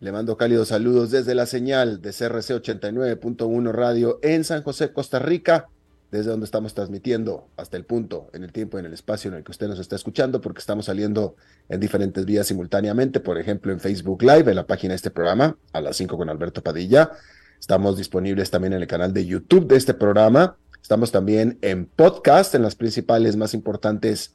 le 0.00 0.12
mando 0.12 0.38
cálidos 0.38 0.68
saludos 0.68 1.10
desde 1.10 1.34
la 1.34 1.44
señal 1.44 2.00
de 2.00 2.10
CRC 2.10 2.54
89.1 2.54 3.70
Radio 3.70 4.18
en 4.22 4.44
San 4.44 4.62
José, 4.62 4.94
Costa 4.94 5.18
Rica, 5.18 5.68
desde 6.10 6.30
donde 6.30 6.46
estamos 6.46 6.72
transmitiendo 6.72 7.48
hasta 7.58 7.76
el 7.76 7.84
punto, 7.84 8.30
en 8.32 8.42
el 8.42 8.50
tiempo 8.50 8.78
y 8.78 8.80
en 8.80 8.86
el 8.86 8.94
espacio 8.94 9.30
en 9.30 9.36
el 9.36 9.44
que 9.44 9.50
usted 9.50 9.68
nos 9.68 9.78
está 9.78 9.96
escuchando, 9.96 10.40
porque 10.40 10.60
estamos 10.60 10.86
saliendo 10.86 11.36
en 11.68 11.80
diferentes 11.80 12.24
vías 12.24 12.46
simultáneamente, 12.46 13.20
por 13.20 13.36
ejemplo 13.36 13.72
en 13.72 13.78
Facebook 13.78 14.22
Live, 14.22 14.50
en 14.50 14.56
la 14.56 14.66
página 14.66 14.92
de 14.92 14.96
este 14.96 15.10
programa, 15.10 15.58
a 15.74 15.82
las 15.82 15.98
5 15.98 16.16
con 16.16 16.30
Alberto 16.30 16.62
Padilla. 16.62 17.10
Estamos 17.60 17.98
disponibles 17.98 18.50
también 18.50 18.72
en 18.72 18.80
el 18.80 18.88
canal 18.88 19.12
de 19.12 19.26
YouTube 19.26 19.66
de 19.66 19.76
este 19.76 19.92
programa. 19.92 20.56
Estamos 20.80 21.12
también 21.12 21.58
en 21.60 21.84
podcast, 21.84 22.54
en 22.54 22.62
las 22.62 22.74
principales 22.74 23.36
más 23.36 23.52
importantes 23.52 24.34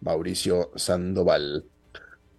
Mauricio 0.00 0.70
Sandoval. 0.76 1.64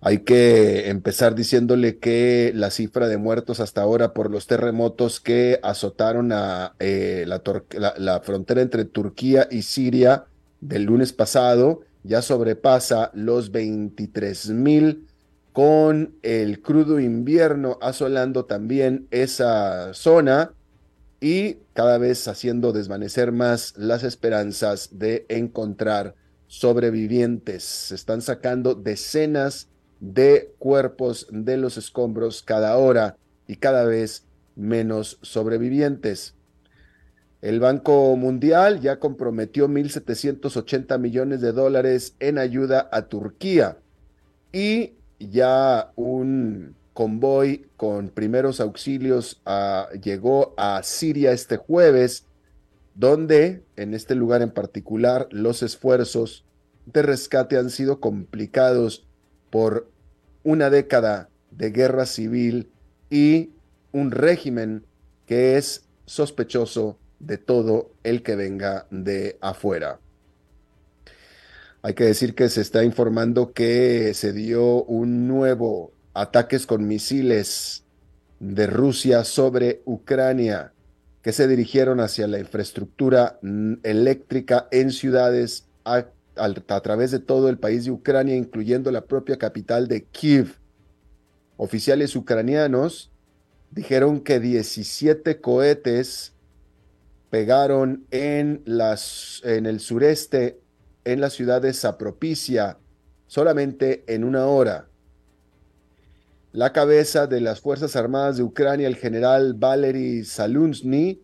Hay 0.01 0.19
que 0.19 0.89
empezar 0.89 1.35
diciéndole 1.35 1.97
que 1.97 2.53
la 2.55 2.71
cifra 2.71 3.07
de 3.09 3.17
muertos 3.17 3.59
hasta 3.59 3.81
ahora 3.81 4.13
por 4.13 4.31
los 4.31 4.47
terremotos 4.47 5.19
que 5.19 5.59
azotaron 5.61 6.31
a 6.31 6.73
eh, 6.79 7.25
la, 7.27 8.21
frontera 8.21 8.61
entre 8.61 8.85
Turquía 8.85 9.47
y 9.51 9.63
Siria 9.63 10.25
del 10.61 10.83
lunes 10.83 11.11
pasado 11.11 11.81
ya 12.03 12.21
sobrepasa 12.21 13.11
los 13.13 13.51
23 13.51 14.49
mil 14.51 15.05
con 15.51 16.15
el 16.21 16.61
crudo 16.61 17.01
invierno 17.01 17.77
asolando 17.81 18.45
también 18.45 19.07
esa 19.11 19.93
zona 19.93 20.53
y 21.19 21.57
cada 21.73 21.97
vez 21.97 22.25
haciendo 22.29 22.71
desvanecer 22.71 23.33
más 23.33 23.73
las 23.77 24.03
esperanzas 24.03 24.97
de 24.97 25.25
encontrar 25.27 26.15
sobrevivientes. 26.49 27.63
Se 27.63 27.95
están 27.95 28.21
sacando 28.21 28.75
decenas 28.75 29.69
de 30.01 30.51
cuerpos 30.59 31.27
de 31.31 31.55
los 31.55 31.77
escombros 31.77 32.41
cada 32.41 32.75
hora 32.75 33.15
y 33.47 33.55
cada 33.55 33.85
vez 33.85 34.25
menos 34.55 35.19
sobrevivientes. 35.21 36.35
El 37.41 37.61
Banco 37.61 38.15
Mundial 38.17 38.81
ya 38.81 38.99
comprometió 38.99 39.69
1.780 39.69 40.99
millones 40.99 41.39
de 41.39 41.53
dólares 41.53 42.15
en 42.19 42.38
ayuda 42.38 42.89
a 42.91 43.03
Turquía 43.03 43.77
y 44.51 44.93
ya 45.19 45.91
un 45.95 46.75
convoy 46.93 47.67
con 47.77 48.09
primeros 48.09 48.59
auxilios 48.59 49.39
ah, 49.45 49.88
llegó 50.03 50.53
a 50.57 50.81
Siria 50.83 51.31
este 51.31 51.57
jueves 51.57 52.25
donde 52.99 53.63
en 53.77 53.93
este 53.93 54.13
lugar 54.13 54.41
en 54.41 54.51
particular 54.51 55.29
los 55.31 55.63
esfuerzos 55.63 56.43
de 56.85 57.01
rescate 57.01 57.57
han 57.57 57.69
sido 57.69 58.01
complicados 58.01 59.07
por 59.49 59.89
una 60.43 60.69
década 60.69 61.29
de 61.49 61.71
guerra 61.71 62.05
civil 62.05 62.69
y 63.09 63.51
un 63.93 64.11
régimen 64.11 64.83
que 65.25 65.55
es 65.55 65.85
sospechoso 66.05 66.97
de 67.21 67.38
todo 67.38 67.93
el 68.03 68.21
que 68.21 68.35
venga 68.35 68.85
de 68.91 69.38
afuera. 69.39 70.01
Hay 71.81 71.93
que 71.93 72.03
decir 72.03 72.35
que 72.35 72.49
se 72.49 72.59
está 72.59 72.83
informando 72.83 73.53
que 73.53 74.13
se 74.13 74.33
dio 74.33 74.83
un 74.83 75.25
nuevo 75.25 75.93
ataques 76.13 76.65
con 76.65 76.85
misiles 76.85 77.85
de 78.41 78.67
Rusia 78.67 79.23
sobre 79.23 79.83
Ucrania 79.85 80.73
que 81.22 81.34
se 81.34 81.47
dirigieron 81.47 82.00
hacia 82.00 82.28
la 82.28 82.40
infraestructura 82.40 83.40
eléctrica 83.84 84.68
en 84.72 84.91
ciudades 84.91 85.68
a, 85.84 86.06
través 86.81 87.12
de 87.12 87.19
todo 87.19 87.50
el 87.50 87.57
país 87.57 87.85
de 87.85 87.91
Ucrania, 87.91 88.35
incluyendo 88.35 88.91
la 88.91 89.06
propia 89.06 89.38
capital 89.38 89.88
de 89.88 90.06
Kiev. 90.06 90.56
Oficiales 91.57 92.16
ucranianos 92.16 93.12
dijeron 93.72 94.22
que 94.22 94.40
17 94.40 95.41
cohetes 95.41 96.34
pegaron 97.30 98.06
en, 98.12 98.62
las, 98.66 99.41
en 99.44 99.66
el 99.66 99.81
sureste, 99.81 100.62
en 101.03 101.19
la 101.19 101.30
ciudad 101.30 101.62
de 101.62 101.74
Zapropicia, 101.74 102.78
solamente 103.28 104.03
en 104.07 104.24
una 104.24 104.46
hora. 104.46 104.88
La 106.51 106.73
cabeza 106.73 107.27
de 107.27 107.41
las 107.41 107.61
Fuerzas 107.61 107.95
Armadas 107.95 108.37
de 108.37 108.43
Ucrania, 108.43 108.87
el 108.87 108.95
general 108.95 109.53
Valery 109.53 110.25
Salunsny, 110.25 111.21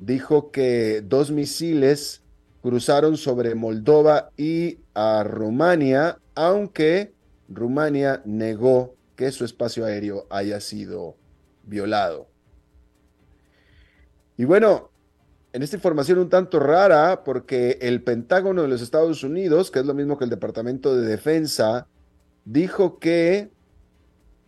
dijo 0.00 0.50
que 0.50 1.02
dos 1.02 1.30
misiles 1.30 2.22
cruzaron 2.60 3.16
sobre 3.16 3.54
Moldova 3.54 4.30
y 4.36 4.80
a 4.94 5.22
Rumania, 5.22 6.18
aunque 6.34 7.14
Rumania 7.48 8.20
negó 8.24 8.96
que 9.14 9.30
su 9.30 9.44
espacio 9.44 9.84
aéreo 9.84 10.26
haya 10.30 10.60
sido 10.60 11.16
violado. 11.62 12.28
Y 14.36 14.44
bueno, 14.46 14.90
en 15.52 15.62
esta 15.62 15.76
información 15.76 16.18
un 16.18 16.28
tanto 16.28 16.58
rara, 16.58 17.22
porque 17.22 17.78
el 17.80 18.02
Pentágono 18.02 18.62
de 18.62 18.68
los 18.68 18.82
Estados 18.82 19.22
Unidos, 19.22 19.70
que 19.70 19.78
es 19.78 19.86
lo 19.86 19.94
mismo 19.94 20.18
que 20.18 20.24
el 20.24 20.30
Departamento 20.30 20.96
de 20.96 21.06
Defensa, 21.06 21.86
dijo 22.44 22.98
que 22.98 23.50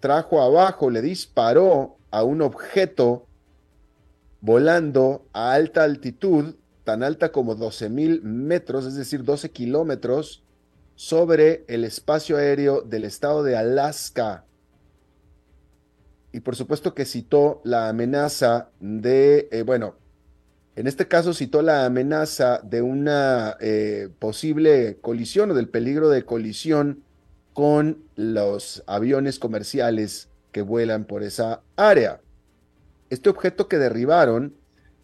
trajo 0.00 0.42
abajo, 0.42 0.90
le 0.90 1.02
disparó 1.02 1.96
a 2.10 2.24
un 2.24 2.42
objeto 2.42 3.26
volando 4.40 5.26
a 5.32 5.52
alta 5.52 5.84
altitud, 5.84 6.54
tan 6.84 7.02
alta 7.02 7.30
como 7.30 7.54
12 7.54 7.88
mil 7.90 8.22
metros, 8.22 8.86
es 8.86 8.96
decir, 8.96 9.22
12 9.22 9.50
kilómetros, 9.50 10.42
sobre 10.96 11.64
el 11.68 11.84
espacio 11.84 12.36
aéreo 12.36 12.82
del 12.82 13.04
estado 13.04 13.42
de 13.42 13.56
Alaska. 13.56 14.44
Y 16.32 16.40
por 16.40 16.56
supuesto 16.56 16.94
que 16.94 17.04
citó 17.04 17.60
la 17.64 17.88
amenaza 17.88 18.70
de, 18.80 19.48
eh, 19.50 19.62
bueno, 19.62 19.94
en 20.76 20.86
este 20.86 21.08
caso 21.08 21.34
citó 21.34 21.62
la 21.62 21.84
amenaza 21.84 22.60
de 22.62 22.82
una 22.82 23.56
eh, 23.60 24.08
posible 24.18 24.98
colisión 25.00 25.50
o 25.50 25.54
del 25.54 25.68
peligro 25.68 26.08
de 26.08 26.24
colisión 26.24 27.02
con 27.52 28.04
los 28.16 28.82
aviones 28.86 29.38
comerciales 29.38 30.28
que 30.52 30.62
vuelan 30.62 31.04
por 31.04 31.22
esa 31.22 31.62
área. 31.76 32.20
Este 33.08 33.28
objeto 33.28 33.68
que 33.68 33.78
derribaron 33.78 34.54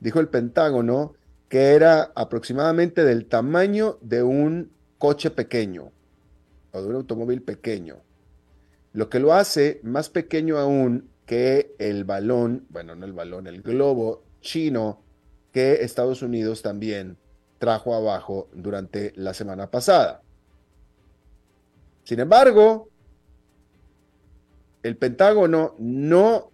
dijo 0.01 0.21
el 0.21 0.29
Pentágono 0.29 1.15
que 1.49 1.75
era 1.75 2.13
aproximadamente 2.15 3.05
del 3.05 3.27
tamaño 3.27 3.99
de 4.01 4.23
un 4.23 4.71
coche 4.99 5.31
pequeño 5.31 5.93
o 6.73 6.83
de 6.83 6.89
un 6.89 6.95
automóvil 6.97 7.43
pequeño. 7.43 7.97
Lo 8.93 9.09
que 9.09 9.21
lo 9.21 9.33
hace 9.33 9.81
más 9.83 10.09
pequeño 10.09 10.59
aún 10.59 11.09
que 11.25 11.75
el 11.79 12.05
balón, 12.05 12.67
bueno, 12.71 12.95
no 12.95 13.05
el 13.05 13.13
balón, 13.13 13.47
el 13.47 13.63
globo 13.63 14.23
chino 14.41 15.03
que 15.53 15.85
Estados 15.85 16.23
Unidos 16.23 16.63
también 16.63 17.17
trajo 17.59 17.95
abajo 17.95 18.49
durante 18.53 19.13
la 19.17 19.35
semana 19.35 19.71
pasada. 19.71 20.23
Sin 22.07 22.21
embargo, 22.21 22.89
el 24.85 24.97
Pentágono 24.97 25.75
no 25.81 26.53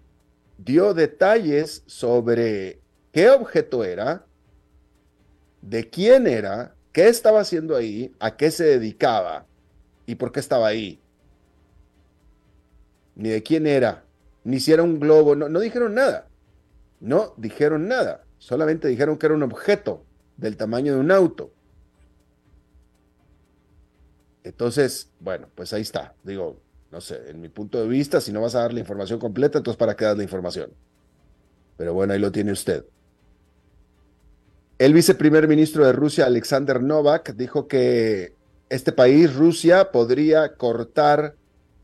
dio 0.56 0.94
detalles 0.94 1.82
sobre 1.84 2.80
qué 3.12 3.28
objeto 3.28 3.84
era, 3.84 4.24
de 5.60 5.90
quién 5.90 6.26
era, 6.26 6.74
qué 6.92 7.08
estaba 7.08 7.40
haciendo 7.40 7.76
ahí, 7.76 8.14
a 8.18 8.34
qué 8.38 8.50
se 8.50 8.64
dedicaba 8.64 9.44
y 10.06 10.14
por 10.14 10.32
qué 10.32 10.40
estaba 10.40 10.68
ahí. 10.68 10.98
Ni 13.14 13.28
de 13.28 13.42
quién 13.42 13.66
era, 13.66 14.04
ni 14.44 14.58
si 14.58 14.72
era 14.72 14.82
un 14.82 14.98
globo, 14.98 15.36
no, 15.36 15.60
dijeron 15.60 15.94
nada. 15.94 16.28
No 16.98 17.34
dijeron 17.36 17.88
nada, 17.88 18.24
solamente 18.38 18.88
dijeron 18.88 19.18
que 19.18 19.26
era 19.26 19.34
un 19.34 19.42
objeto 19.42 20.02
del 20.38 20.56
tamaño 20.56 20.94
de 20.94 21.00
un 21.00 21.10
auto. 21.10 21.52
Entonces, 24.44 25.10
bueno, 25.20 25.48
pues 25.54 25.72
ahí 25.72 25.82
está. 25.82 26.14
Digo, 26.22 26.60
no 26.90 27.00
sé, 27.00 27.30
en 27.30 27.40
mi 27.40 27.48
punto 27.48 27.80
de 27.80 27.88
vista, 27.88 28.20
si 28.20 28.32
no 28.32 28.40
vas 28.40 28.54
a 28.54 28.60
dar 28.60 28.74
la 28.74 28.80
información 28.80 29.18
completa, 29.18 29.58
entonces 29.58 29.78
¿para 29.78 29.96
qué 29.96 30.04
das 30.04 30.16
la 30.16 30.22
información? 30.22 30.70
Pero 31.76 31.94
bueno, 31.94 32.12
ahí 32.12 32.18
lo 32.18 32.32
tiene 32.32 32.52
usted. 32.52 32.84
El 34.78 34.94
viceprimer 34.94 35.46
ministro 35.46 35.86
de 35.86 35.92
Rusia, 35.92 36.26
Alexander 36.26 36.82
Novak, 36.82 37.34
dijo 37.34 37.68
que 37.68 38.34
este 38.68 38.92
país, 38.92 39.34
Rusia, 39.34 39.92
podría 39.92 40.56
cortar 40.56 41.36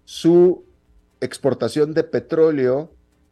su 0.04 0.64
exportación 1.20 1.94
de 1.94 2.02
petróleo 2.02 2.90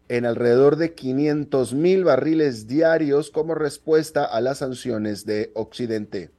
en 0.09 0.25
alrededor 0.25 0.77
de 0.77 0.95
500 0.95 1.75
mil 1.75 2.05
barriles 2.05 2.67
diarios 2.67 3.31
como 3.31 3.55
respuesta 3.55 4.25
a 4.25 4.41
las 4.41 4.59
sanciones 4.59 5.27
de 5.27 5.51
Occidente. 5.55 6.31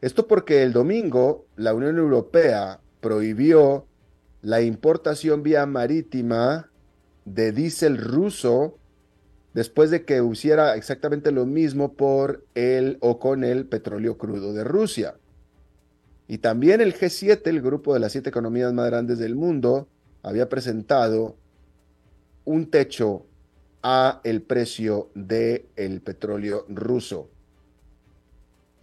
Esto 0.00 0.26
porque 0.26 0.62
el 0.62 0.72
domingo 0.72 1.46
la 1.56 1.74
Unión 1.74 1.98
Europea 1.98 2.80
prohibió 3.00 3.86
la 4.42 4.60
importación 4.60 5.42
vía 5.42 5.66
marítima 5.66 6.70
de 7.24 7.52
diésel 7.52 7.98
ruso 7.98 8.78
después 9.54 9.90
de 9.90 10.04
que 10.04 10.22
hiciera 10.22 10.76
exactamente 10.76 11.32
lo 11.32 11.46
mismo 11.46 11.94
por 11.94 12.44
el 12.54 12.98
o 13.00 13.18
con 13.18 13.42
el 13.42 13.66
petróleo 13.66 14.18
crudo 14.18 14.52
de 14.52 14.64
Rusia. 14.64 15.16
Y 16.28 16.38
también 16.38 16.80
el 16.80 16.94
G7, 16.94 17.40
el 17.46 17.62
grupo 17.62 17.94
de 17.94 18.00
las 18.00 18.12
siete 18.12 18.28
economías 18.28 18.72
más 18.72 18.86
grandes 18.86 19.18
del 19.18 19.34
mundo, 19.34 19.88
había 20.22 20.48
presentado 20.48 21.36
un 22.44 22.70
techo 22.70 23.24
a 23.82 24.20
el 24.24 24.42
precio 24.42 25.10
del 25.14 25.66
el 25.76 26.00
petróleo 26.02 26.66
ruso. 26.68 27.30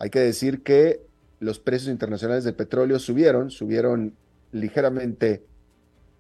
Hay 0.04 0.10
que 0.10 0.20
decir 0.20 0.64
que 0.64 1.00
los 1.40 1.60
precios 1.60 1.90
internacionales 1.90 2.44
del 2.44 2.56
petróleo 2.56 3.00
subieron, 3.00 3.50
subieron 3.50 4.14
ligeramente 4.52 5.46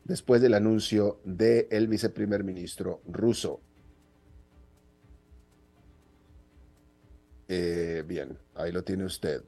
después 0.05 0.41
del 0.41 0.53
anuncio 0.53 1.19
del 1.25 1.89
viceprimer 1.89 2.45
ministro 2.45 3.01
ruso. 3.05 3.59
Eh, 7.49 8.05
bien, 8.07 8.37
ahí 8.55 8.71
lo 8.71 8.85
tiene 8.85 9.03
usted. 9.03 9.43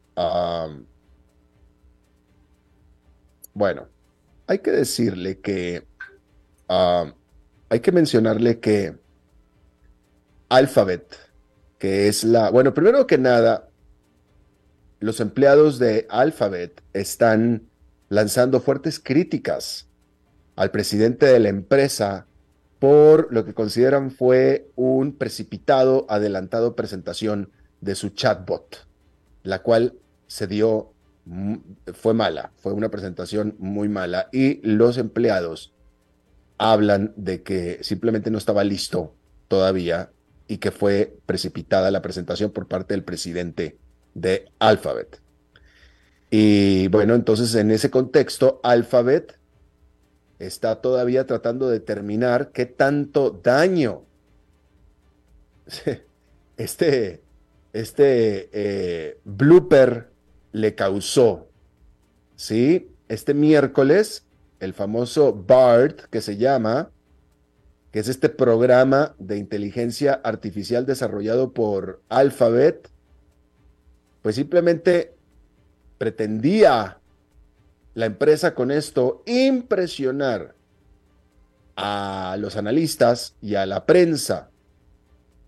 bueno, 3.53 3.87
hay 4.47 4.59
que 4.59 4.71
decirle 4.71 5.39
que 5.39 5.87
hay 6.67 7.79
que 7.79 7.91
mencionarle 7.93 8.59
que 8.59 8.97
Alphabet, 10.49 11.15
que 11.79 12.09
es 12.09 12.25
la, 12.25 12.49
bueno, 12.49 12.73
primero 12.73 13.07
que 13.07 13.17
nada, 13.17 13.64
los 15.05 15.19
empleados 15.19 15.77
de 15.77 16.07
Alphabet 16.09 16.81
están 16.93 17.69
lanzando 18.09 18.59
fuertes 18.59 18.99
críticas 18.99 19.87
al 20.55 20.71
presidente 20.71 21.27
de 21.27 21.39
la 21.39 21.49
empresa 21.49 22.25
por 22.79 23.31
lo 23.31 23.45
que 23.45 23.53
consideran 23.53 24.09
fue 24.09 24.67
un 24.75 25.15
precipitado, 25.15 26.07
adelantado 26.09 26.75
presentación 26.75 27.51
de 27.81 27.93
su 27.93 28.09
chatbot, 28.09 28.87
la 29.43 29.61
cual 29.61 29.93
se 30.25 30.47
dio, 30.47 30.91
fue 31.93 32.15
mala, 32.15 32.51
fue 32.57 32.73
una 32.73 32.89
presentación 32.89 33.55
muy 33.59 33.87
mala 33.87 34.27
y 34.31 34.59
los 34.67 34.97
empleados 34.97 35.71
hablan 36.57 37.13
de 37.15 37.43
que 37.43 37.77
simplemente 37.83 38.31
no 38.31 38.39
estaba 38.39 38.63
listo 38.63 39.13
todavía 39.49 40.09
y 40.47 40.57
que 40.57 40.71
fue 40.71 41.15
precipitada 41.27 41.91
la 41.91 42.01
presentación 42.01 42.49
por 42.49 42.67
parte 42.67 42.95
del 42.95 43.03
presidente 43.03 43.77
de 44.15 44.49
Alphabet. 44.57 45.21
Y 46.31 46.87
bueno, 46.87 47.13
entonces 47.13 47.53
en 47.53 47.69
ese 47.69 47.91
contexto, 47.91 48.59
Alphabet 48.63 49.37
está 50.39 50.81
todavía 50.81 51.27
tratando 51.27 51.69
de 51.69 51.79
determinar 51.79 52.51
qué 52.51 52.65
tanto 52.65 53.29
daño 53.29 54.03
este, 56.57 57.21
este 57.73 58.49
eh, 58.51 59.19
blooper 59.23 60.09
le 60.51 60.75
causó. 60.75 61.49
¿Sí? 62.35 62.91
Este 63.07 63.33
miércoles, 63.33 64.25
el 64.59 64.73
famoso 64.73 65.33
BART, 65.33 66.01
que 66.09 66.21
se 66.21 66.37
llama, 66.37 66.91
que 67.91 67.99
es 67.99 68.09
este 68.09 68.27
programa 68.27 69.15
de 69.19 69.37
inteligencia 69.37 70.13
artificial 70.13 70.85
desarrollado 70.85 71.53
por 71.53 72.01
Alphabet, 72.09 72.89
pues 74.25 74.37
simplemente 74.37 75.13
pretendía 75.99 76.97
la 77.93 78.07
empresa 78.07 78.55
con 78.55 78.71
esto 78.71 79.21
impresionar 79.27 80.55
a 81.75 82.35
los 82.39 82.55
analistas 82.55 83.35
y 83.39 83.53
a 83.53 83.67
la 83.67 83.85
prensa 83.85 84.49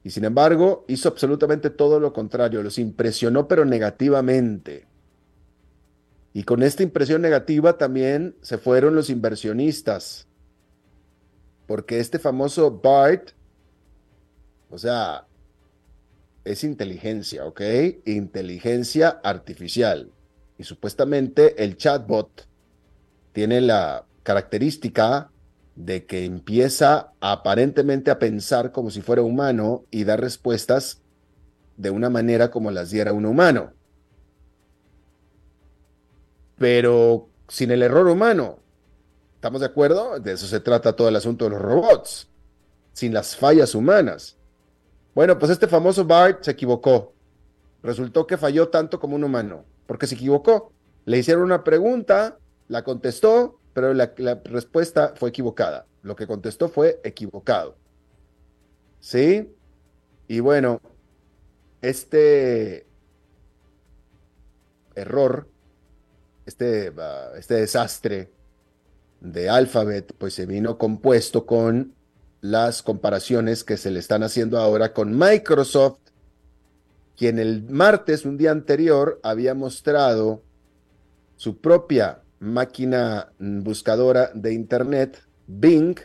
y 0.03 0.11
sin 0.11 0.25
embargo, 0.25 0.85
hizo 0.87 1.09
absolutamente 1.09 1.71
todo 1.71 1.99
lo 1.99 2.13
contrario, 2.13 2.61
los 2.61 2.77
impresionó 2.77 3.47
pero 3.47 3.65
negativamente. 3.65 4.85
Y 6.33 6.43
con 6.43 6.61
esta 6.61 6.83
impresión 6.83 7.23
negativa 7.23 7.79
también 7.79 8.35
se 8.41 8.59
fueron 8.59 8.95
los 8.95 9.09
inversionistas. 9.09 10.27
Porque 11.65 11.99
este 11.99 12.19
famoso 12.19 12.71
BART, 12.71 13.31
o 14.69 14.77
sea, 14.77 15.25
es 16.51 16.63
inteligencia, 16.63 17.45
¿ok? 17.45 17.61
Inteligencia 18.05 19.19
artificial. 19.23 20.11
Y 20.57 20.63
supuestamente 20.63 21.63
el 21.63 21.77
chatbot 21.77 22.47
tiene 23.33 23.61
la 23.61 24.05
característica 24.23 25.29
de 25.75 26.05
que 26.05 26.25
empieza 26.25 27.13
aparentemente 27.19 28.09
a 28.09 28.17
pensar 28.17 28.71
como 28.71 28.89
si 28.89 29.01
fuera 29.01 29.21
humano 29.21 29.85
y 29.91 30.05
da 30.05 30.17
respuestas 30.17 31.01
de 31.75 31.91
una 31.91 32.09
manera 32.09 32.49
como 32.49 32.71
las 32.71 32.89
diera 32.89 33.13
un 33.13 33.25
humano. 33.25 33.73
Pero 36.57 37.29
sin 37.47 37.71
el 37.71 37.83
error 37.83 38.07
humano. 38.07 38.59
¿Estamos 39.35 39.61
de 39.61 39.67
acuerdo? 39.67 40.19
De 40.19 40.31
eso 40.31 40.47
se 40.47 40.59
trata 40.59 40.95
todo 40.95 41.09
el 41.09 41.15
asunto 41.15 41.45
de 41.45 41.51
los 41.51 41.61
robots. 41.61 42.27
Sin 42.93 43.13
las 43.13 43.35
fallas 43.35 43.75
humanas. 43.75 44.36
Bueno, 45.17 45.39
pues 45.39 45.51
este 45.51 45.67
famoso 45.67 46.05
Bart 46.05 46.43
se 46.43 46.51
equivocó. 46.51 47.11
Resultó 47.81 48.27
que 48.27 48.37
falló 48.37 48.69
tanto 48.69 48.99
como 48.99 49.15
un 49.15 49.23
humano, 49.23 49.65
porque 49.87 50.05
se 50.05 50.13
equivocó. 50.13 50.71
Le 51.05 51.17
hicieron 51.17 51.41
una 51.41 51.63
pregunta, 51.63 52.37
la 52.67 52.83
contestó, 52.83 53.59
pero 53.73 53.95
la, 53.95 54.13
respuesta 54.43 55.13
fue 55.15 55.29
equivocada. 55.29 55.87
Lo 56.03 56.15
que 56.15 56.27
contestó 56.27 56.69
fue 56.69 57.01
equivocado. 57.03 57.75
¿Sí? 58.99 59.51
Y 60.27 60.39
bueno, 60.39 60.81
este 61.81 62.85
error, 64.93 65.47
este, 66.45 66.93
ah, 66.95 67.31
este 67.35 67.55
desastre 67.55 68.29
de 69.21 69.49
Alphabet, 69.49 70.13
pues 70.15 70.35
se 70.35 70.45
vino 70.45 70.77
compuesto 70.77 71.47
con 71.47 71.96
las 72.41 72.83
comparaciones 72.83 73.63
que 73.63 73.77
se 73.77 73.91
le 73.91 73.99
están 73.99 74.23
haciendo 74.23 74.59
ahora 74.59 74.93
con 74.93 75.17
Microsoft, 75.17 75.99
quien 77.15 77.39
el 77.39 77.63
martes, 77.63 78.25
un 78.25 78.37
día 78.37 78.51
anterior, 78.51 79.19
había 79.23 79.53
mostrado 79.53 80.43
su 81.35 81.57
propia 81.57 82.21
máquina 82.39 83.31
buscadora 83.39 84.31
de 84.33 84.53
Internet, 84.53 85.23
Bing, 85.47 85.97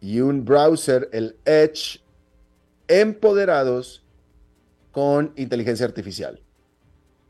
y 0.00 0.20
un 0.20 0.44
browser, 0.44 1.08
el 1.12 1.36
Edge, 1.44 2.00
empoderados 2.86 4.04
con 4.92 5.32
inteligencia 5.36 5.86
artificial. 5.86 6.40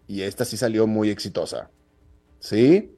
Y 0.07 0.23
esta 0.23 0.45
sí 0.45 0.57
salió 0.57 0.87
muy 0.87 1.11
exitosa. 1.11 1.71
¿Sí? 2.41 2.98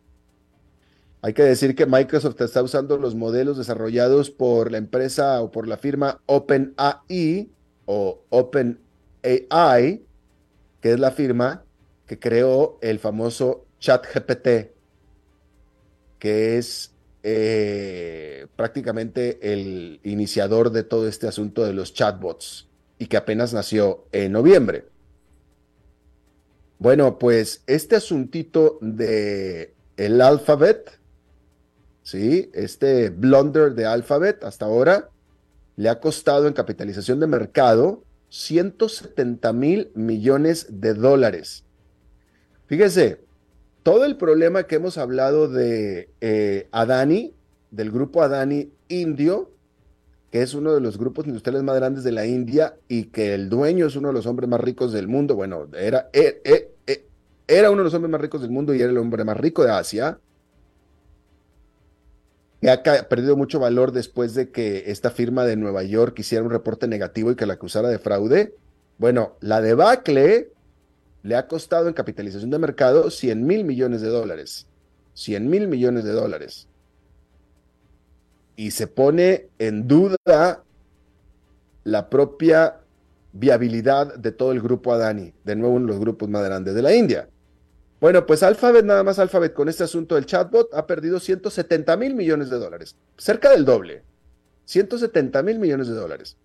Hay 1.22 1.34
que 1.34 1.42
decir 1.42 1.74
que 1.74 1.84
Microsoft 1.84 2.40
está 2.40 2.62
usando 2.62 2.96
los 2.96 3.14
modelos 3.14 3.58
desarrollados 3.58 4.30
por 4.30 4.72
la 4.72 4.78
empresa 4.78 5.42
o 5.42 5.50
por 5.50 5.68
la 5.68 5.76
firma 5.76 6.20
OpenAI 6.26 7.50
o 7.84 8.22
OpenAI, 8.30 10.02
que 10.80 10.92
es 10.92 10.98
la 10.98 11.10
firma 11.10 11.64
que 12.06 12.18
creó 12.18 12.78
el 12.80 12.98
famoso 12.98 13.66
ChatGPT, 13.80 14.72
que 16.18 16.56
es 16.58 16.94
eh, 17.22 18.46
prácticamente 18.56 19.52
el 19.52 20.00
iniciador 20.04 20.70
de 20.70 20.84
todo 20.84 21.06
este 21.06 21.28
asunto 21.28 21.64
de 21.64 21.74
los 21.74 21.92
chatbots 21.92 22.68
y 22.98 23.06
que 23.06 23.18
apenas 23.18 23.52
nació 23.52 24.06
en 24.12 24.32
noviembre. 24.32 24.86
Bueno, 26.78 27.18
pues 27.18 27.62
este 27.66 27.96
asuntito 27.96 28.78
de 28.80 29.74
el 29.98 30.20
alfabet, 30.22 30.99
¿sí? 32.10 32.50
Este 32.54 33.10
blunder 33.10 33.74
de 33.74 33.86
alfabet 33.86 34.42
hasta 34.42 34.64
ahora 34.64 35.10
le 35.76 35.88
ha 35.88 36.00
costado 36.00 36.48
en 36.48 36.54
capitalización 36.54 37.20
de 37.20 37.28
mercado 37.28 38.02
170 38.30 39.52
mil 39.52 39.92
millones 39.94 40.66
de 40.70 40.94
dólares. 40.94 41.64
Fíjese, 42.66 43.20
todo 43.84 44.04
el 44.04 44.16
problema 44.16 44.64
que 44.64 44.74
hemos 44.74 44.98
hablado 44.98 45.46
de 45.46 46.08
eh, 46.20 46.68
Adani, 46.72 47.32
del 47.70 47.92
grupo 47.92 48.22
Adani 48.22 48.72
Indio, 48.88 49.52
que 50.32 50.42
es 50.42 50.54
uno 50.54 50.74
de 50.74 50.80
los 50.80 50.98
grupos 50.98 51.28
industriales 51.28 51.62
más 51.62 51.76
grandes 51.76 52.02
de 52.02 52.10
la 52.10 52.26
India 52.26 52.74
y 52.88 53.04
que 53.04 53.34
el 53.34 53.48
dueño 53.48 53.86
es 53.86 53.94
uno 53.94 54.08
de 54.08 54.14
los 54.14 54.26
hombres 54.26 54.48
más 54.48 54.60
ricos 54.60 54.92
del 54.92 55.06
mundo, 55.06 55.36
bueno, 55.36 55.68
era, 55.78 56.08
e, 56.12 56.40
e, 56.44 56.72
e, 56.88 57.06
era 57.46 57.70
uno 57.70 57.78
de 57.78 57.84
los 57.84 57.94
hombres 57.94 58.10
más 58.10 58.20
ricos 58.20 58.42
del 58.42 58.50
mundo 58.50 58.74
y 58.74 58.80
era 58.80 58.90
el 58.90 58.98
hombre 58.98 59.22
más 59.24 59.36
rico 59.36 59.62
de 59.62 59.70
Asia, 59.70 60.18
ha 62.68 62.82
perdido 62.82 63.36
mucho 63.36 63.58
valor 63.58 63.92
después 63.92 64.34
de 64.34 64.50
que 64.50 64.90
esta 64.90 65.10
firma 65.10 65.44
de 65.44 65.56
Nueva 65.56 65.82
York 65.82 66.18
hiciera 66.18 66.44
un 66.44 66.50
reporte 66.50 66.86
negativo 66.86 67.30
y 67.30 67.36
que 67.36 67.46
la 67.46 67.54
acusara 67.54 67.88
de 67.88 67.98
fraude. 67.98 68.54
Bueno, 68.98 69.36
la 69.40 69.62
debacle 69.62 70.50
le 71.22 71.36
ha 71.36 71.48
costado 71.48 71.88
en 71.88 71.94
capitalización 71.94 72.50
de 72.50 72.58
mercado 72.58 73.10
100 73.10 73.46
mil 73.46 73.64
millones 73.64 74.02
de 74.02 74.08
dólares. 74.08 74.66
100 75.14 75.48
mil 75.48 75.68
millones 75.68 76.04
de 76.04 76.12
dólares. 76.12 76.68
Y 78.56 78.72
se 78.72 78.86
pone 78.86 79.48
en 79.58 79.88
duda 79.88 80.62
la 81.84 82.10
propia 82.10 82.80
viabilidad 83.32 84.16
de 84.16 84.32
todo 84.32 84.52
el 84.52 84.60
grupo 84.60 84.92
Adani, 84.92 85.32
de 85.44 85.56
nuevo 85.56 85.76
uno 85.76 85.86
de 85.86 85.92
los 85.92 86.00
grupos 86.00 86.28
más 86.28 86.44
grandes 86.44 86.74
de 86.74 86.82
la 86.82 86.94
India. 86.94 87.28
Bueno, 88.00 88.24
pues 88.24 88.42
Alphabet, 88.42 88.84
nada 88.84 89.02
más 89.02 89.18
Alphabet, 89.18 89.52
con 89.52 89.68
este 89.68 89.84
asunto 89.84 90.14
del 90.14 90.24
chatbot, 90.24 90.72
ha 90.72 90.86
perdido 90.86 91.20
170 91.20 91.96
mil 91.98 92.14
millones 92.14 92.48
de 92.48 92.58
dólares, 92.58 92.96
cerca 93.18 93.50
del 93.50 93.64
doble. 93.64 94.02
170 94.64 95.42
mil 95.42 95.58
millones 95.58 95.88
de 95.88 95.94
dólares. 95.94 96.36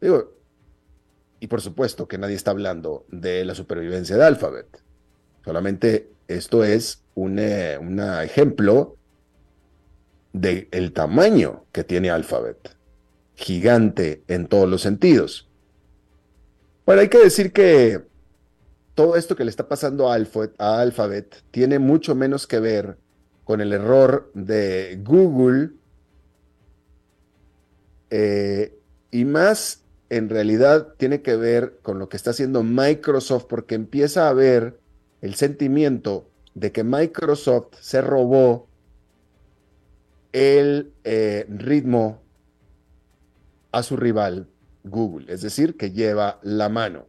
Digo, 0.00 0.32
y 1.40 1.48
por 1.48 1.60
supuesto 1.60 2.06
que 2.06 2.16
nadie 2.16 2.36
está 2.36 2.52
hablando 2.52 3.04
de 3.08 3.44
la 3.44 3.54
supervivencia 3.54 4.16
de 4.16 4.24
Alphabet. 4.24 4.66
Solamente 5.44 6.08
esto 6.28 6.64
es 6.64 7.02
un 7.14 7.38
eh, 7.38 7.78
ejemplo 8.22 8.96
del 10.32 10.92
tamaño 10.92 11.64
que 11.72 11.84
tiene 11.84 12.10
Alphabet. 12.10 12.76
Gigante 13.34 14.22
en 14.28 14.46
todos 14.46 14.68
los 14.68 14.80
sentidos. 14.80 15.48
Bueno, 16.86 17.02
hay 17.02 17.08
que 17.08 17.18
decir 17.18 17.52
que 17.52 18.04
todo 18.94 19.16
esto 19.16 19.36
que 19.36 19.44
le 19.44 19.50
está 19.50 19.68
pasando 19.68 20.10
a 20.10 20.14
Alphabet, 20.14 21.42
tiene 21.50 21.78
mucho 21.78 22.14
menos 22.14 22.46
que 22.46 22.60
ver 22.60 22.96
con 23.44 23.60
el 23.60 23.72
error 23.72 24.30
de 24.34 24.98
Google 25.02 25.70
eh, 28.10 28.78
y 29.10 29.24
más 29.24 29.82
en 30.10 30.28
realidad 30.28 30.94
tiene 30.96 31.22
que 31.22 31.36
ver 31.36 31.78
con 31.82 31.98
lo 31.98 32.08
que 32.08 32.16
está 32.16 32.30
haciendo 32.30 32.62
Microsoft 32.62 33.46
porque 33.48 33.74
empieza 33.74 34.26
a 34.26 34.30
haber 34.30 34.78
el 35.20 35.34
sentimiento 35.34 36.28
de 36.54 36.70
que 36.70 36.84
Microsoft 36.84 37.74
se 37.80 38.00
robó 38.00 38.68
el 40.32 40.92
eh, 41.04 41.46
ritmo 41.48 42.20
a 43.72 43.82
su 43.82 43.96
rival 43.96 44.48
Google, 44.84 45.32
es 45.32 45.42
decir, 45.42 45.76
que 45.76 45.90
lleva 45.90 46.38
la 46.42 46.68
mano. 46.68 47.06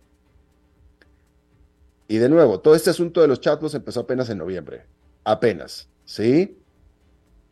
Y 2.07 2.17
de 2.17 2.29
nuevo, 2.29 2.59
todo 2.59 2.75
este 2.75 2.89
asunto 2.89 3.21
de 3.21 3.27
los 3.27 3.41
chatbots 3.41 3.73
empezó 3.73 4.01
apenas 4.01 4.29
en 4.29 4.37
noviembre. 4.37 4.85
Apenas, 5.23 5.89
¿sí? 6.05 6.57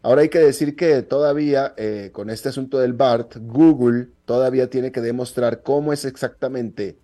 Ahora 0.04 0.22
hay 0.22 0.30
que 0.30 0.40
decir 0.40 0.76
que 0.76 1.02
todavía 1.02 1.74
eh, 1.78 2.10
con 2.12 2.30
este 2.30 2.50
asunto 2.50 2.78
del 2.78 2.94
BART, 2.94 3.38
Google 3.40 4.10
todavía 4.26 4.70
tiene 4.70 4.92
que 4.92 5.02
demostrar 5.02 5.64
cómo 5.64 5.94
es 5.94 6.06
exactamente 6.06 6.98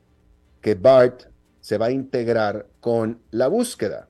que 0.61 0.75
BART 0.75 1.23
se 1.61 1.77
va 1.77 1.87
a 1.87 1.91
integrar 1.91 2.67
con 2.81 3.21
la 3.31 3.47
búsqueda 3.47 4.09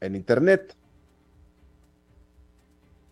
en 0.00 0.16
Internet. 0.16 0.74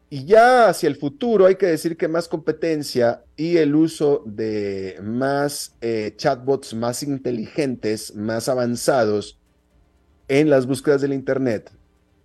Y 0.09 0.25
ya 0.25 0.69
hacia 0.69 0.89
el 0.89 0.97
futuro 0.97 1.47
hay 1.47 1.57
que 1.57 1.67
decir 1.67 1.97
que 1.97 2.07
más 2.07 2.29
competencia 2.29 3.25
y 3.37 3.57
el 3.57 3.75
uso 3.75 4.23
de 4.25 5.01
más 5.03 5.75
eh, 5.81 6.15
chatbots 6.17 6.75
más 6.75 7.03
inteligentes, 7.03 8.15
más 8.15 8.49
avanzados 8.49 9.41
en 10.29 10.49
las 10.49 10.67
búsquedas 10.67 11.01
del 11.03 11.13
Internet 11.13 11.73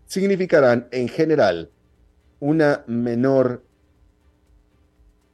significarán 0.05 0.87
en 0.91 1.07
general 1.07 1.71
una 2.39 2.83
menor 2.85 3.63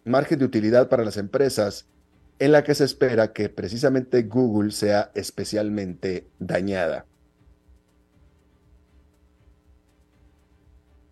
margen 0.06 0.40
de 0.40 0.46
utilidad 0.46 0.88
para 0.88 1.04
las 1.04 1.18
empresas 1.18 1.88
en 2.40 2.52
la 2.52 2.64
que 2.64 2.76
se 2.76 2.84
espera 2.84 3.34
que 3.34 3.50
precisamente 3.50 4.22
Google 4.24 4.72
sea 4.72 5.12
especialmente 5.16 6.28
dañada. 6.40 7.06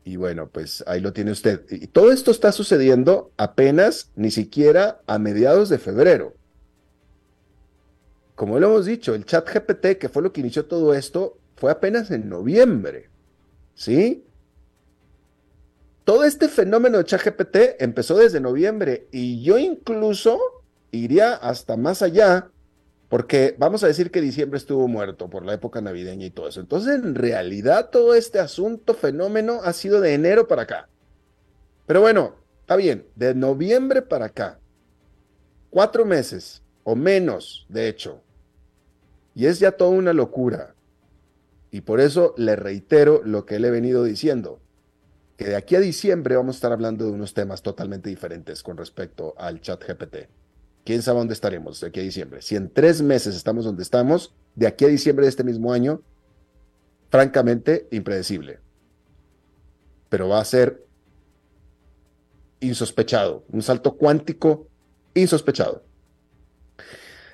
Y 0.08 0.18
bueno, 0.18 0.50
pues 0.50 0.84
ahí 0.86 1.02
lo 1.02 1.14
tiene 1.14 1.32
usted. 1.32 1.66
Y 1.72 1.88
todo 1.88 2.12
esto 2.12 2.30
está 2.30 2.52
sucediendo 2.52 3.32
apenas 3.38 4.12
ni 4.16 4.30
siquiera 4.30 5.02
a 5.08 5.18
mediados 5.18 5.68
de 5.68 5.80
febrero. 5.80 6.36
Como 8.36 8.60
lo 8.60 8.68
hemos 8.68 8.86
dicho, 8.86 9.16
el 9.16 9.26
chat 9.26 9.50
GPT, 9.52 9.98
que 9.98 10.08
fue 10.08 10.22
lo 10.22 10.32
que 10.32 10.42
inició 10.42 10.66
todo 10.66 10.94
esto, 10.94 11.40
fue 11.56 11.72
apenas 11.72 12.12
en 12.12 12.30
noviembre. 12.30 13.10
¿Sí? 13.74 14.24
Todo 16.04 16.24
este 16.24 16.50
fenómeno 16.50 17.00
de 17.00 17.06
chat 17.06 17.26
GPT 17.26 17.82
empezó 17.82 18.16
desde 18.16 18.40
noviembre 18.40 19.08
y 19.12 19.42
yo 19.42 19.58
incluso 19.58 20.40
iría 20.92 21.34
hasta 21.34 21.78
más 21.78 22.04
allá 22.04 22.52
porque 23.10 23.56
vamos 23.58 23.84
a 23.84 23.88
decir 23.88 24.12
que 24.12 24.22
diciembre 24.22 24.58
estuvo 24.58 24.88
muerto 24.88 25.30
por 25.30 25.46
la 25.46 25.54
época 25.54 25.82
navideña 25.82 26.26
y 26.26 26.32
todo 26.32 26.48
eso. 26.48 26.60
Entonces, 26.60 26.96
en 26.96 27.16
realidad, 27.16 27.90
todo 27.92 28.16
este 28.16 28.40
asunto, 28.40 28.94
fenómeno, 28.94 29.60
ha 29.64 29.74
sido 29.74 30.02
de 30.02 30.14
enero 30.14 30.48
para 30.48 30.64
acá. 30.64 30.90
Pero 31.86 32.02
bueno, 32.02 32.36
está 32.62 32.76
bien, 32.76 33.06
de 33.16 33.36
noviembre 33.36 34.02
para 34.02 34.26
acá. 34.26 34.60
Cuatro 35.70 36.06
meses, 36.06 36.64
o 36.84 36.96
menos, 36.96 37.66
de 37.70 37.88
hecho. 37.88 38.22
Y 39.36 39.46
es 39.46 39.60
ya 39.60 39.74
toda 39.74 39.92
una 39.92 40.14
locura. 40.14 40.74
Y 41.70 41.82
por 41.82 42.00
eso 42.00 42.34
le 42.38 42.56
reitero 42.56 43.22
lo 43.24 43.46
que 43.46 43.60
le 43.60 43.68
he 43.68 43.72
venido 43.72 44.04
diciendo, 44.04 44.62
que 45.38 45.46
de 45.46 45.56
aquí 45.58 45.76
a 45.76 45.80
diciembre 45.80 46.38
vamos 46.38 46.56
a 46.56 46.58
estar 46.58 46.72
hablando 46.72 47.06
de 47.06 47.12
unos 47.12 47.34
temas 47.34 47.62
totalmente 47.62 48.10
diferentes 48.10 48.64
con 48.64 48.78
respecto 48.78 49.36
al 49.38 49.60
chat 49.62 49.84
GPT. 49.86 50.30
¿Quién 50.86 51.01
sabe 51.01 51.18
dónde 51.18 51.34
estaremos 51.34 51.82
de 51.82 51.88
aquí 51.88 52.00
a 52.00 52.04
diciembre? 52.04 52.44
Si 52.44 52.56
en 52.56 52.70
tres 52.70 53.01
meses 53.01 53.36
estamos 53.36 53.65
donde 53.65 53.82
estamos, 53.82 54.36
de 54.54 54.68
aquí 54.68 54.86
a 54.86 54.88
diciembre 54.88 55.25
de 55.25 55.32
este 55.32 55.44
mismo 55.44 55.74
año, 55.74 56.04
francamente, 57.10 57.88
impredecible. 57.89 58.60
Pero 60.10 60.30
va 60.30 60.39
a 60.39 60.46
ser 60.46 60.86
insospechado, 62.60 63.44
un 63.50 63.63
salto 63.63 63.98
cuántico 63.98 64.68
insospechado. 65.15 65.84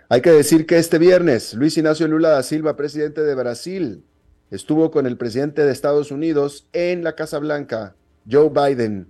Hay 0.08 0.22
que 0.22 0.31
decir 0.31 0.65
que 0.65 0.77
este 0.77 0.98
viernes, 0.98 1.53
Luis 1.53 1.77
Ignacio 1.77 2.08
Lula 2.08 2.29
da 2.29 2.43
Silva, 2.43 2.77
presidente 2.77 3.22
de 3.22 3.36
Brasil, 3.36 4.05
estuvo 4.50 4.91
con 4.91 5.05
el 5.05 5.17
presidente 5.17 5.65
de 5.65 5.74
Estados 5.74 6.12
Unidos 6.12 6.70
en 6.72 7.03
la 7.03 7.15
Casa 7.15 7.38
Blanca, 7.39 7.96
Joe 8.29 8.50
Biden. 8.50 9.10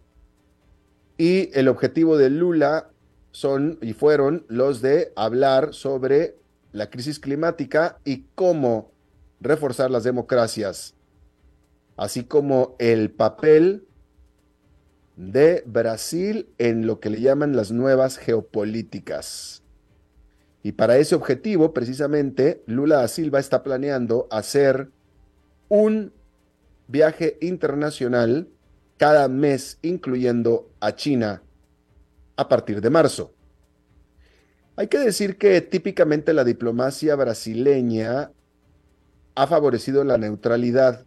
Y 1.18 1.52
el 1.54 1.68
objetivo 1.68 2.18
de 2.18 2.32
Lula 2.32 2.92
son 3.32 3.78
y 3.82 3.94
fueron 3.94 4.46
los 4.48 4.82
de 4.82 5.12
hablar 5.16 5.74
sobre 5.74 6.36
la 6.72 6.90
crisis 6.90 7.20
climática 7.20 7.98
y 8.04 8.26
cómo 8.36 8.92
reforzar 9.40 9.92
las 9.92 10.04
democracias, 10.04 10.94
así 11.98 12.24
como 12.24 12.76
el 12.80 13.12
papel 13.12 13.86
de 15.16 15.64
Brasil 15.66 16.50
en 16.58 16.88
lo 16.88 17.00
que 17.00 17.10
le 17.10 17.22
llaman 17.22 17.56
las 17.56 17.72
nuevas 17.72 18.18
geopolíticas. 18.18 19.64
Y 20.64 20.74
para 20.74 20.98
ese 20.98 21.16
objetivo, 21.16 21.74
precisamente, 21.74 22.64
Lula 22.68 22.98
da 22.98 23.08
Silva 23.08 23.40
está 23.40 23.64
planeando 23.64 24.28
hacer 24.30 24.90
un 25.70 26.14
viaje 26.88 27.38
internacional 27.42 28.48
cada 28.98 29.28
mes, 29.28 29.80
incluyendo 29.82 30.70
a 30.80 30.96
China, 30.96 31.42
a 32.42 32.48
partir 32.50 32.82
de 32.82 32.90
marzo. 32.90 33.34
Hay 34.76 34.88
que 34.88 35.00
decir 35.00 35.38
que 35.38 35.62
típicamente 35.62 36.34
la 36.34 36.44
diplomacia 36.44 37.16
brasileña 37.16 38.32
ha 39.36 39.48
favorecido 39.48 40.04
la 40.04 40.18
neutralidad 40.18 41.06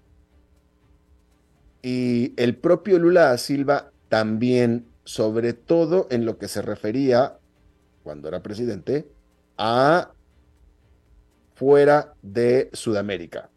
y 1.83 2.33
el 2.37 2.57
propio 2.57 2.99
Lula 2.99 3.25
da 3.25 3.39
Silva 3.39 3.93
también, 4.09 4.87
sobre 5.05 5.53
todo 5.53 6.07
en 6.11 6.25
lo 6.25 6.39
que 6.39 6.49
se 6.49 6.63
refería, 6.63 7.39
cuando 8.03 8.29
era 8.29 8.43
presidente, 8.43 9.07
a 9.59 10.13
fuera 11.55 12.15
de 12.23 12.71
Sudamérica. 12.73 13.51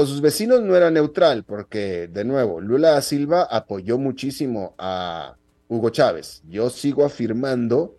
Con 0.00 0.06
sus 0.06 0.22
vecinos 0.22 0.62
no 0.62 0.74
era 0.74 0.90
neutral, 0.90 1.44
porque, 1.44 2.08
de 2.08 2.24
nuevo, 2.24 2.62
Lula 2.62 2.92
da 2.92 3.02
Silva 3.02 3.42
apoyó 3.42 3.98
muchísimo 3.98 4.74
a 4.78 5.36
Hugo 5.68 5.90
Chávez. 5.90 6.42
Yo 6.48 6.70
sigo 6.70 7.04
afirmando 7.04 7.98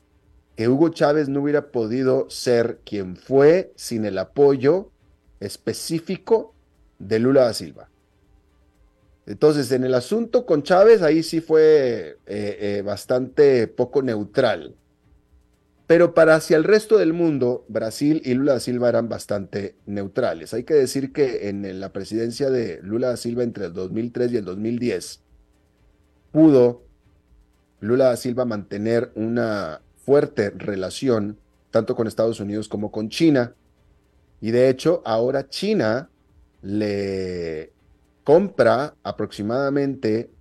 que 0.55 0.67
Hugo 0.67 0.89
Chávez 0.89 1.29
no 1.29 1.43
hubiera 1.43 1.67
podido 1.67 2.27
ser 2.27 2.79
quien 2.85 3.15
fue 3.15 3.71
sin 3.75 4.03
el 4.05 4.17
apoyo 4.17 4.89
específico 5.39 6.55
de 6.97 7.19
Lula 7.19 7.43
da 7.43 7.53
Silva. 7.53 7.91
Entonces, 9.27 9.71
en 9.71 9.83
el 9.83 9.93
asunto 9.93 10.47
con 10.47 10.63
Chávez, 10.63 11.03
ahí 11.03 11.21
sí 11.21 11.39
fue 11.39 12.17
eh, 12.25 12.57
eh, 12.79 12.81
bastante 12.83 13.67
poco 13.67 14.01
neutral. 14.01 14.73
Pero 15.91 16.13
para 16.13 16.35
hacia 16.35 16.55
el 16.55 16.63
resto 16.63 16.97
del 16.97 17.11
mundo, 17.11 17.65
Brasil 17.67 18.21
y 18.23 18.33
Lula 18.33 18.53
da 18.53 18.59
Silva 18.61 18.87
eran 18.87 19.09
bastante 19.09 19.75
neutrales. 19.85 20.53
Hay 20.53 20.63
que 20.63 20.73
decir 20.73 21.11
que 21.11 21.49
en 21.49 21.81
la 21.81 21.91
presidencia 21.91 22.49
de 22.49 22.79
Lula 22.81 23.09
da 23.09 23.17
Silva 23.17 23.43
entre 23.43 23.65
el 23.65 23.73
2003 23.73 24.31
y 24.31 24.37
el 24.37 24.45
2010, 24.45 25.21
pudo 26.31 26.83
Lula 27.81 28.05
da 28.05 28.15
Silva 28.15 28.45
mantener 28.45 29.11
una 29.15 29.81
fuerte 30.05 30.51
relación 30.51 31.37
tanto 31.71 31.93
con 31.93 32.07
Estados 32.07 32.39
Unidos 32.39 32.69
como 32.69 32.89
con 32.89 33.09
China. 33.09 33.53
Y 34.39 34.51
de 34.51 34.69
hecho, 34.69 35.01
ahora 35.03 35.49
China 35.49 36.09
le 36.61 37.73
compra 38.23 38.95
aproximadamente 39.03 40.31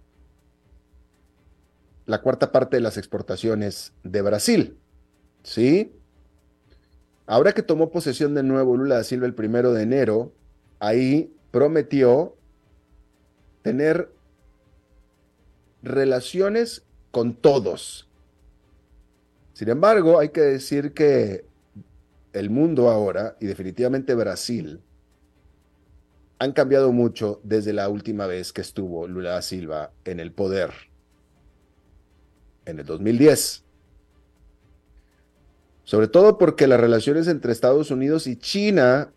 la 2.07 2.21
cuarta 2.21 2.53
parte 2.53 2.77
de 2.77 2.83
las 2.83 2.97
exportaciones 2.97 3.95
de 4.05 4.23
Brasil. 4.23 4.80
¿Sí? 5.43 5.93
Ahora 7.27 7.53
que 7.53 7.63
tomó 7.63 7.91
posesión 7.91 8.35
de 8.35 8.43
nuevo 8.43 8.77
Lula 8.77 8.97
da 8.97 9.05
Silva 9.05 9.27
el 9.27 9.35
primero 9.35 9.73
de 9.73 9.83
enero, 9.83 10.33
ahí 10.81 11.33
prometió 11.51 12.37
tener 13.63 14.13
relaciones 15.83 16.83
con 17.11 17.35
todos. 17.35 18.09
Sin 19.53 19.69
embargo, 19.69 20.19
hay 20.19 20.31
que 20.31 20.41
decir 20.41 20.93
que 20.93 21.45
el 22.33 22.51
mundo 22.51 22.89
ahora, 22.89 23.37
y 23.41 23.47
definitivamente 23.47 24.15
Brasil, 24.15 24.81
han 26.39 26.53
cambiado 26.53 26.91
mucho 26.93 27.41
desde 27.45 27.73
la 27.73 27.89
última 27.89 28.27
vez 28.27 28.53
que 28.53 28.63
estuvo 28.63 29.07
Lula 29.07 29.33
da 29.33 29.43
Silva 29.43 29.93
en 30.05 30.21
el 30.21 30.33
poder, 30.33 30.71
en 32.65 32.79
el 32.79 32.87
2010. 32.87 33.65
Sobre 35.91 36.07
todo 36.07 36.39
porque 36.39 36.69
las 36.69 36.79
relaciones 36.79 37.27
entre 37.27 37.51
Estados 37.51 37.91
Unidos 37.91 38.29
y 38.29 38.37
China 38.37 39.11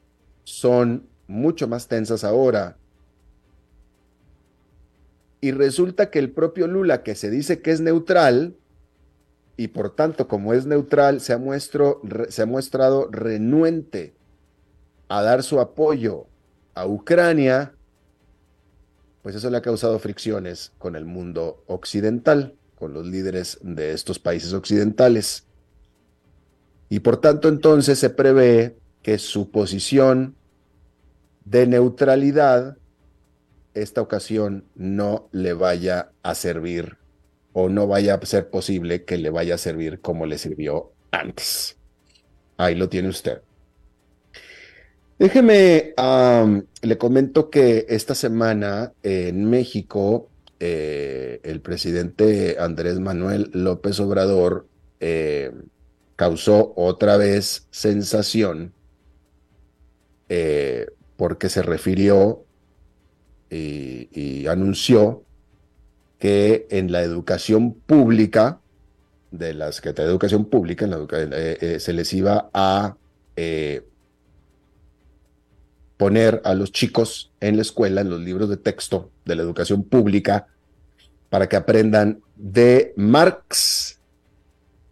son 0.44 1.08
mucho 1.28 1.68
más 1.68 1.88
tensas 1.88 2.24
ahora. 2.24 2.78
Y 5.40 5.52
resulta 5.52 6.10
que 6.10 6.18
el 6.18 6.32
propio 6.32 6.66
Lula, 6.66 7.04
que 7.04 7.14
se 7.14 7.30
dice 7.30 7.62
que 7.62 7.70
es 7.70 7.80
neutral, 7.80 8.56
y 9.56 9.68
por 9.68 9.96
tanto 9.96 10.28
como 10.28 10.56
es 10.56 10.66
neutral, 10.66 11.22
se 11.22 11.34
ha, 11.34 12.46
mostrado 12.48 13.08
renuente 13.12 14.16
a 15.10 15.22
dar 15.22 15.44
su 15.44 15.60
apoyo 15.60 16.26
a 16.74 16.88
Ucrania, 16.88 17.76
pues 19.22 19.36
eso 19.36 19.52
le 19.52 19.58
ha 19.58 19.62
causado 19.62 20.00
fricciones 20.00 20.72
con 20.80 20.96
el 20.96 21.06
mundo 21.06 21.64
occidental, 21.68 22.56
con 22.74 22.96
los 22.96 23.06
líderes 23.06 23.60
de 23.62 23.92
estos 23.94 24.18
países 24.18 24.54
occidentales. 24.54 25.46
Y 26.90 27.00
por 27.00 27.18
tanto 27.18 27.48
entonces 27.48 28.00
se 28.00 28.10
prevé 28.10 28.76
que 29.02 29.18
su 29.18 29.52
posición 29.52 30.36
de 31.46 31.68
neutralidad 31.68 32.78
esta 33.74 34.02
ocasión 34.02 34.66
no 34.76 35.28
le 35.32 35.54
vaya 35.54 36.12
a 36.22 36.36
servir 36.36 36.98
o 37.54 37.70
no 37.70 37.88
vaya 37.88 38.16
a 38.16 38.26
ser 38.26 38.50
posible 38.50 39.04
que 39.04 39.18
le 39.18 39.30
vaya 39.30 39.56
a 39.56 39.58
servir 39.58 40.00
como 40.00 40.26
le 40.26 40.38
sirvió 40.38 40.92
antes. 41.12 41.78
Ahí 42.58 42.76
lo 42.76 42.90
tiene 42.90 43.10
usted. 43.10 43.42
Déjeme, 45.20 45.94
le 46.82 46.98
comento 46.98 47.50
que 47.50 47.86
esta 47.90 48.16
semana 48.16 48.94
en 49.04 49.50
México, 49.50 50.30
eh, 50.60 51.40
el 51.44 51.62
presidente 51.62 52.58
Andrés 52.60 53.00
Manuel 53.00 53.50
López 53.54 54.00
Obrador 54.00 54.68
eh, 55.00 55.52
causó 56.24 56.72
otra 56.78 57.18
vez 57.18 57.68
sensación 57.70 58.72
eh, 60.30 60.88
porque 61.18 61.50
se 61.50 61.62
refirió 61.62 62.46
y, 63.50 64.48
anunció 64.48 65.24
que 66.20 66.66
en 66.70 66.94
la 66.94 67.02
educación 67.02 67.74
pública, 67.74 68.62
de 69.32 69.54
la 69.54 69.74
Secretaría 69.74 70.06
de 70.06 70.12
Educación 70.12 70.46
Pública, 70.46 70.88
se 71.80 71.94
les 71.94 72.14
iba 72.14 72.50
a 72.54 72.96
poner 75.98 76.42
a 76.46 76.54
los 76.54 76.72
chicos 76.72 77.34
en 77.42 77.58
la 77.58 77.64
escuela, 77.64 78.00
en 78.00 78.10
los 78.10 78.22
libros 78.22 78.48
de 78.50 78.56
texto 78.58 79.12
de 79.26 79.36
la 79.36 79.44
educación 79.44 79.84
pública, 79.84 80.48
para 81.30 81.50
que 81.50 81.58
aprendan 81.58 82.22
de 82.38 82.94
Marx, 82.96 84.00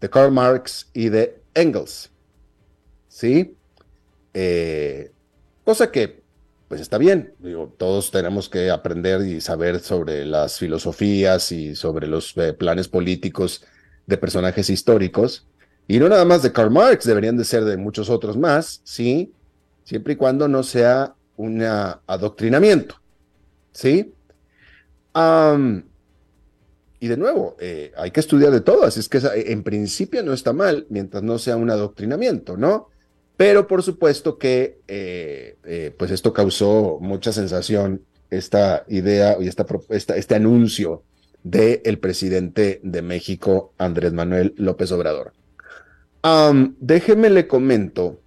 de 0.01 0.09
Karl 0.09 0.31
Marx 0.31 0.89
y 0.93 1.09
de 1.09 1.39
Engels. 1.53 2.11
¿Sí? 3.07 3.55
Eh, 4.33 5.11
cosa 5.63 5.91
que, 5.91 6.23
pues 6.67 6.81
está 6.81 6.97
bien. 6.97 7.33
Todos 7.77 8.11
tenemos 8.11 8.49
que 8.49 8.69
aprender 8.71 9.21
y 9.21 9.39
saber 9.41 9.79
sobre 9.79 10.25
las 10.25 10.57
filosofías 10.57 11.51
y 11.51 11.75
sobre 11.75 12.07
los 12.07 12.35
eh, 12.37 12.53
planes 12.53 12.87
políticos 12.87 13.63
de 14.07 14.17
personajes 14.17 14.69
históricos. 14.69 15.47
Y 15.87 15.99
no 15.99 16.09
nada 16.09 16.25
más 16.25 16.41
de 16.41 16.51
Karl 16.51 16.71
Marx, 16.71 17.05
deberían 17.05 17.37
de 17.37 17.45
ser 17.45 17.63
de 17.65 17.77
muchos 17.77 18.09
otros 18.09 18.37
más, 18.37 18.81
¿sí? 18.83 19.33
siempre 19.83 20.13
y 20.13 20.15
cuando 20.15 20.47
no 20.47 20.63
sea 20.63 21.15
un 21.37 21.61
adoctrinamiento. 21.61 22.95
¿Sí? 23.73 24.13
Y 27.01 27.07
de 27.07 27.17
nuevo, 27.17 27.57
eh, 27.59 27.91
hay 27.97 28.11
que 28.11 28.19
estudiar 28.19 28.51
de 28.51 28.61
todo, 28.61 28.83
así 28.83 28.99
es 28.99 29.09
que 29.09 29.19
en 29.33 29.63
principio 29.63 30.21
no 30.21 30.33
está 30.33 30.53
mal 30.53 30.85
mientras 30.89 31.23
no 31.23 31.39
sea 31.39 31.57
un 31.57 31.71
adoctrinamiento, 31.71 32.55
¿no? 32.55 32.89
Pero 33.37 33.65
por 33.65 33.81
supuesto 33.81 34.37
que 34.37 34.77
eh, 34.87 35.57
eh, 35.63 35.95
pues 35.97 36.11
esto 36.11 36.31
causó 36.31 36.99
mucha 37.01 37.33
sensación, 37.33 38.03
esta 38.29 38.85
idea 38.87 39.35
y 39.39 39.47
esta, 39.47 39.65
este 39.89 40.35
anuncio 40.35 41.01
del 41.43 41.97
presidente 41.97 42.79
de 42.83 43.01
México, 43.01 43.73
Andrés 43.79 44.13
Manuel 44.13 44.53
López 44.57 44.91
Obrador. 44.91 45.33
déjeme 46.79 47.31
le 47.31 47.47
comento, 47.47 48.19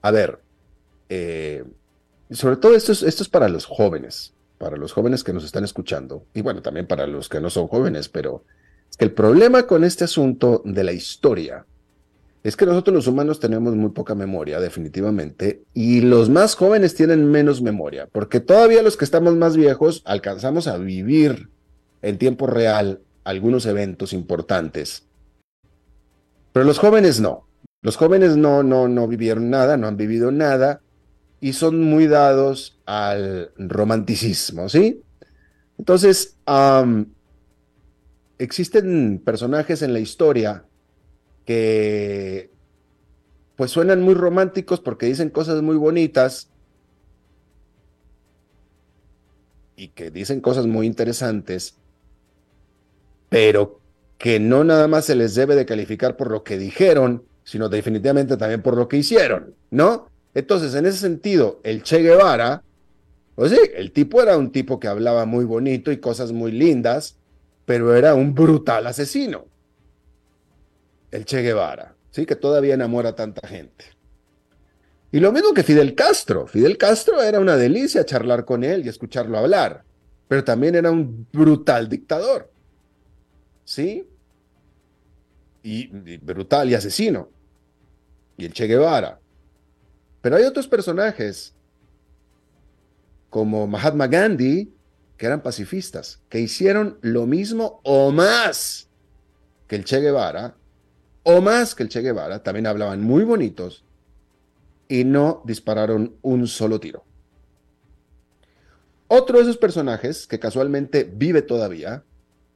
a 0.00 0.10
ver, 0.10 0.38
eh, 1.10 1.62
sobre 2.30 2.56
todo 2.56 2.74
esto 2.74 2.92
es, 2.92 3.02
esto 3.02 3.22
es 3.22 3.28
para 3.28 3.50
los 3.50 3.66
jóvenes, 3.66 4.32
para 4.58 4.76
los 4.76 4.92
jóvenes 4.92 5.24
que 5.24 5.32
nos 5.32 5.44
están 5.44 5.64
escuchando, 5.64 6.24
y 6.34 6.42
bueno, 6.42 6.62
también 6.62 6.86
para 6.86 7.06
los 7.06 7.28
que 7.28 7.40
no 7.40 7.50
son 7.50 7.68
jóvenes, 7.68 8.08
pero 8.08 8.44
es 8.90 8.96
que 8.96 9.04
el 9.04 9.12
problema 9.12 9.66
con 9.66 9.84
este 9.84 10.04
asunto 10.04 10.62
de 10.64 10.84
la 10.84 10.92
historia 10.92 11.66
es 12.42 12.56
que 12.56 12.64
nosotros 12.64 12.94
los 12.94 13.06
humanos 13.08 13.40
tenemos 13.40 13.74
muy 13.74 13.90
poca 13.90 14.14
memoria, 14.14 14.60
definitivamente, 14.60 15.64
y 15.74 16.00
los 16.00 16.30
más 16.30 16.54
jóvenes 16.54 16.94
tienen 16.94 17.28
menos 17.28 17.60
memoria, 17.60 18.08
porque 18.12 18.38
todavía 18.38 18.82
los 18.82 18.96
que 18.96 19.04
estamos 19.04 19.34
más 19.34 19.56
viejos 19.56 20.02
alcanzamos 20.04 20.68
a 20.68 20.78
vivir 20.78 21.50
en 22.02 22.18
tiempo 22.18 22.46
real 22.46 23.00
algunos 23.24 23.66
eventos 23.66 24.12
importantes. 24.12 25.06
Pero 26.52 26.64
los 26.64 26.78
jóvenes 26.78 27.20
no. 27.20 27.48
Los 27.82 27.96
jóvenes 27.96 28.36
no, 28.36 28.62
no, 28.62 28.86
no 28.86 29.08
vivieron 29.08 29.50
nada, 29.50 29.76
no 29.76 29.88
han 29.88 29.96
vivido 29.96 30.30
nada, 30.30 30.80
y 31.40 31.52
son 31.52 31.82
muy 31.82 32.06
dados 32.06 32.80
al 32.86 33.52
romanticismo, 33.56 34.68
¿sí? 34.68 35.02
Entonces, 35.78 36.36
existen 38.38 39.20
personajes 39.24 39.82
en 39.82 39.92
la 39.92 40.00
historia 40.00 40.64
que 41.44 42.50
pues 43.56 43.70
suenan 43.70 44.02
muy 44.02 44.14
románticos 44.14 44.80
porque 44.80 45.06
dicen 45.06 45.30
cosas 45.30 45.62
muy 45.62 45.76
bonitas 45.76 46.50
y 49.76 49.88
que 49.88 50.10
dicen 50.10 50.40
cosas 50.40 50.66
muy 50.66 50.86
interesantes, 50.86 51.76
pero 53.28 53.80
que 54.18 54.40
no 54.40 54.64
nada 54.64 54.88
más 54.88 55.04
se 55.04 55.14
les 55.14 55.34
debe 55.34 55.54
de 55.54 55.66
calificar 55.66 56.16
por 56.16 56.30
lo 56.30 56.42
que 56.42 56.58
dijeron, 56.58 57.24
sino 57.44 57.68
definitivamente 57.68 58.36
también 58.36 58.62
por 58.62 58.76
lo 58.76 58.88
que 58.88 58.96
hicieron, 58.96 59.54
¿no? 59.70 60.10
Entonces, 60.36 60.74
en 60.74 60.84
ese 60.84 60.98
sentido, 60.98 61.60
el 61.62 61.82
Che 61.82 62.02
Guevara, 62.02 62.62
pues 63.36 63.52
sí, 63.52 63.58
el 63.74 63.90
tipo 63.90 64.20
era 64.20 64.36
un 64.36 64.52
tipo 64.52 64.78
que 64.78 64.86
hablaba 64.86 65.24
muy 65.24 65.46
bonito 65.46 65.90
y 65.90 65.96
cosas 65.96 66.30
muy 66.30 66.52
lindas, 66.52 67.16
pero 67.64 67.96
era 67.96 68.14
un 68.14 68.34
brutal 68.34 68.86
asesino. 68.86 69.46
El 71.10 71.24
Che 71.24 71.40
Guevara, 71.40 71.94
sí, 72.10 72.26
que 72.26 72.36
todavía 72.36 72.74
enamora 72.74 73.08
a 73.08 73.14
tanta 73.14 73.48
gente. 73.48 73.86
Y 75.10 75.20
lo 75.20 75.32
mismo 75.32 75.54
que 75.54 75.62
Fidel 75.62 75.94
Castro. 75.94 76.46
Fidel 76.46 76.76
Castro 76.76 77.22
era 77.22 77.40
una 77.40 77.56
delicia 77.56 78.04
charlar 78.04 78.44
con 78.44 78.62
él 78.62 78.84
y 78.84 78.90
escucharlo 78.90 79.38
hablar, 79.38 79.84
pero 80.28 80.44
también 80.44 80.74
era 80.74 80.90
un 80.90 81.26
brutal 81.32 81.88
dictador. 81.88 82.50
¿Sí? 83.64 84.06
Y, 85.62 85.86
brutal 86.18 86.68
y 86.68 86.74
asesino. 86.74 87.30
Y 88.36 88.44
el 88.44 88.52
Che 88.52 88.66
Guevara. 88.66 89.18
Pero 90.20 90.36
hay 90.36 90.44
otros 90.44 90.66
personajes, 90.66 91.54
como 93.30 93.66
Mahatma 93.66 94.06
Gandhi, 94.06 94.72
que 95.16 95.26
eran 95.26 95.42
pacifistas, 95.42 96.20
que 96.28 96.40
hicieron 96.40 96.98
lo 97.00 97.26
mismo 97.26 97.80
o 97.84 98.12
más 98.12 98.88
que 99.66 99.76
el 99.76 99.84
Che 99.84 100.00
Guevara, 100.00 100.56
o 101.22 101.40
más 101.40 101.74
que 101.74 101.82
el 101.82 101.88
Che 101.88 102.02
Guevara, 102.02 102.42
también 102.42 102.66
hablaban 102.66 103.02
muy 103.02 103.24
bonitos 103.24 103.84
y 104.88 105.04
no 105.04 105.42
dispararon 105.44 106.16
un 106.22 106.46
solo 106.46 106.78
tiro. 106.80 107.04
Otro 109.08 109.38
de 109.38 109.44
esos 109.44 109.56
personajes, 109.56 110.26
que 110.26 110.38
casualmente 110.38 111.04
vive 111.04 111.42
todavía, 111.42 112.04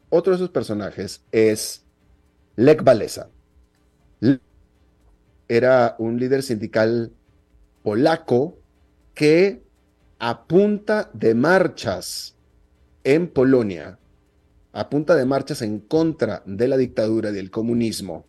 otro 0.08 0.32
de 0.32 0.36
esos 0.36 0.50
personajes 0.50 1.22
es 1.30 1.84
Lech 2.56 2.84
Walesa. 2.84 3.30
Era 5.48 5.96
un 5.98 6.18
líder 6.18 6.42
sindical 6.42 7.12
polaco 7.82 8.58
que 9.14 9.62
a 10.18 10.46
punta 10.46 11.10
de 11.12 11.34
marchas 11.34 12.36
en 13.04 13.28
Polonia, 13.28 13.98
a 14.72 14.90
punta 14.90 15.16
de 15.16 15.24
marchas 15.24 15.62
en 15.62 15.80
contra 15.80 16.42
de 16.46 16.68
la 16.68 16.76
dictadura 16.76 17.30
y 17.30 17.34
del 17.34 17.50
comunismo, 17.50 18.26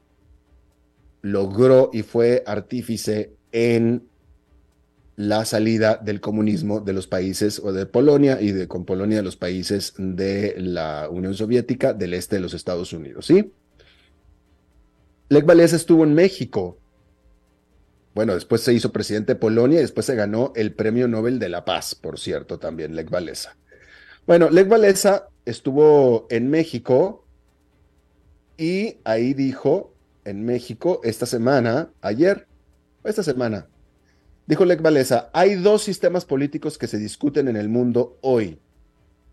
logró 1.21 1.89
y 1.93 2.01
fue 2.03 2.43
artífice 2.45 3.33
en 3.51 4.07
la 5.17 5.45
salida 5.45 5.99
del 6.01 6.19
comunismo 6.19 6.79
de 6.79 6.93
los 6.93 7.05
países 7.05 7.59
o 7.59 7.73
de 7.73 7.85
Polonia 7.85 8.41
y 8.41 8.53
de 8.53 8.67
con 8.67 8.85
Polonia 8.85 9.17
de 9.17 9.23
los 9.23 9.35
países 9.35 9.93
de 9.97 10.55
la 10.57 11.09
Unión 11.11 11.35
Soviética 11.35 11.93
del 11.93 12.13
este 12.13 12.37
de 12.37 12.41
los 12.41 12.53
Estados 12.53 12.91
Unidos, 12.93 13.27
¿sí? 13.27 13.51
Lech 15.29 15.47
estuvo 15.73 16.03
en 16.03 16.13
México. 16.13 16.77
Bueno, 18.13 18.33
después 18.33 18.61
se 18.61 18.73
hizo 18.73 18.91
presidente 18.91 19.33
de 19.33 19.39
Polonia 19.39 19.79
y 19.79 19.83
después 19.83 20.05
se 20.05 20.15
ganó 20.15 20.51
el 20.55 20.73
Premio 20.73 21.07
Nobel 21.07 21.39
de 21.39 21.47
la 21.49 21.63
Paz, 21.63 21.95
por 21.95 22.19
cierto, 22.19 22.59
también 22.59 22.95
Lech. 22.95 23.09
Bueno, 24.27 24.49
Lech 24.49 24.67
estuvo 25.45 26.27
en 26.29 26.49
México 26.49 27.25
y 28.57 28.97
ahí 29.05 29.33
dijo 29.33 29.93
en 30.25 30.43
México 30.43 30.99
esta 31.03 31.25
semana, 31.25 31.89
ayer, 32.01 32.47
esta 33.05 33.23
semana, 33.23 33.67
dijo 34.45 34.65
Lech 34.65 34.81
hay 35.33 35.55
dos 35.55 35.81
sistemas 35.81 36.25
políticos 36.25 36.77
que 36.77 36.87
se 36.87 36.97
discuten 36.97 37.47
en 37.47 37.55
el 37.55 37.69
mundo 37.69 38.17
hoy, 38.21 38.59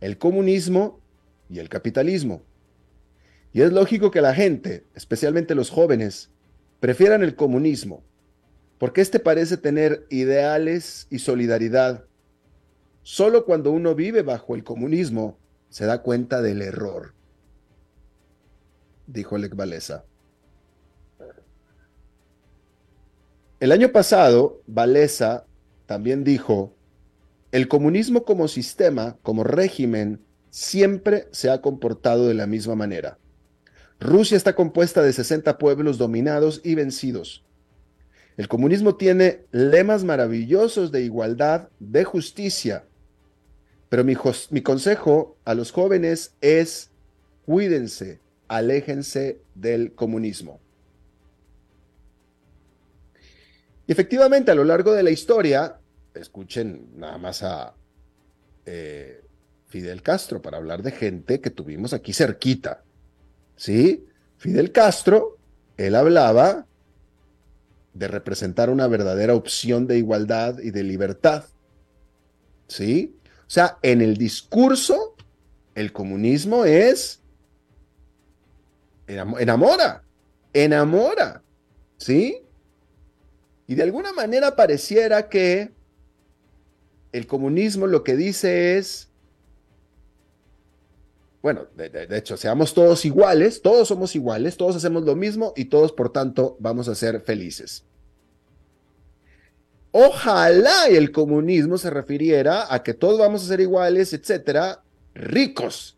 el 0.00 0.18
comunismo 0.18 1.00
y 1.50 1.58
el 1.58 1.68
capitalismo. 1.68 2.42
Y 3.52 3.62
es 3.62 3.72
lógico 3.72 4.12
que 4.12 4.20
la 4.20 4.34
gente, 4.34 4.84
especialmente 4.94 5.56
los 5.56 5.70
jóvenes, 5.70 6.30
prefieran 6.80 7.22
el 7.24 7.34
comunismo, 7.34 8.04
porque 8.78 9.00
este 9.00 9.18
parece 9.18 9.56
tener 9.56 10.06
ideales 10.08 11.06
y 11.10 11.18
solidaridad. 11.18 12.04
Solo 13.02 13.44
cuando 13.44 13.72
uno 13.72 13.94
vive 13.94 14.22
bajo 14.22 14.54
el 14.54 14.64
comunismo 14.64 15.38
se 15.68 15.84
da 15.84 16.02
cuenta 16.02 16.40
del 16.40 16.62
error, 16.62 17.14
dijo 19.06 19.36
Lech 19.36 19.56
Walesa. 19.58 20.04
El 23.60 23.72
año 23.72 23.90
pasado, 23.90 24.62
Valesa 24.66 25.44
también 25.86 26.22
dijo, 26.22 26.76
el 27.50 27.66
comunismo 27.66 28.24
como 28.24 28.46
sistema, 28.46 29.16
como 29.22 29.42
régimen, 29.42 30.22
siempre 30.50 31.28
se 31.32 31.50
ha 31.50 31.60
comportado 31.60 32.28
de 32.28 32.34
la 32.34 32.46
misma 32.46 32.76
manera. 32.76 33.18
Rusia 33.98 34.36
está 34.36 34.54
compuesta 34.54 35.02
de 35.02 35.12
60 35.12 35.58
pueblos 35.58 35.98
dominados 35.98 36.60
y 36.62 36.76
vencidos. 36.76 37.44
El 38.38 38.46
comunismo 38.46 38.94
tiene 38.94 39.40
lemas 39.50 40.04
maravillosos 40.04 40.92
de 40.92 41.02
igualdad, 41.02 41.70
de 41.80 42.04
justicia, 42.04 42.84
pero 43.88 44.04
mi, 44.04 44.14
consejo 44.62 45.36
a 45.44 45.54
los 45.54 45.72
jóvenes 45.72 46.36
es 46.40 46.92
cuídense, 47.44 48.20
aléjense 48.46 49.40
del 49.56 49.92
comunismo. 49.92 50.60
Y 53.88 53.92
efectivamente, 53.92 54.52
a 54.52 54.54
lo 54.54 54.62
largo 54.62 54.92
de 54.92 55.02
la 55.02 55.10
historia, 55.10 55.80
escuchen 56.14 56.90
nada 56.94 57.18
más 57.18 57.42
a 57.42 57.74
eh, 58.66 59.20
Fidel 59.66 60.00
Castro 60.00 60.40
para 60.40 60.58
hablar 60.58 60.84
de 60.84 60.92
gente 60.92 61.40
que 61.40 61.50
tuvimos 61.50 61.92
aquí 61.92 62.12
cerquita. 62.12 62.84
¿Sí? 63.56 64.06
Fidel 64.36 64.70
Castro, 64.70 65.38
él 65.76 65.96
hablaba 65.96 66.67
de 67.98 68.08
representar 68.08 68.70
una 68.70 68.86
verdadera 68.86 69.34
opción 69.34 69.86
de 69.86 69.98
igualdad 69.98 70.58
y 70.60 70.70
de 70.70 70.84
libertad. 70.84 71.44
¿Sí? 72.68 73.16
O 73.46 73.50
sea, 73.50 73.78
en 73.82 74.00
el 74.00 74.16
discurso, 74.16 75.16
el 75.74 75.92
comunismo 75.92 76.64
es 76.64 77.20
enamora, 79.06 80.04
enamora, 80.52 81.42
¿sí? 81.96 82.42
Y 83.66 83.74
de 83.74 83.82
alguna 83.82 84.12
manera 84.12 84.54
pareciera 84.54 85.28
que 85.28 85.72
el 87.12 87.26
comunismo 87.26 87.86
lo 87.86 88.04
que 88.04 88.16
dice 88.16 88.78
es, 88.78 89.08
bueno, 91.40 91.66
de, 91.76 92.06
hecho, 92.16 92.36
seamos 92.36 92.74
todos 92.74 93.04
iguales, 93.04 93.62
todos 93.62 93.88
somos 93.88 94.14
iguales, 94.14 94.56
todos 94.56 94.76
hacemos 94.76 95.04
lo 95.04 95.16
mismo 95.16 95.52
y 95.56 95.66
todos, 95.66 95.92
por 95.92 96.12
tanto, 96.12 96.56
vamos 96.60 96.88
a 96.88 96.94
ser 96.94 97.22
felices. 97.22 97.84
Ojalá 100.06 100.86
el 100.88 101.10
comunismo 101.12 101.78
se 101.78 101.90
refiriera 101.90 102.72
a 102.72 102.82
que 102.82 102.94
todos 102.94 103.18
vamos 103.18 103.44
a 103.44 103.48
ser 103.48 103.60
iguales, 103.60 104.12
etcétera, 104.12 104.82
ricos. 105.14 105.96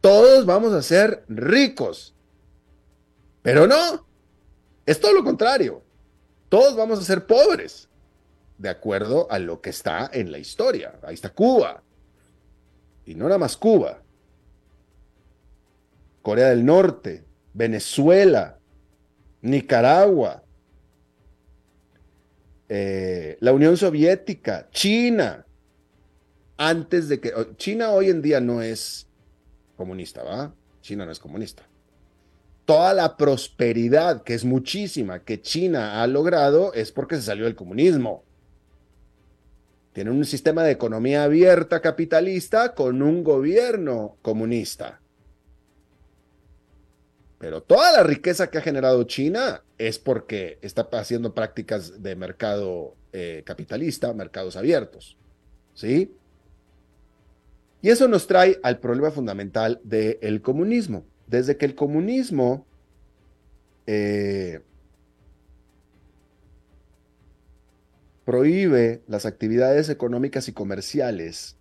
Todos 0.00 0.46
vamos 0.46 0.72
a 0.72 0.82
ser 0.82 1.24
ricos. 1.28 2.14
Pero 3.42 3.66
no, 3.66 4.06
es 4.86 5.00
todo 5.00 5.12
lo 5.12 5.24
contrario 5.24 5.82
todos 6.52 6.76
vamos 6.76 6.98
a 6.98 7.04
ser 7.04 7.26
pobres, 7.26 7.88
de 8.58 8.68
acuerdo 8.68 9.26
a 9.30 9.38
lo 9.38 9.62
que 9.62 9.70
está 9.70 10.10
en 10.12 10.30
la 10.30 10.36
historia. 10.36 10.92
Ahí 11.02 11.14
está 11.14 11.30
Cuba. 11.30 11.82
Y 13.06 13.14
no 13.14 13.24
nada 13.24 13.38
más 13.38 13.56
Cuba. 13.56 14.02
Corea 16.20 16.50
del 16.50 16.66
Norte, 16.66 17.24
Venezuela, 17.54 18.58
Nicaragua, 19.40 20.42
eh, 22.74 23.36
la 23.40 23.52
Unión 23.52 23.76
Soviética, 23.76 24.68
China. 24.70 25.44
Antes 26.56 27.08
de 27.08 27.20
que... 27.20 27.32
China 27.56 27.90
hoy 27.90 28.08
en 28.08 28.22
día 28.22 28.40
no 28.40 28.62
es 28.62 29.06
comunista, 29.76 30.22
¿va? 30.22 30.54
China 30.80 31.04
no 31.04 31.12
es 31.12 31.18
comunista 31.18 31.66
toda 32.64 32.94
la 32.94 33.18
prosperidad, 33.18 34.22
que 34.22 34.32
es 34.32 34.44
muchísima, 34.46 35.24
que 35.24 35.42
China 35.42 36.02
ha 36.02 36.06
logrado 36.06 36.72
es 36.72 36.92
porque 36.92 37.16
se 37.16 37.22
salió 37.22 37.44
del 37.44 37.54
comunismo. 37.54 38.24
Tiene 39.92 40.10
un 40.10 40.24
sistema 40.24 40.62
de 40.62 40.72
economía 40.72 41.24
abierta 41.24 41.82
capitalista 41.82 42.74
con 42.74 43.02
un 43.02 43.22
gobierno 43.22 44.16
comunista. 44.22 45.01
Pero 47.42 47.60
toda 47.60 47.90
la 47.90 48.04
riqueza 48.04 48.50
que 48.50 48.58
ha 48.58 48.60
generado 48.60 49.02
China 49.02 49.64
es 49.76 49.98
porque 49.98 50.60
está 50.62 50.88
haciendo 50.92 51.34
prácticas 51.34 52.00
de 52.00 52.14
mercado 52.14 52.94
eh, 53.12 53.42
capitalista, 53.44 54.12
mercados 54.14 54.54
abiertos. 54.54 55.16
¿Sí? 55.74 56.14
Y 57.80 57.88
eso 57.90 58.06
nos 58.06 58.28
trae 58.28 58.60
al 58.62 58.78
problema 58.78 59.10
fundamental 59.10 59.80
del 59.82 60.40
comunismo 60.40 61.04
desde 61.26 61.56
que 61.56 61.66
el 61.66 61.74
comunismo 61.74 62.64
eh, 63.86 64.60
prohíbe 68.24 69.02
las 69.08 69.26
actividades 69.26 69.88
económicas 69.88 70.46
y 70.48 70.52
comerciales, 70.52 71.56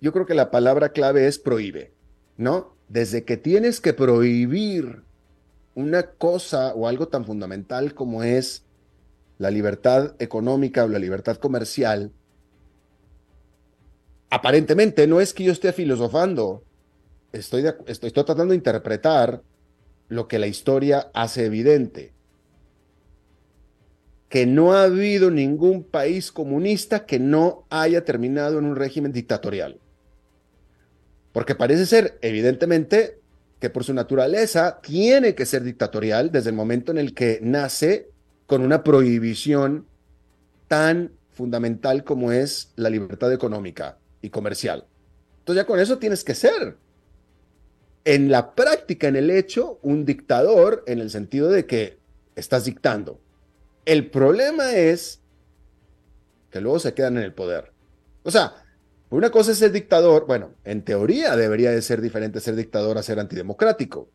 yo 0.00 0.12
creo 0.12 0.26
que 0.26 0.34
la 0.34 0.50
palabra 0.50 0.90
clave 0.90 1.26
es 1.26 1.38
prohíbe, 1.38 1.92
¿no? 2.36 2.74
Desde 2.88 3.24
que 3.24 3.36
tienes 3.36 3.80
que 3.80 3.92
prohibir 3.92 5.02
una 5.74 6.04
cosa 6.04 6.74
o 6.74 6.88
algo 6.88 7.08
tan 7.08 7.24
fundamental 7.24 7.94
como 7.94 8.22
es 8.22 8.64
la 9.38 9.50
libertad 9.50 10.14
económica 10.18 10.84
o 10.84 10.88
la 10.88 10.98
libertad 10.98 11.36
comercial, 11.36 12.12
aparentemente 14.30 15.06
no 15.06 15.20
es 15.20 15.32
que 15.34 15.44
yo 15.44 15.52
esté 15.52 15.72
filosofando, 15.72 16.62
estoy, 17.32 17.64
estoy, 17.86 18.10
tratando 18.10 18.46
de 18.46 18.56
interpretar 18.56 19.42
lo 20.08 20.26
que 20.26 20.38
la 20.38 20.46
historia 20.46 21.10
hace 21.12 21.44
evidente 21.46 22.12
que 24.28 24.46
no 24.46 24.74
ha 24.74 24.84
habido 24.84 25.30
ningún 25.30 25.82
país 25.82 26.32
comunista 26.32 27.06
que 27.06 27.18
no 27.18 27.64
haya 27.70 28.04
terminado 28.04 28.58
en 28.58 28.66
un 28.66 28.76
régimen 28.76 29.12
dictatorial. 29.12 29.80
Porque 31.38 31.54
parece 31.54 31.86
ser, 31.86 32.18
evidentemente, 32.20 33.20
que 33.60 33.70
por 33.70 33.84
su 33.84 33.94
naturaleza 33.94 34.80
tiene 34.82 35.36
que 35.36 35.46
ser 35.46 35.62
dictatorial 35.62 36.32
desde 36.32 36.50
el 36.50 36.56
momento 36.56 36.90
en 36.90 36.98
el 36.98 37.14
que 37.14 37.38
nace 37.40 38.10
con 38.46 38.60
una 38.60 38.82
prohibición 38.82 39.86
tan 40.66 41.12
fundamental 41.30 42.02
como 42.02 42.32
es 42.32 42.72
la 42.74 42.90
libertad 42.90 43.32
económica 43.32 43.98
y 44.20 44.30
comercial. 44.30 44.84
Entonces 45.38 45.62
ya 45.62 45.64
con 45.64 45.78
eso 45.78 45.98
tienes 45.98 46.24
que 46.24 46.34
ser. 46.34 46.76
En 48.04 48.32
la 48.32 48.56
práctica, 48.56 49.06
en 49.06 49.14
el 49.14 49.30
hecho, 49.30 49.78
un 49.82 50.04
dictador 50.04 50.82
en 50.88 50.98
el 50.98 51.08
sentido 51.08 51.50
de 51.50 51.66
que 51.66 51.98
estás 52.34 52.64
dictando. 52.64 53.20
El 53.84 54.10
problema 54.10 54.72
es 54.72 55.20
que 56.50 56.60
luego 56.60 56.80
se 56.80 56.94
quedan 56.94 57.16
en 57.16 57.22
el 57.22 57.32
poder. 57.32 57.70
O 58.24 58.32
sea, 58.32 58.56
una 59.10 59.30
cosa 59.30 59.52
es 59.52 59.58
ser 59.58 59.72
dictador, 59.72 60.26
bueno, 60.26 60.50
en 60.64 60.82
teoría 60.82 61.36
debería 61.36 61.70
de 61.70 61.82
ser 61.82 62.00
diferente 62.00 62.40
ser 62.40 62.56
dictador 62.56 62.98
a 62.98 63.02
ser 63.02 63.18
antidemocrático. 63.18 64.10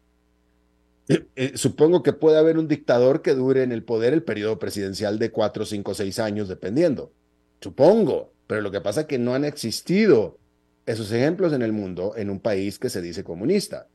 Eh, 1.09 1.25
eh, 1.35 1.51
supongo 1.55 2.01
que 2.03 2.13
puede 2.13 2.37
haber 2.37 2.57
un 2.57 2.67
dictador 2.67 3.21
que 3.21 3.33
dure 3.33 3.63
en 3.63 3.71
el 3.71 3.83
poder 3.83 4.13
el 4.13 4.23
periodo 4.23 4.59
presidencial 4.59 5.19
de 5.19 5.31
cuatro, 5.31 5.65
cinco, 5.65 5.93
seis 5.93 6.19
años, 6.19 6.47
dependiendo. 6.47 7.11
Supongo, 7.59 8.33
pero 8.47 8.61
lo 8.61 8.71
que 8.71 8.81
pasa 8.81 9.01
es 9.01 9.07
que 9.07 9.17
no 9.17 9.33
han 9.33 9.45
existido 9.45 10.37
esos 10.85 11.11
ejemplos 11.11 11.53
en 11.53 11.61
el 11.61 11.71
mundo 11.71 12.13
en 12.15 12.29
un 12.29 12.39
país 12.39 12.79
que 12.79 12.89
se 12.89 13.01
dice 13.01 13.23
comunista. 13.23 13.87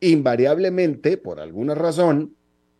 Invariablemente, 0.00 1.16
por 1.16 1.40
alguna 1.40 1.74
razón, 1.74 2.34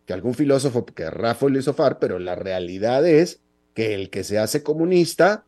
que 0.06 0.12
algún 0.12 0.34
filósofo 0.34 0.84
querrá 0.84 1.34
filosofar, 1.34 1.98
pero 1.98 2.18
la 2.18 2.34
realidad 2.34 3.06
es 3.06 3.40
que 3.74 3.94
el 3.94 4.10
que 4.10 4.24
se 4.24 4.38
hace 4.38 4.62
comunista 4.62 5.44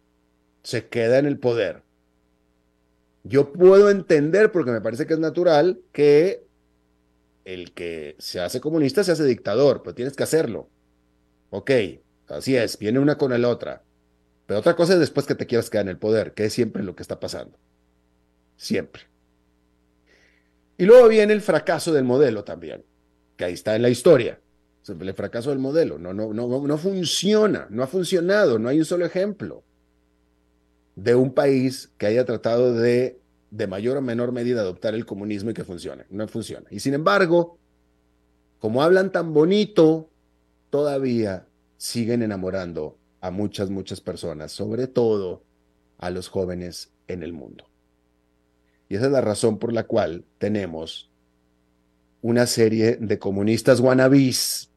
se 0.62 0.87
queda 0.87 1.18
en 1.18 1.27
el 1.27 1.38
poder. 1.38 1.83
Yo 3.24 3.52
puedo 3.52 3.90
entender, 3.90 4.52
porque 4.52 4.70
me 4.70 4.82
parece 4.82 5.06
que 5.06 5.14
es 5.14 5.18
natural, 5.18 5.80
que 5.92 6.46
el 7.46 7.72
que 7.72 8.16
se 8.18 8.40
hace 8.40 8.60
comunista 8.60 9.02
se 9.02 9.12
hace 9.12 9.24
dictador, 9.24 9.82
pero 9.82 9.94
tienes 9.94 10.14
que 10.14 10.22
hacerlo. 10.22 10.68
Ok, 11.48 11.70
así 12.28 12.54
es, 12.54 12.78
viene 12.78 12.98
una 12.98 13.16
con 13.16 13.38
la 13.40 13.48
otra. 13.48 13.82
Pero 14.46 14.60
otra 14.60 14.76
cosa 14.76 14.92
es 14.92 15.00
después 15.00 15.26
que 15.26 15.34
te 15.34 15.46
quieras 15.46 15.70
quedar 15.70 15.87
en 15.87 15.90
el 15.90 15.98
poder, 15.98 16.34
que 16.34 16.44
es 16.44 16.52
siempre 16.52 16.82
lo 16.82 16.94
que 16.94 17.02
está 17.02 17.18
pasando. 17.18 17.58
Siempre. 18.58 19.04
Y 20.76 20.84
luego 20.84 21.08
viene 21.08 21.32
el 21.32 21.40
fracaso 21.40 21.94
del 21.94 22.04
modelo 22.04 22.44
también, 22.44 22.84
que 23.38 23.46
ahí 23.46 23.54
está 23.54 23.74
en 23.74 23.82
la 23.82 23.88
historia. 23.88 24.38
El 24.87 25.14
fracaso 25.14 25.48
del 25.48 25.60
modelo 25.60 25.98
no, 25.98 26.12
no, 26.12 26.34
no, 26.34 26.66
no 26.66 26.78
funciona, 26.78 27.66
no 27.70 27.82
ha 27.82 27.87
funcionado, 27.87 28.58
no 28.58 28.68
hay 28.68 28.80
un 28.80 28.84
solo 28.84 29.06
ejemplo 29.06 29.64
de 30.96 31.14
un 31.14 31.33
país 31.33 31.90
que 31.98 32.07
haya 32.07 32.24
tratado 32.24 32.74
de, 32.74 33.18
de 33.50 33.66
mayor 33.66 33.96
o 33.96 34.02
menor 34.02 34.33
medida, 34.33 34.61
adoptar 34.61 34.94
el 34.94 35.07
comunismo 35.07 35.50
y 35.50 35.54
que 35.54 35.64
funcione. 35.64 36.04
No 36.11 36.26
funciona. 36.28 36.66
Y 36.70 36.80
sin 36.80 36.94
embargo, 36.94 37.59
como 38.59 38.83
hablan 38.83 39.12
tan 39.12 39.35
bonito, 39.35 40.11
todavía 40.70 41.46
siguen 41.76 42.22
enamorando 42.22 42.96
a 43.20 43.30
muchas, 43.30 43.70
muchas 43.70 44.00
personas, 44.00 44.52
sobre 44.52 44.87
todo 44.87 45.42
a 45.98 46.11
los 46.11 46.28
jóvenes 46.28 46.92
en 47.09 47.22
el 47.22 47.33
mundo. 47.33 47.64
Y 48.88 48.96
esa 48.96 49.07
es 49.07 49.12
la 49.12 49.20
razón 49.20 49.59
por 49.59 49.72
la 49.72 49.85
cual 49.85 50.24
tenemos 50.38 51.11
una 52.22 52.46
serie 52.46 52.96
de 52.96 53.18
comunistas 53.18 53.80
wannabis 53.80 54.70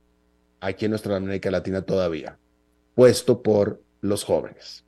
aquí 0.60 0.86
en 0.86 0.92
nuestra 0.92 1.16
América 1.16 1.52
Latina 1.52 1.82
todavía, 1.82 2.38
puesto 2.96 3.42
por 3.42 3.82
los 4.02 4.24
jóvenes. 4.24 4.87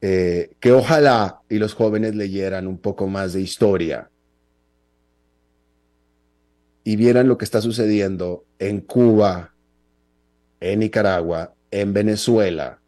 Eh, 0.00 0.50
que 0.60 0.72
ojalá 0.72 1.40
y 1.48 1.58
los 1.58 1.74
jóvenes 1.74 2.14
leyeran 2.14 2.66
un 2.66 2.78
poco 2.78 3.06
más 3.06 3.32
de 3.32 3.40
historia 3.40 4.10
y 6.84 6.96
vieran 6.96 7.28
lo 7.28 7.38
que 7.38 7.44
está 7.44 7.60
sucediendo 7.60 8.44
en 8.58 8.80
Cuba, 8.80 9.54
en 10.60 10.78
Nicaragua, 10.78 11.54
en 11.70 11.92
Venezuela, 11.92 12.80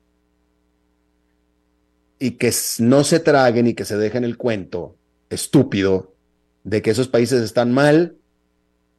y 2.18 2.32
que 2.32 2.52
no 2.78 3.04
se 3.04 3.20
traguen 3.20 3.66
y 3.66 3.74
que 3.74 3.84
se 3.84 3.96
dejen 3.96 4.24
el 4.24 4.36
cuento 4.36 4.96
estúpido 5.30 6.14
de 6.62 6.82
que 6.82 6.90
esos 6.90 7.08
países 7.08 7.42
están 7.42 7.72
mal 7.72 8.16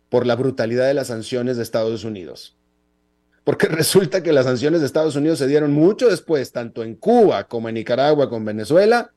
por 0.09 0.25
la 0.25 0.35
brutalidad 0.35 0.87
de 0.87 0.93
las 0.93 1.07
sanciones 1.07 1.57
de 1.57 1.63
Estados 1.63 2.03
Unidos. 2.03 2.58
Porque 3.49 3.65
resulta 3.67 4.21
que 4.21 4.31
las 4.31 4.45
sanciones 4.45 4.79
de 4.79 4.85
Estados 4.85 5.15
Unidos 5.15 5.39
se 5.39 5.47
dieron 5.47 5.71
mucho 5.71 6.07
después, 6.07 6.51
tanto 6.51 6.83
en 6.83 6.93
Cuba 6.93 7.47
como 7.47 7.67
en 7.67 7.73
Nicaragua, 7.73 8.29
con 8.29 8.45
Venezuela, 8.45 9.11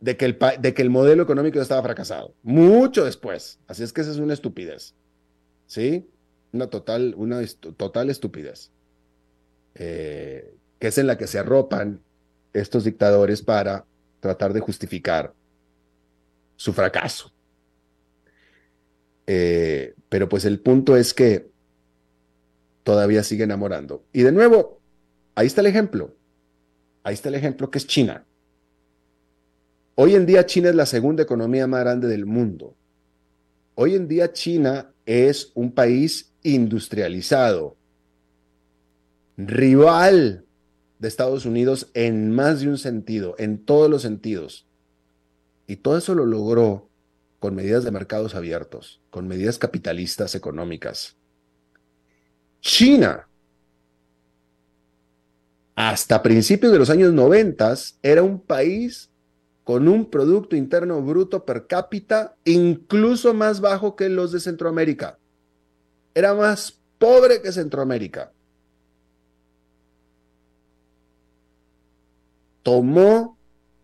de 0.00 0.16
que, 0.16 0.24
el, 0.24 0.38
de 0.58 0.74
que 0.74 0.82
el 0.82 0.90
modelo 0.90 1.22
económico 1.22 1.60
estaba 1.60 1.80
fracasado. 1.84 2.34
Mucho 2.42 3.04
después. 3.04 3.60
Así 3.68 3.84
es 3.84 3.92
que 3.92 4.00
esa 4.00 4.10
es 4.10 4.16
una 4.16 4.34
estupidez. 4.34 4.96
¿Sí? 5.68 6.08
Una 6.50 6.66
total, 6.66 7.14
una 7.16 7.40
total 7.76 8.10
estupidez. 8.10 8.72
Eh, 9.76 10.52
que 10.80 10.88
es 10.88 10.98
en 10.98 11.06
la 11.06 11.16
que 11.16 11.28
se 11.28 11.38
arropan 11.38 12.00
estos 12.52 12.82
dictadores 12.82 13.42
para 13.42 13.84
tratar 14.18 14.52
de 14.52 14.58
justificar 14.58 15.32
su 16.56 16.72
fracaso. 16.72 17.32
Eh, 19.28 19.94
pero 20.08 20.28
pues 20.28 20.44
el 20.44 20.58
punto 20.58 20.96
es 20.96 21.14
que 21.14 21.54
todavía 22.86 23.24
sigue 23.24 23.42
enamorando. 23.42 24.04
Y 24.12 24.22
de 24.22 24.30
nuevo, 24.30 24.78
ahí 25.34 25.48
está 25.48 25.60
el 25.60 25.66
ejemplo. 25.66 26.14
Ahí 27.02 27.14
está 27.14 27.30
el 27.30 27.34
ejemplo 27.34 27.68
que 27.68 27.78
es 27.78 27.86
China. 27.88 28.24
Hoy 29.96 30.14
en 30.14 30.24
día 30.24 30.46
China 30.46 30.68
es 30.68 30.76
la 30.76 30.86
segunda 30.86 31.24
economía 31.24 31.66
más 31.66 31.80
grande 31.80 32.06
del 32.06 32.26
mundo. 32.26 32.76
Hoy 33.74 33.96
en 33.96 34.06
día 34.06 34.32
China 34.32 34.92
es 35.04 35.50
un 35.54 35.72
país 35.72 36.32
industrializado, 36.44 37.76
rival 39.36 40.44
de 41.00 41.08
Estados 41.08 41.44
Unidos 41.44 41.90
en 41.92 42.30
más 42.30 42.60
de 42.60 42.68
un 42.68 42.78
sentido, 42.78 43.34
en 43.38 43.64
todos 43.64 43.90
los 43.90 44.02
sentidos. 44.02 44.68
Y 45.66 45.74
todo 45.74 45.98
eso 45.98 46.14
lo 46.14 46.24
logró 46.24 46.88
con 47.40 47.56
medidas 47.56 47.82
de 47.82 47.90
mercados 47.90 48.36
abiertos, 48.36 49.00
con 49.10 49.26
medidas 49.26 49.58
capitalistas 49.58 50.36
económicas. 50.36 51.16
China, 52.66 53.28
hasta 55.76 56.20
principios 56.20 56.72
de 56.72 56.80
los 56.80 56.90
años 56.90 57.12
90, 57.12 57.74
era 58.02 58.24
un 58.24 58.40
país 58.40 59.08
con 59.62 59.86
un 59.86 60.10
Producto 60.10 60.56
Interno 60.56 61.00
Bruto 61.00 61.44
per 61.44 61.68
cápita 61.68 62.34
incluso 62.44 63.34
más 63.34 63.60
bajo 63.60 63.94
que 63.94 64.08
los 64.08 64.32
de 64.32 64.40
Centroamérica. 64.40 65.16
Era 66.12 66.34
más 66.34 66.82
pobre 66.98 67.40
que 67.40 67.52
Centroamérica. 67.52 68.32
Tomó 72.64 73.38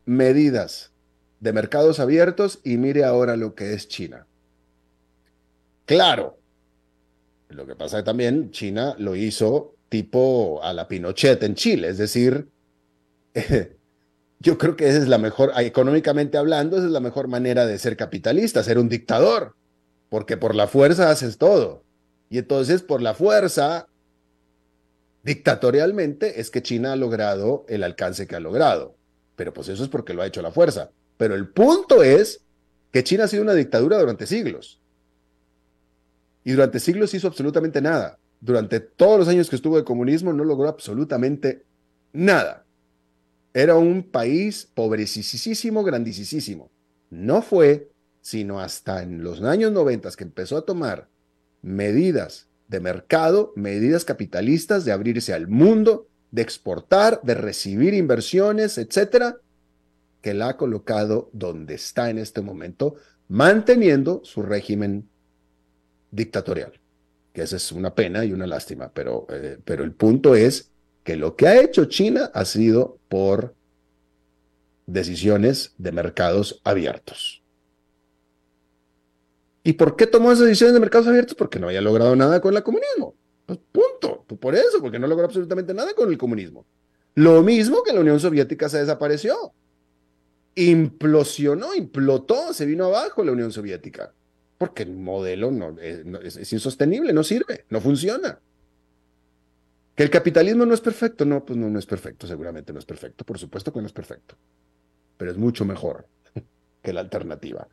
medidas 0.06 0.92
de 1.38 1.52
mercados 1.52 2.00
abiertos 2.00 2.58
y 2.64 2.78
mire 2.78 3.04
ahora 3.04 3.36
lo 3.36 3.54
que 3.54 3.74
es 3.74 3.86
China. 3.86 4.26
Claro, 5.84 6.41
lo 7.52 7.66
que 7.66 7.76
pasa 7.76 7.98
es 7.98 8.02
que 8.02 8.06
también 8.06 8.50
China 8.50 8.94
lo 8.98 9.14
hizo 9.14 9.74
tipo 9.88 10.62
a 10.62 10.72
la 10.72 10.88
Pinochet 10.88 11.42
en 11.42 11.54
Chile, 11.54 11.88
es 11.88 11.98
decir, 11.98 12.48
yo 14.40 14.58
creo 14.58 14.76
que 14.76 14.88
esa 14.88 14.98
es 14.98 15.08
la 15.08 15.18
mejor, 15.18 15.52
económicamente 15.56 16.38
hablando, 16.38 16.76
esa 16.76 16.86
es 16.86 16.92
la 16.92 17.00
mejor 17.00 17.28
manera 17.28 17.66
de 17.66 17.78
ser 17.78 17.96
capitalista, 17.96 18.62
ser 18.62 18.78
un 18.78 18.88
dictador, 18.88 19.54
porque 20.08 20.36
por 20.36 20.54
la 20.54 20.66
fuerza 20.66 21.10
haces 21.10 21.38
todo. 21.38 21.84
Y 22.28 22.38
entonces 22.38 22.82
por 22.82 23.02
la 23.02 23.14
fuerza, 23.14 23.86
dictatorialmente, 25.22 26.40
es 26.40 26.50
que 26.50 26.62
China 26.62 26.92
ha 26.92 26.96
logrado 26.96 27.64
el 27.68 27.84
alcance 27.84 28.26
que 28.26 28.36
ha 28.36 28.40
logrado. 28.40 28.96
Pero 29.36 29.52
pues 29.52 29.68
eso 29.68 29.82
es 29.82 29.88
porque 29.88 30.14
lo 30.14 30.22
ha 30.22 30.26
hecho 30.26 30.42
la 30.42 30.50
fuerza. 30.50 30.90
Pero 31.16 31.34
el 31.34 31.48
punto 31.48 32.02
es 32.02 32.44
que 32.90 33.04
China 33.04 33.24
ha 33.24 33.28
sido 33.28 33.42
una 33.42 33.54
dictadura 33.54 33.98
durante 33.98 34.26
siglos. 34.26 34.81
Y 36.44 36.52
durante 36.52 36.80
siglos 36.80 37.14
hizo 37.14 37.28
absolutamente 37.28 37.80
nada. 37.80 38.18
Durante 38.40 38.80
todos 38.80 39.18
los 39.18 39.28
años 39.28 39.48
que 39.48 39.56
estuvo 39.56 39.76
de 39.76 39.84
comunismo 39.84 40.32
no 40.32 40.44
logró 40.44 40.68
absolutamente 40.68 41.64
nada. 42.12 42.64
Era 43.54 43.76
un 43.76 44.02
país 44.02 44.68
pobrecísimo, 44.74 45.84
grandísimo. 45.84 46.70
No 47.10 47.42
fue 47.42 47.92
sino 48.22 48.60
hasta 48.60 49.02
en 49.02 49.22
los 49.22 49.42
años 49.42 49.72
90 49.72 50.10
que 50.12 50.24
empezó 50.24 50.56
a 50.56 50.64
tomar 50.64 51.08
medidas 51.60 52.48
de 52.68 52.80
mercado, 52.80 53.52
medidas 53.56 54.04
capitalistas 54.04 54.84
de 54.84 54.92
abrirse 54.92 55.34
al 55.34 55.48
mundo, 55.48 56.08
de 56.30 56.42
exportar, 56.42 57.20
de 57.22 57.34
recibir 57.34 57.92
inversiones, 57.92 58.78
etcétera, 58.78 59.36
que 60.22 60.32
la 60.32 60.50
ha 60.50 60.56
colocado 60.56 61.28
donde 61.32 61.74
está 61.74 62.08
en 62.08 62.18
este 62.18 62.40
momento, 62.40 62.94
manteniendo 63.28 64.22
su 64.24 64.42
régimen 64.42 65.08
dictatorial. 66.12 66.72
Que 67.32 67.42
esa 67.42 67.56
es 67.56 67.72
una 67.72 67.94
pena 67.94 68.24
y 68.24 68.32
una 68.32 68.46
lástima, 68.46 68.92
pero, 68.94 69.26
eh, 69.30 69.58
pero 69.64 69.82
el 69.82 69.92
punto 69.92 70.36
es 70.36 70.70
que 71.02 71.16
lo 71.16 71.34
que 71.34 71.48
ha 71.48 71.60
hecho 71.60 71.86
China 71.86 72.30
ha 72.32 72.44
sido 72.44 72.98
por 73.08 73.54
decisiones 74.86 75.74
de 75.78 75.90
mercados 75.92 76.60
abiertos. 76.62 77.42
¿Y 79.64 79.74
por 79.74 79.96
qué 79.96 80.06
tomó 80.06 80.32
esas 80.32 80.46
decisiones 80.46 80.74
de 80.74 80.80
mercados 80.80 81.06
abiertos? 81.08 81.34
Porque 81.34 81.58
no 81.58 81.68
había 81.68 81.80
logrado 81.80 82.14
nada 82.16 82.40
con 82.40 82.54
el 82.56 82.62
comunismo. 82.62 83.14
Pues 83.46 83.58
punto. 83.70 84.24
Pues 84.26 84.40
por 84.40 84.54
eso, 84.54 84.80
porque 84.80 84.98
no 84.98 85.06
logró 85.06 85.24
absolutamente 85.24 85.72
nada 85.72 85.94
con 85.94 86.10
el 86.10 86.18
comunismo. 86.18 86.66
Lo 87.14 87.42
mismo 87.42 87.82
que 87.82 87.92
la 87.92 88.00
Unión 88.00 88.18
Soviética 88.18 88.68
se 88.68 88.78
desapareció. 88.78 89.52
Implosionó, 90.54 91.74
implotó, 91.74 92.52
se 92.52 92.66
vino 92.66 92.86
abajo 92.86 93.24
la 93.24 93.32
Unión 93.32 93.52
Soviética. 93.52 94.12
Porque 94.62 94.84
el 94.84 94.92
modelo 94.92 95.50
no, 95.50 95.74
eh, 95.80 96.04
es, 96.22 96.52
insostenible, 96.52 97.12
no 97.12 97.24
sirve, 97.24 97.64
no 97.68 97.80
funciona. 97.80 98.38
¿Que 99.96 100.04
el 100.04 100.08
capitalismo 100.08 100.64
no 100.64 100.72
es 100.72 100.80
perfecto? 100.80 101.24
No, 101.24 101.44
pues 101.44 101.58
no, 101.58 101.68
no 101.68 101.80
es 101.80 101.84
perfecto, 101.84 102.28
seguramente 102.28 102.72
no 102.72 102.78
es 102.78 102.84
perfecto, 102.84 103.24
por 103.24 103.40
supuesto 103.40 103.72
que 103.72 103.80
no 103.80 103.86
es 103.86 103.92
perfecto, 103.92 104.36
pero 105.16 105.32
es 105.32 105.36
mucho 105.36 105.64
mejor 105.64 106.06
que 106.80 106.92
la 106.92 107.00
alternativa. 107.00 107.66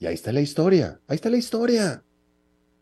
Y 0.00 0.06
ahí 0.06 0.14
está 0.14 0.32
la 0.32 0.40
historia, 0.40 0.98
ahí 1.06 1.14
está 1.14 1.30
la 1.30 1.36
historia. 1.36 2.02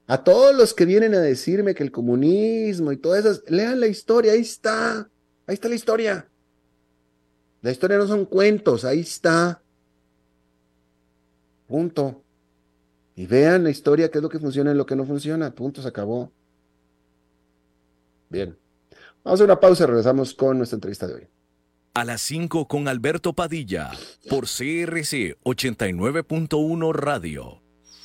A 0.06 0.24
todos 0.24 0.56
los 0.56 0.72
que 0.72 0.86
vienen 0.86 1.14
a 1.14 1.20
decirme 1.20 1.74
que 1.74 1.82
el 1.82 1.92
comunismo 1.92 2.90
y 2.90 2.96
todas 2.96 3.22
esas, 3.22 3.42
lean 3.50 3.80
la 3.80 3.86
historia, 3.86 4.32
ahí 4.32 4.40
está, 4.40 5.10
ahí 5.46 5.52
está 5.52 5.68
la 5.68 5.74
historia. 5.74 6.26
La 7.60 7.70
historia 7.70 7.98
no 7.98 8.06
son 8.06 8.24
cuentos, 8.24 8.86
ahí 8.86 9.00
está. 9.00 9.60
Punto. 11.66 12.22
Y 13.16 13.26
vean 13.26 13.64
la 13.64 13.70
historia, 13.70 14.10
qué 14.10 14.18
es 14.18 14.22
lo 14.22 14.28
que 14.28 14.38
funciona 14.38 14.72
y 14.72 14.74
lo 14.74 14.84
que 14.84 14.94
no 14.94 15.06
funciona. 15.06 15.50
Punto, 15.50 15.80
se 15.80 15.88
acabó. 15.88 16.30
Bien. 18.28 18.56
Vamos 19.24 19.40
a 19.40 19.44
una 19.44 19.58
pausa 19.58 19.84
y 19.84 19.86
regresamos 19.86 20.34
con 20.34 20.58
nuestra 20.58 20.76
entrevista 20.76 21.06
de 21.06 21.14
hoy. 21.14 21.28
A 21.94 22.04
las 22.04 22.20
5 22.20 22.68
con 22.68 22.88
Alberto 22.88 23.32
Padilla, 23.32 23.90
por 24.28 24.44
CRC 24.44 25.38
89.1 25.44 26.92
Radio. 26.92 27.65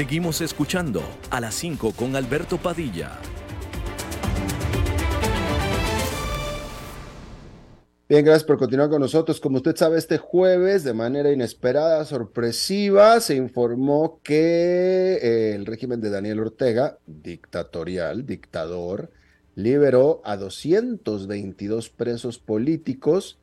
Seguimos 0.00 0.40
escuchando 0.40 1.02
a 1.28 1.42
las 1.42 1.54
5 1.56 1.92
con 1.92 2.16
Alberto 2.16 2.56
Padilla. 2.56 3.18
Bien, 8.08 8.24
gracias 8.24 8.44
por 8.44 8.56
continuar 8.56 8.88
con 8.88 9.02
nosotros. 9.02 9.40
Como 9.40 9.58
usted 9.58 9.76
sabe, 9.76 9.98
este 9.98 10.16
jueves, 10.16 10.84
de 10.84 10.94
manera 10.94 11.30
inesperada, 11.30 12.02
sorpresiva, 12.06 13.20
se 13.20 13.36
informó 13.36 14.20
que 14.22 15.18
eh, 15.20 15.54
el 15.54 15.66
régimen 15.66 16.00
de 16.00 16.08
Daniel 16.08 16.40
Ortega, 16.40 16.96
dictatorial, 17.06 18.24
dictador, 18.24 19.10
liberó 19.54 20.22
a 20.24 20.38
222 20.38 21.90
presos 21.90 22.38
políticos 22.38 23.38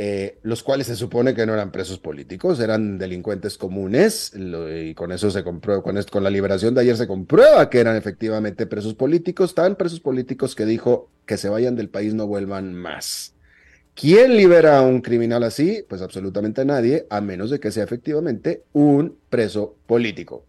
eh, 0.00 0.38
los 0.42 0.62
cuales 0.62 0.86
se 0.86 0.94
supone 0.94 1.34
que 1.34 1.44
no 1.44 1.54
eran 1.54 1.72
presos 1.72 1.98
políticos, 1.98 2.60
eran 2.60 2.98
delincuentes 2.98 3.58
comunes, 3.58 4.32
y 4.32 4.94
con 4.94 5.10
eso 5.10 5.28
se 5.32 5.42
comprueba, 5.42 5.82
con, 5.82 6.00
con 6.04 6.22
la 6.22 6.30
liberación 6.30 6.72
de 6.74 6.82
ayer 6.82 6.96
se 6.96 7.08
comprueba 7.08 7.68
que 7.68 7.80
eran 7.80 7.96
efectivamente 7.96 8.66
presos 8.66 8.94
políticos, 8.94 9.56
tan 9.56 9.74
presos 9.74 9.98
políticos 9.98 10.54
que 10.54 10.66
dijo 10.66 11.10
que 11.26 11.36
se 11.36 11.48
vayan 11.48 11.74
del 11.74 11.88
país, 11.88 12.14
no 12.14 12.28
vuelvan 12.28 12.74
más. 12.74 13.34
¿Quién 13.94 14.36
libera 14.36 14.78
a 14.78 14.82
un 14.82 15.00
criminal 15.00 15.42
así? 15.42 15.84
Pues 15.88 16.00
absolutamente 16.00 16.64
nadie, 16.64 17.08
a 17.10 17.20
menos 17.20 17.50
de 17.50 17.58
que 17.58 17.72
sea 17.72 17.82
efectivamente 17.82 18.62
un 18.72 19.18
preso 19.28 19.74
político. 19.88 20.44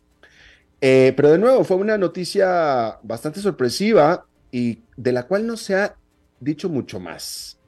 Eh, 0.80 1.14
pero 1.16 1.32
de 1.32 1.40
nuevo, 1.40 1.64
fue 1.64 1.78
una 1.78 1.98
noticia 1.98 3.00
bastante 3.02 3.42
sorpresiva 3.42 4.28
y 4.52 4.84
de 4.96 5.12
la 5.12 5.24
cual 5.24 5.48
no 5.48 5.58
se 5.58 5.76
ha 5.76 5.96
dicho 6.40 6.70
mucho 6.70 7.00
más. 7.00 7.59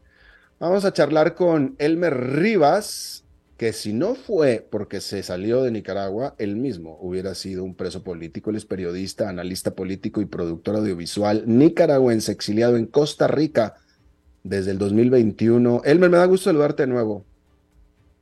Vamos 0.61 0.85
a 0.85 0.93
charlar 0.93 1.33
con 1.33 1.73
Elmer 1.79 2.35
Rivas, 2.35 3.23
que 3.57 3.73
si 3.73 3.93
no 3.93 4.13
fue 4.13 4.63
porque 4.69 5.01
se 5.01 5.23
salió 5.23 5.63
de 5.63 5.71
Nicaragua, 5.71 6.35
él 6.37 6.55
mismo 6.55 6.99
hubiera 7.01 7.33
sido 7.33 7.63
un 7.63 7.73
preso 7.73 8.03
político. 8.03 8.51
Él 8.51 8.57
es 8.57 8.65
periodista, 8.65 9.27
analista 9.27 9.73
político 9.73 10.21
y 10.21 10.25
productor 10.25 10.75
audiovisual 10.75 11.45
nicaragüense, 11.47 12.31
exiliado 12.31 12.77
en 12.77 12.85
Costa 12.85 13.27
Rica 13.27 13.73
desde 14.43 14.69
el 14.69 14.77
2021. 14.77 15.81
Elmer, 15.83 16.11
me 16.11 16.17
da 16.17 16.25
gusto 16.25 16.51
saludarte 16.51 16.83
de 16.83 16.87
nuevo. 16.89 17.25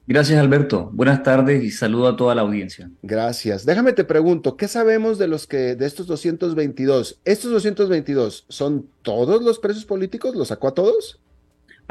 Gracias, 0.07 0.39
Alberto. 0.39 0.91
Buenas 0.93 1.23
tardes 1.23 1.61
y 1.61 1.71
saludo 1.71 2.07
a 2.07 2.15
toda 2.15 2.35
la 2.35 2.43
audiencia. 2.43 2.89
Gracias. 3.01 3.65
Déjame 3.65 3.91
te 3.91 4.05
pregunto, 4.05 4.55
¿qué 4.55 4.69
sabemos 4.69 5.17
de 5.17 5.27
los 5.27 5.45
que 5.45 5.75
de 5.75 5.85
estos 5.85 6.07
222? 6.07 7.19
¿Estos 7.25 7.51
222 7.51 8.45
son 8.47 8.87
todos 9.01 9.43
los 9.43 9.59
presos 9.59 9.83
políticos? 9.83 10.37
¿Los 10.37 10.47
sacó 10.47 10.69
a 10.69 10.73
todos? 10.73 11.19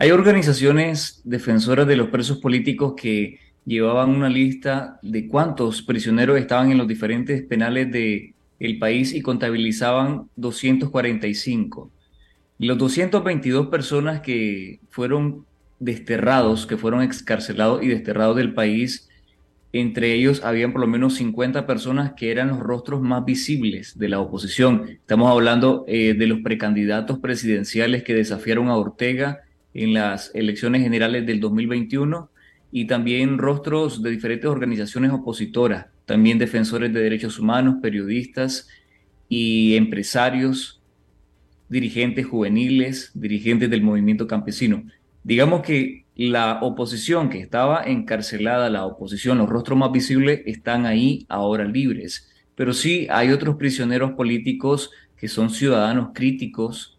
Hay 0.01 0.13
organizaciones 0.13 1.21
defensoras 1.25 1.85
de 1.89 1.97
los 1.97 2.07
presos 2.11 2.39
políticos 2.39 2.95
que 2.97 3.41
llevaban 3.67 4.11
una 4.11 4.29
lista 4.29 5.01
de 5.03 5.27
cuántos 5.27 5.83
prisioneros 5.83 6.39
estaban 6.39 6.71
en 6.71 6.79
los 6.79 6.87
diferentes 6.87 7.43
penales 7.43 7.91
del 7.91 8.33
el 8.61 8.79
país 8.79 9.13
y 9.13 9.23
contabilizaban 9.23 10.29
245. 10.37 11.91
Los 12.61 12.79
222 12.79 13.67
personas 13.67 14.21
que 14.21 14.79
fueron 14.89 15.45
desterrados, 15.81 16.65
que 16.65 16.77
fueron 16.77 17.03
excarcelados 17.03 17.83
y 17.83 17.89
desterrados 17.89 18.37
del 18.37 18.55
país, 18.55 19.09
entre 19.73 20.13
ellos 20.15 20.45
habían 20.45 20.71
por 20.71 20.83
lo 20.83 20.87
menos 20.87 21.15
50 21.15 21.67
personas 21.67 22.13
que 22.13 22.31
eran 22.31 22.51
los 22.51 22.61
rostros 22.61 23.03
más 23.03 23.25
visibles 23.25 23.99
de 23.99 24.09
la 24.09 24.21
oposición. 24.21 24.91
Estamos 24.91 25.29
hablando 25.29 25.85
eh, 25.89 26.15
de 26.15 26.29
los 26.29 26.39
precandidatos 26.39 27.19
presidenciales 27.19 28.05
que 28.05 28.15
desafiaron 28.15 28.69
a 28.69 28.77
Ortega 28.77 29.43
en 29.83 29.95
las 29.95 30.31
elecciones 30.35 30.83
generales 30.83 31.24
del 31.26 31.41
2021 31.41 32.31
y 32.72 32.87
también 32.87 33.39
rostros 33.39 34.03
de 34.03 34.11
diferentes 34.11 34.51
organizaciones 34.51 35.12
opositoras, 35.12 35.87
también 36.05 36.39
defensores 36.39 36.93
de 36.93 37.01
derechos 37.01 37.39
humanos, 37.39 37.76
periodistas 37.81 38.68
y 39.29 39.76
empresarios, 39.76 40.83
dirigentes 41.68 42.26
juveniles, 42.26 43.12
dirigentes 43.14 43.70
del 43.70 43.83
movimiento 43.83 44.26
campesino. 44.26 44.85
Digamos 45.22 45.62
que 45.62 46.05
la 46.16 46.59
oposición 46.62 47.31
que 47.31 47.39
estaba 47.39 47.85
encarcelada, 47.85 48.70
la 48.70 48.85
oposición, 48.85 49.39
los 49.39 49.49
rostros 49.49 49.79
más 49.79 49.93
visibles 49.93 50.43
están 50.47 50.87
ahí 50.87 51.24
ahora 51.29 51.64
libres. 51.64 52.29
Pero 52.57 52.72
sí 52.72 53.07
hay 53.11 53.31
otros 53.31 53.55
prisioneros 53.57 54.12
políticos 54.12 54.91
que 55.16 55.29
son 55.29 55.51
ciudadanos 55.51 56.11
críticos, 56.12 56.98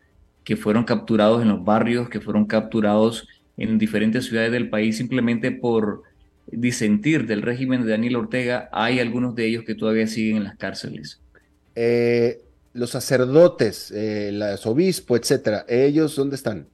que 0.49 0.57
fueron 0.57 0.83
capturados 0.83 1.43
en 1.43 1.49
los 1.49 1.63
barrios, 1.63 2.09
que 2.09 2.19
fueron 2.19 2.45
capturados 2.45 3.27
en 3.55 3.77
diferentes 3.77 4.25
ciudades 4.25 4.51
del 4.51 4.67
país 4.67 4.97
simplemente 4.97 5.51
por 5.51 6.01
disentir 6.47 7.27
del 7.27 7.43
régimen 7.43 7.83
de 7.83 7.91
Daniel 7.91 8.15
Ortega. 8.15 8.67
Hay 8.71 8.99
algunos 8.99 9.35
de 9.35 9.45
ellos 9.45 9.63
que 9.63 9.75
todavía 9.75 10.07
siguen 10.07 10.37
en 10.37 10.45
las 10.45 10.57
cárceles. 10.57 11.21
Eh, 11.75 12.41
los 12.73 12.89
sacerdotes, 12.89 13.91
eh, 13.91 14.31
los 14.33 14.65
obispos, 14.65 15.19
etcétera, 15.19 15.65
¿ellos 15.67 16.15
dónde 16.15 16.35
están? 16.35 16.65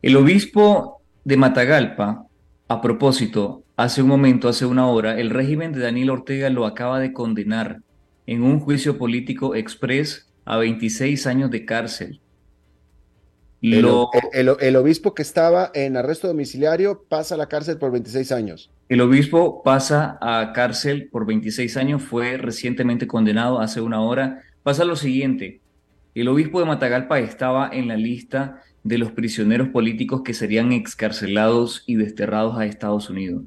El 0.00 0.16
obispo 0.16 1.02
de 1.24 1.36
Matagalpa, 1.36 2.26
a 2.68 2.80
propósito, 2.80 3.64
hace 3.76 4.00
un 4.00 4.08
momento, 4.08 4.48
hace 4.48 4.64
una 4.64 4.86
hora, 4.86 5.20
el 5.20 5.28
régimen 5.28 5.72
de 5.72 5.80
Daniel 5.80 6.08
Ortega 6.08 6.48
lo 6.48 6.64
acaba 6.64 7.00
de 7.00 7.12
condenar 7.12 7.82
en 8.26 8.42
un 8.42 8.60
juicio 8.60 8.96
político 8.96 9.54
express 9.54 10.26
a 10.46 10.56
26 10.56 11.26
años 11.26 11.50
de 11.50 11.66
cárcel. 11.66 12.22
El, 13.62 14.56
el, 14.60 14.76
obispo 14.76 15.14
que 15.14 15.22
estaba 15.22 15.70
en 15.72 15.96
arresto 15.96 16.26
domiciliario 16.26 17.04
pasa 17.08 17.36
a 17.36 17.38
la 17.38 17.46
cárcel 17.46 17.78
por 17.78 17.92
26 17.92 18.32
años. 18.32 18.70
El 18.88 19.00
obispo 19.00 19.62
pasa 19.62 20.18
a 20.20 20.52
cárcel 20.52 21.08
por 21.10 21.26
26 21.26 21.76
años, 21.76 22.02
fue 22.02 22.36
recientemente 22.36 23.06
condenado 23.06 23.60
hace 23.60 23.80
una 23.80 24.00
hora. 24.00 24.42
Pasa 24.64 24.84
lo 24.84 24.96
siguiente, 24.96 25.60
el 26.14 26.28
obispo 26.28 26.60
de 26.60 26.66
Matagalpa 26.66 27.20
estaba 27.20 27.70
en 27.72 27.88
la 27.88 27.96
lista 27.96 28.62
de 28.84 28.98
los 28.98 29.12
prisioneros 29.12 29.68
políticos 29.68 30.20
que 30.22 30.34
serían 30.34 30.72
excarcelados 30.72 31.84
y 31.86 31.94
desterrados 31.94 32.58
a 32.58 32.66
Estados 32.66 33.08
Unidos. 33.08 33.44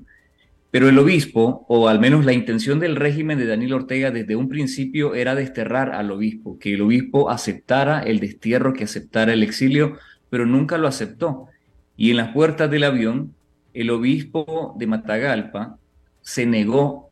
Pero 0.76 0.90
el 0.90 1.00
obispo, 1.00 1.66
o 1.70 1.88
al 1.88 2.02
menos 2.02 2.26
la 2.26 2.34
intención 2.34 2.82
del 2.82 2.98
régimen 2.98 3.38
de 3.38 3.46
Daniel 3.46 3.76
Ortega 3.76 4.12
desde 4.12 4.36
un 4.36 4.50
principio 4.50 5.16
era 5.16 5.34
desterrar 5.34 5.94
al 5.94 6.12
obispo, 6.12 6.60
que 6.60 6.74
el 6.74 6.82
obispo 6.82 7.30
aceptara 7.30 8.02
el 8.02 8.20
destierro, 8.20 8.74
que 8.74 8.84
aceptara 8.84 9.32
el 9.32 9.42
exilio, 9.42 9.98
pero 10.30 10.46
nunca 10.46 10.78
lo 10.78 10.90
aceptó. 10.90 11.48
Y 11.96 12.12
en 12.12 12.18
las 12.18 12.34
puertas 12.34 12.70
del 12.70 12.84
avión, 12.84 13.34
el 13.74 13.90
obispo 13.90 14.76
de 14.78 14.86
Matagalpa 14.86 15.78
se 16.20 16.46
negó 16.46 17.10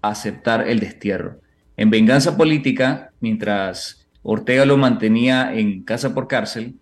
a 0.00 0.12
aceptar 0.12 0.66
el 0.66 0.80
destierro. 0.80 1.42
En 1.76 1.90
venganza 1.90 2.38
política, 2.38 3.10
mientras 3.20 4.08
Ortega 4.22 4.64
lo 4.64 4.78
mantenía 4.78 5.54
en 5.54 5.82
casa 5.82 6.14
por 6.14 6.28
cárcel, 6.28 6.76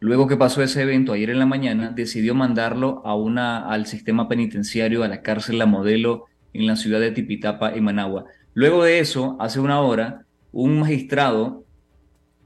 Luego 0.00 0.28
que 0.28 0.36
pasó 0.36 0.62
ese 0.62 0.82
evento 0.82 1.12
ayer 1.12 1.30
en 1.30 1.40
la 1.40 1.46
mañana, 1.46 1.90
decidió 1.90 2.34
mandarlo 2.34 3.02
a 3.04 3.16
una, 3.16 3.68
al 3.68 3.86
sistema 3.86 4.28
penitenciario, 4.28 5.02
a 5.02 5.08
la 5.08 5.22
cárcel 5.22 5.58
La 5.58 5.66
Modelo 5.66 6.26
en 6.52 6.66
la 6.66 6.76
ciudad 6.76 7.00
de 7.00 7.10
Tipitapa, 7.10 7.72
en 7.74 7.84
Managua. 7.84 8.26
Luego 8.54 8.84
de 8.84 9.00
eso, 9.00 9.36
hace 9.40 9.60
una 9.60 9.80
hora, 9.80 10.24
un 10.52 10.80
magistrado 10.80 11.64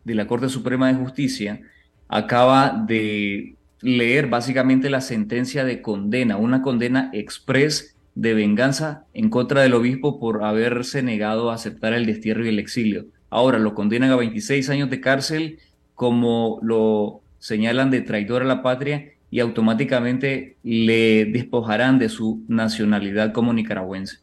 de 0.05 0.15
la 0.15 0.27
Corte 0.27 0.49
Suprema 0.49 0.89
de 0.89 0.95
Justicia 0.95 1.61
acaba 2.09 2.85
de 2.87 3.57
leer 3.81 4.29
básicamente 4.29 4.91
la 4.91 5.01
sentencia 5.01 5.65
de 5.65 5.83
condena, 5.83 6.37
una 6.37 6.63
condena 6.63 7.11
express 7.13 7.97
de 8.15 8.35
venganza 8.35 9.07
en 9.15 9.31
contra 9.31 9.63
del 9.63 9.75
obispo 9.75 10.21
por 10.21 10.45
haberse 10.45 11.03
negado 11.03 11.51
a 11.51 11.55
aceptar 11.55 11.93
el 11.95 12.07
destierro 12.07 12.45
y 12.45 12.49
el 12.49 12.59
exilio. 12.59 13.07
Ahora 13.31 13.59
lo 13.59 13.75
condenan 13.75 14.11
a 14.11 14.17
26 14.17 14.69
años 14.71 14.91
de 14.91 15.01
cárcel 15.01 15.59
como 15.95 16.59
lo 16.63 17.22
señalan 17.43 17.91
de 17.91 18.03
traidor 18.03 18.43
a 18.43 18.45
la 18.45 18.63
patria 18.63 19.15
y 19.29 19.41
automáticamente 19.41 20.59
le 20.63 21.25
despojarán 21.25 21.99
de 21.99 22.09
su 22.09 22.45
nacionalidad 22.47 23.33
como 23.33 23.53
nicaragüense. 23.53 24.19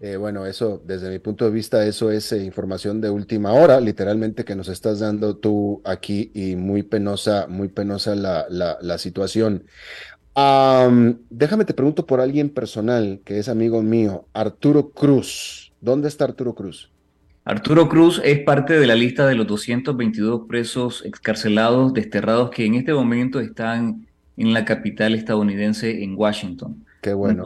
Eh, 0.00 0.16
bueno, 0.16 0.44
eso, 0.44 0.82
desde 0.84 1.08
mi 1.08 1.18
punto 1.18 1.46
de 1.46 1.50
vista, 1.50 1.86
eso 1.86 2.10
es 2.10 2.30
eh, 2.32 2.44
información 2.44 3.00
de 3.00 3.08
última 3.08 3.54
hora, 3.54 3.80
literalmente 3.80 4.44
que 4.44 4.54
nos 4.54 4.68
estás 4.68 5.00
dando 5.00 5.36
tú 5.36 5.80
aquí 5.86 6.30
y 6.34 6.56
muy 6.56 6.82
penosa, 6.82 7.46
muy 7.48 7.68
penosa 7.68 8.14
la, 8.14 8.46
la, 8.50 8.98
situación. 8.98 9.64
déjame 11.30 11.64
te 11.64 11.74
pregunto 11.74 12.06
por 12.06 12.20
alguien 12.20 12.50
personal 12.50 13.22
que 13.24 13.38
es 13.38 13.48
amigo 13.48 13.82
mío, 13.82 14.26
Arturo 14.34 14.90
Cruz. 14.90 15.72
¿Dónde 15.80 16.08
está 16.08 16.24
Arturo 16.24 16.54
Cruz? 16.54 16.90
Arturo 17.44 17.88
Cruz 17.88 18.20
es 18.22 18.40
parte 18.40 18.78
de 18.78 18.86
la 18.86 18.94
lista 18.94 19.26
de 19.26 19.34
los 19.34 19.46
222 19.46 20.42
presos 20.46 21.04
excarcelados, 21.06 21.94
desterrados 21.94 22.50
que 22.50 22.66
en 22.66 22.74
este 22.74 22.92
momento 22.92 23.40
están 23.40 24.06
en 24.36 24.52
la 24.52 24.64
capital 24.64 25.14
estadounidense, 25.14 26.02
en 26.02 26.14
Washington. 26.16 26.84
Qué 27.00 27.14
bueno. 27.14 27.44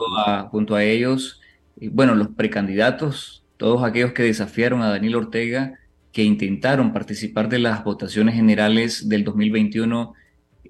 Junto 0.51 0.75
a, 0.75 0.85
ellos, 0.85 1.41
bueno, 1.93 2.15
los 2.15 2.29
precandidatos, 2.29 3.45
todos 3.57 3.85
aquellos 3.85 4.13
que 4.13 4.25
desafiaron 4.25 4.83
a 4.83 4.91
Daniel 4.91 5.17
Ortega, 5.17 5.75
que 6.13 6.25
intentaron 6.25 6.93
participar 6.93 7.49
de 7.49 7.61
las 7.61 7.85
votaciones 7.85 8.35
generales 8.35 9.09
del 9.09 9.25
2021, 9.25 10.15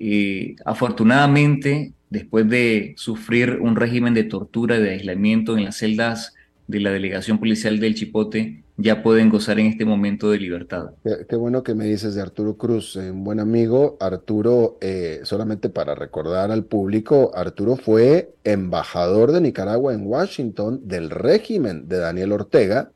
eh, 0.01 0.57
afortunadamente, 0.65 1.93
después 2.11 2.49
de 2.49 2.95
sufrir 2.97 3.59
un 3.61 3.77
régimen 3.77 4.15
de 4.15 4.25
tortura, 4.25 4.79
de 4.79 4.91
aislamiento 4.91 5.57
en 5.57 5.65
las 5.65 5.77
celdas 5.77 6.35
de 6.67 6.81
la 6.81 6.91
delegación 6.91 7.39
policial 7.39 7.81
del 7.81 7.95
Chipote, 7.95 8.64
ya 8.77 9.03
pueden 9.03 9.31
gozar 9.31 9.61
en 9.61 9.67
este 9.67 9.85
momento 9.85 10.31
de 10.31 10.39
libertad. 10.39 10.91
Qué, 11.29 11.37
bueno 11.37 11.63
que 11.63 11.75
me 11.75 11.85
dices 11.85 12.15
de 12.15 12.23
Arturo 12.23 12.57
Cruz, 12.57 12.97
eh, 12.97 13.11
un 13.11 13.23
buen 13.23 13.39
amigo. 13.39 13.97
Arturo, 14.01 14.79
eh, 14.81 15.21
solamente 15.23 15.69
para 15.69 15.95
recordar 15.95 16.51
al 16.51 16.65
público, 16.65 17.31
Arturo 17.35 17.77
fue 17.77 18.35
embajador 18.43 19.31
de 19.31 19.41
Nicaragua 19.41 19.95
en 19.95 20.07
Washington 20.07 20.81
del 20.85 21.11
régimen 21.11 21.89
de 21.89 21.99
Daniel 21.99 22.33
Ortega 22.33 22.91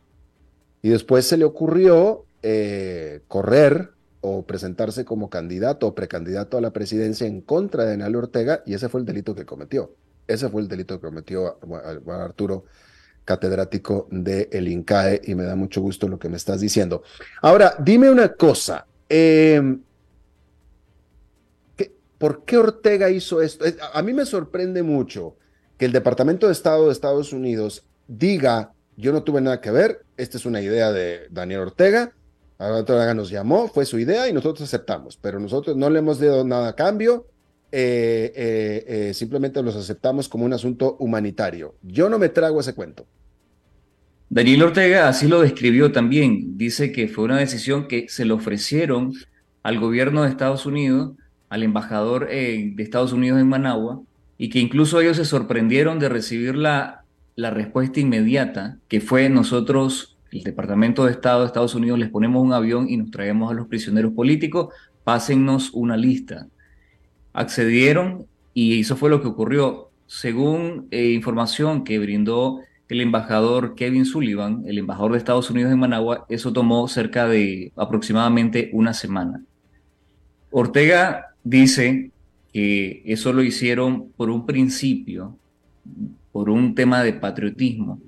y 0.83 0.89
después 0.89 1.27
se 1.27 1.37
le 1.37 1.45
ocurrió 1.45 2.25
eh, 2.43 3.21
correr 3.29 3.91
o 4.21 4.43
presentarse 4.43 5.05
como 5.05 5.31
candidato 5.31 5.87
o 5.87 5.95
precandidato 5.95 6.59
a 6.59 6.61
la 6.61 6.73
presidencia 6.73 7.27
en 7.27 7.41
contra 7.41 7.85
de 7.85 7.91
Daniel 7.91 8.17
Ortega 8.17 8.63
y 8.67 8.75
ese 8.75 8.89
fue 8.89 9.01
el 9.01 9.07
delito 9.07 9.35
que 9.37 9.47
cometió. 9.47 9.93
Ese 10.27 10.49
fue 10.49 10.61
el 10.61 10.69
delito 10.69 11.01
que 11.01 11.07
cometió 11.07 11.57
Arturo 12.09 12.65
catedrático 13.29 14.09
del 14.11 14.49
el 14.51 14.69
INCAE 14.69 15.21
y 15.25 15.35
me 15.35 15.45
da 15.45 15.55
mucho 15.55 15.83
gusto 15.83 16.09
lo 16.09 16.19
que 16.19 16.31
me 16.31 16.39
estás 16.39 16.63
diciendo. 16.63 17.03
Ahora, 17.43 17.75
dime 17.79 18.09
una 18.11 18.33
cosa. 18.33 18.87
Em, 19.07 19.83
¿Por 22.17 22.47
qué 22.47 22.57
Ortega 22.57 23.11
hizo 23.11 23.43
esto? 23.43 23.67
A 23.93 24.01
mí 24.01 24.15
me 24.15 24.25
sorprende 24.25 24.83
mucho 24.83 25.37
que 25.77 25.85
el 25.85 25.93
Departamento 25.93 26.47
de 26.47 26.53
Estado 26.53 26.87
de 26.87 26.93
Estados 26.93 27.35
Unidos 27.35 27.85
diga, 28.07 28.73
yo 28.97 29.13
no 29.13 29.23
tuve 29.23 29.43
nada 29.43 29.61
que 29.61 29.71
ver, 29.73 30.07
esta 30.17 30.39
es 30.39 30.47
una 30.47 30.63
idea 30.63 30.91
de 30.91 31.29
Daniel 31.31 31.61
Ortega, 31.61 32.15
Ortega 32.59 33.13
nos 33.13 33.29
llamó, 33.29 33.69
fue 33.69 33.85
su 33.85 33.99
idea 33.99 34.27
y 34.27 34.33
nosotros 34.33 34.67
aceptamos, 34.67 35.19
pero 35.21 35.39
nosotros 35.39 35.77
no 35.77 35.91
le 35.91 35.99
hemos 35.99 36.19
dado 36.19 36.45
nada 36.45 36.69
a 36.69 36.75
cambio, 36.75 37.27
eh, 37.71 38.85
eh, 38.87 39.15
simplemente 39.15 39.63
los 39.63 39.77
aceptamos 39.77 40.29
como 40.29 40.45
un 40.45 40.53
asunto 40.53 40.97
humanitario. 40.99 41.75
Yo 41.83 42.09
no 42.09 42.19
me 42.19 42.29
trago 42.29 42.61
ese 42.61 42.75
cuento. 42.75 43.07
Daniel 44.31 44.63
Ortega 44.63 45.09
así 45.09 45.27
lo 45.27 45.41
describió 45.41 45.91
también. 45.91 46.59
Dice 46.59 46.93
que 46.93 47.09
fue 47.09 47.25
una 47.25 47.39
decisión 47.39 47.89
que 47.89 48.09
se 48.09 48.25
le 48.25 48.35
ofrecieron 48.35 49.15
al 49.63 49.79
gobierno 49.79 50.23
de 50.23 50.29
Estados 50.29 50.67
Unidos, 50.67 51.13
al 51.49 51.63
embajador 51.63 52.29
eh, 52.31 52.73
de 52.75 52.83
Estados 52.83 53.13
Unidos 53.13 53.41
en 53.41 53.49
Managua, 53.49 54.01
y 54.37 54.51
que 54.51 54.61
incluso 54.61 55.01
ellos 55.01 55.17
se 55.17 55.25
sorprendieron 55.25 55.99
de 55.99 56.09
recibir 56.09 56.57
la, 56.57 57.05
la 57.37 57.51
respuesta 57.51 58.01
inmediata, 58.01 58.79
que 58.89 59.01
fue 59.01 59.29
nosotros, 59.31 60.17
el 60.31 60.43
Departamento 60.43 61.07
de 61.07 61.13
Estado 61.13 61.41
de 61.41 61.47
Estados 61.47 61.75
Unidos, 61.75 61.99
les 61.99 62.11
ponemos 62.11 62.43
un 62.45 62.53
avión 62.53 62.89
y 62.89 62.99
nos 62.99 63.11
traemos 63.11 63.51
a 63.51 63.55
los 63.55 63.67
prisioneros 63.67 64.13
políticos, 64.13 64.75
pásennos 65.05 65.71
una 65.73 65.97
lista. 65.97 66.49
Accedieron 67.33 68.27
y 68.55 68.81
eso 68.81 68.97
fue 68.97 69.11
lo 69.11 69.21
que 69.21 69.29
ocurrió. 69.29 69.91
Según 70.07 70.89
eh, 70.91 71.11
información 71.11 71.85
que 71.85 71.99
brindó 71.99 72.61
el 72.89 73.01
embajador 73.01 73.75
Kevin 73.75 74.07
Sullivan, 74.07 74.63
el 74.67 74.79
embajador 74.79 75.13
de 75.13 75.19
Estados 75.19 75.51
Unidos 75.51 75.73
en 75.73 75.79
Managua, 75.79 76.25
eso 76.29 76.53
tomó 76.53 76.89
cerca 76.89 77.29
de 77.29 77.73
aproximadamente 77.77 78.71
una 78.73 78.95
semana. 78.95 79.43
Ortega 80.51 81.35
dice 81.45 82.11
que 82.53 83.03
eso 83.05 83.33
lo 83.33 83.43
hicieron 83.43 84.09
por 84.17 84.31
un 84.31 84.47
principio 84.47 85.37
por 86.33 86.51
un 86.51 86.75
tema 86.75 87.03
de 87.03 87.15
patriotismo. 87.15 88.01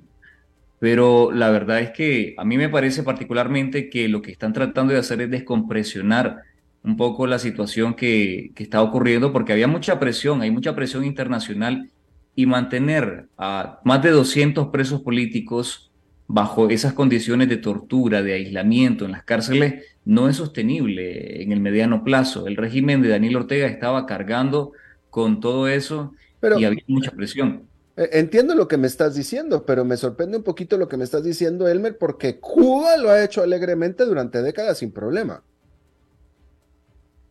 Pero 0.79 1.31
la 1.31 1.49
verdad 1.49 1.81
es 1.81 1.91
que 1.91 2.33
a 2.37 2.45
mí 2.45 2.57
me 2.57 2.69
parece 2.69 3.03
particularmente 3.03 3.89
que 3.89 4.07
lo 4.07 4.21
que 4.21 4.31
están 4.31 4.53
tratando 4.53 4.93
de 4.93 4.99
hacer 4.99 5.21
es 5.21 5.29
descompresionar 5.29 6.41
un 6.83 6.97
poco 6.97 7.27
la 7.27 7.39
situación 7.39 7.93
que, 7.93 8.51
que 8.55 8.63
está 8.63 8.81
ocurriendo, 8.81 9.31
porque 9.31 9.53
había 9.53 9.67
mucha 9.67 9.99
presión, 9.99 10.41
hay 10.41 10.51
mucha 10.51 10.75
presión 10.75 11.05
internacional 11.05 11.91
y 12.35 12.45
mantener 12.45 13.27
a 13.37 13.79
más 13.83 14.01
de 14.01 14.11
200 14.11 14.69
presos 14.69 15.01
políticos 15.01 15.91
bajo 16.27 16.69
esas 16.69 16.93
condiciones 16.93 17.49
de 17.49 17.57
tortura, 17.57 18.23
de 18.23 18.33
aislamiento 18.33 19.05
en 19.05 19.11
las 19.11 19.23
cárceles, 19.23 19.83
no 20.05 20.29
es 20.29 20.37
sostenible 20.37 21.43
en 21.43 21.51
el 21.51 21.59
mediano 21.59 22.03
plazo. 22.03 22.47
El 22.47 22.55
régimen 22.55 23.01
de 23.01 23.09
Daniel 23.09 23.35
Ortega 23.35 23.67
estaba 23.67 24.05
cargando 24.05 24.71
con 25.09 25.41
todo 25.41 25.67
eso 25.67 26.13
y 26.57 26.63
había 26.63 26.83
mucha 26.87 27.11
presión. 27.11 27.67
Eh, 27.97 28.09
entiendo 28.13 28.55
lo 28.55 28.67
que 28.69 28.77
me 28.77 28.87
estás 28.87 29.13
diciendo, 29.13 29.65
pero 29.65 29.83
me 29.83 29.97
sorprende 29.97 30.37
un 30.37 30.43
poquito 30.43 30.77
lo 30.77 30.87
que 30.87 30.95
me 30.95 31.03
estás 31.03 31.23
diciendo, 31.23 31.67
Elmer, 31.67 31.97
porque 31.97 32.39
Cuba 32.39 32.95
lo 32.95 33.09
ha 33.09 33.23
hecho 33.23 33.43
alegremente 33.43 34.05
durante 34.05 34.41
décadas 34.41 34.77
sin 34.77 34.91
problema. 34.91 35.43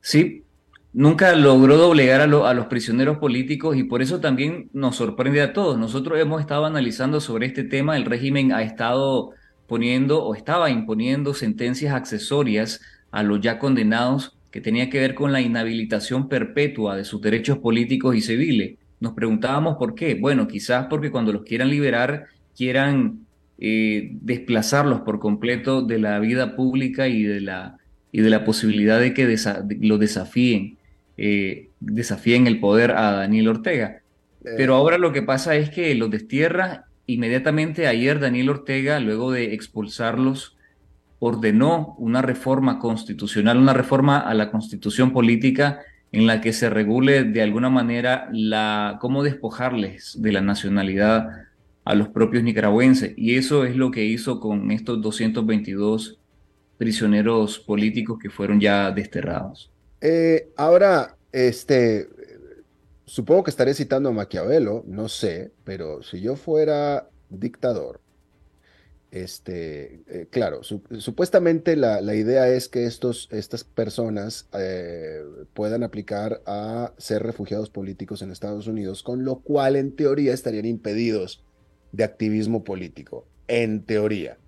Sí, 0.00 0.44
nunca 0.92 1.34
logró 1.34 1.76
doblegar 1.76 2.20
a, 2.20 2.26
los 2.26 2.66
prisioneros 2.66 3.18
políticos 3.18 3.76
y 3.76 3.84
por 3.84 4.02
eso 4.02 4.20
también 4.20 4.70
nos 4.72 4.96
sorprende 4.96 5.42
a 5.42 5.52
todos. 5.52 5.78
Nosotros 5.78 6.18
hemos 6.18 6.40
estado 6.40 6.66
analizando 6.66 7.20
sobre 7.20 7.46
este 7.46 7.64
tema, 7.64 7.96
el 7.96 8.04
régimen 8.04 8.52
ha 8.52 8.62
estado 8.62 9.30
poniendo 9.66 10.24
o 10.24 10.34
estaba 10.34 10.70
imponiendo 10.70 11.34
sentencias 11.34 11.94
accesorias 11.94 12.80
a 13.10 13.22
los 13.22 13.40
ya 13.40 13.58
condenados 13.58 14.36
que 14.50 14.60
tenía 14.60 14.90
que 14.90 14.98
ver 14.98 15.14
con 15.14 15.32
la 15.32 15.40
inhabilitación 15.40 16.28
perpetua 16.28 16.96
de 16.96 17.04
sus 17.04 17.20
derechos 17.20 17.58
políticos 17.58 18.16
y 18.16 18.20
civiles. 18.20 18.78
Nos 18.98 19.12
preguntábamos 19.12 19.76
por 19.76 19.94
qué. 19.94 20.14
Bueno, 20.14 20.48
quizás 20.48 20.86
porque 20.90 21.10
cuando 21.10 21.32
los 21.32 21.42
quieran 21.42 21.70
liberar 21.70 22.26
quieran 22.56 23.26
eh, 23.58 24.10
desplazarlos 24.12 25.02
por 25.02 25.20
completo 25.20 25.82
de 25.82 25.98
la 25.98 26.18
vida 26.18 26.56
pública 26.56 27.06
y 27.06 27.22
de 27.22 27.40
la, 27.40 27.79
y 28.12 28.20
de 28.22 28.30
la 28.30 28.44
posibilidad 28.44 29.00
de 29.00 29.14
que 29.14 29.36
lo 29.80 29.98
desafíen 29.98 30.78
eh, 31.22 31.68
desafíen 31.80 32.46
el 32.46 32.60
poder 32.60 32.92
a 32.92 33.12
Daniel 33.12 33.48
Ortega. 33.48 34.00
Eh. 34.42 34.54
Pero 34.56 34.74
ahora 34.74 34.96
lo 34.96 35.12
que 35.12 35.22
pasa 35.22 35.54
es 35.54 35.68
que 35.68 35.94
los 35.94 36.10
destierra 36.10 36.86
inmediatamente 37.04 37.86
ayer 37.86 38.20
Daniel 38.20 38.48
Ortega, 38.48 39.00
luego 39.00 39.30
de 39.30 39.52
expulsarlos, 39.52 40.56
ordenó 41.18 41.94
una 41.98 42.22
reforma 42.22 42.78
constitucional, 42.78 43.58
una 43.58 43.74
reforma 43.74 44.18
a 44.18 44.32
la 44.32 44.50
constitución 44.50 45.12
política 45.12 45.80
en 46.12 46.26
la 46.26 46.40
que 46.40 46.54
se 46.54 46.70
regule 46.70 47.24
de 47.24 47.42
alguna 47.42 47.68
manera 47.68 48.30
la 48.32 48.96
cómo 48.98 49.22
despojarles 49.22 50.22
de 50.22 50.32
la 50.32 50.40
nacionalidad 50.40 51.28
a 51.84 51.94
los 51.94 52.08
propios 52.08 52.42
nicaragüenses. 52.42 53.12
Y 53.18 53.34
eso 53.34 53.66
es 53.66 53.76
lo 53.76 53.90
que 53.90 54.06
hizo 54.06 54.40
con 54.40 54.70
estos 54.70 55.02
222 55.02 56.19
prisioneros 56.80 57.58
políticos 57.58 58.18
que 58.18 58.30
fueron 58.30 58.58
ya 58.58 58.90
desterrados. 58.90 59.70
Eh, 60.00 60.48
ahora, 60.56 61.14
este, 61.30 62.08
supongo 63.04 63.44
que 63.44 63.50
estaré 63.50 63.74
citando 63.74 64.08
a 64.08 64.12
Maquiavelo, 64.12 64.82
no 64.86 65.10
sé, 65.10 65.52
pero 65.62 66.02
si 66.02 66.22
yo 66.22 66.36
fuera 66.36 67.10
dictador, 67.28 68.00
este, 69.10 70.00
eh, 70.08 70.28
claro, 70.30 70.62
supuestamente 70.62 71.76
la, 71.76 72.14
idea 72.14 72.48
es 72.48 72.70
que 72.70 72.86
estos, 72.86 73.28
estas 73.30 73.62
personas 73.62 74.48
eh, 74.58 75.20
puedan 75.52 75.82
aplicar 75.82 76.40
a 76.46 76.94
ser 76.96 77.22
refugiados 77.22 77.68
políticos 77.68 78.22
en 78.22 78.30
Estados 78.30 78.66
Unidos, 78.66 79.02
con 79.02 79.26
lo 79.26 79.40
cual 79.40 79.76
en 79.76 79.94
teoría 79.94 80.32
estarían 80.32 80.64
impedidos 80.64 81.44
de 81.92 82.04
activismo 82.04 82.64
político, 82.64 83.26
en 83.48 83.84
teoría. 83.84 84.38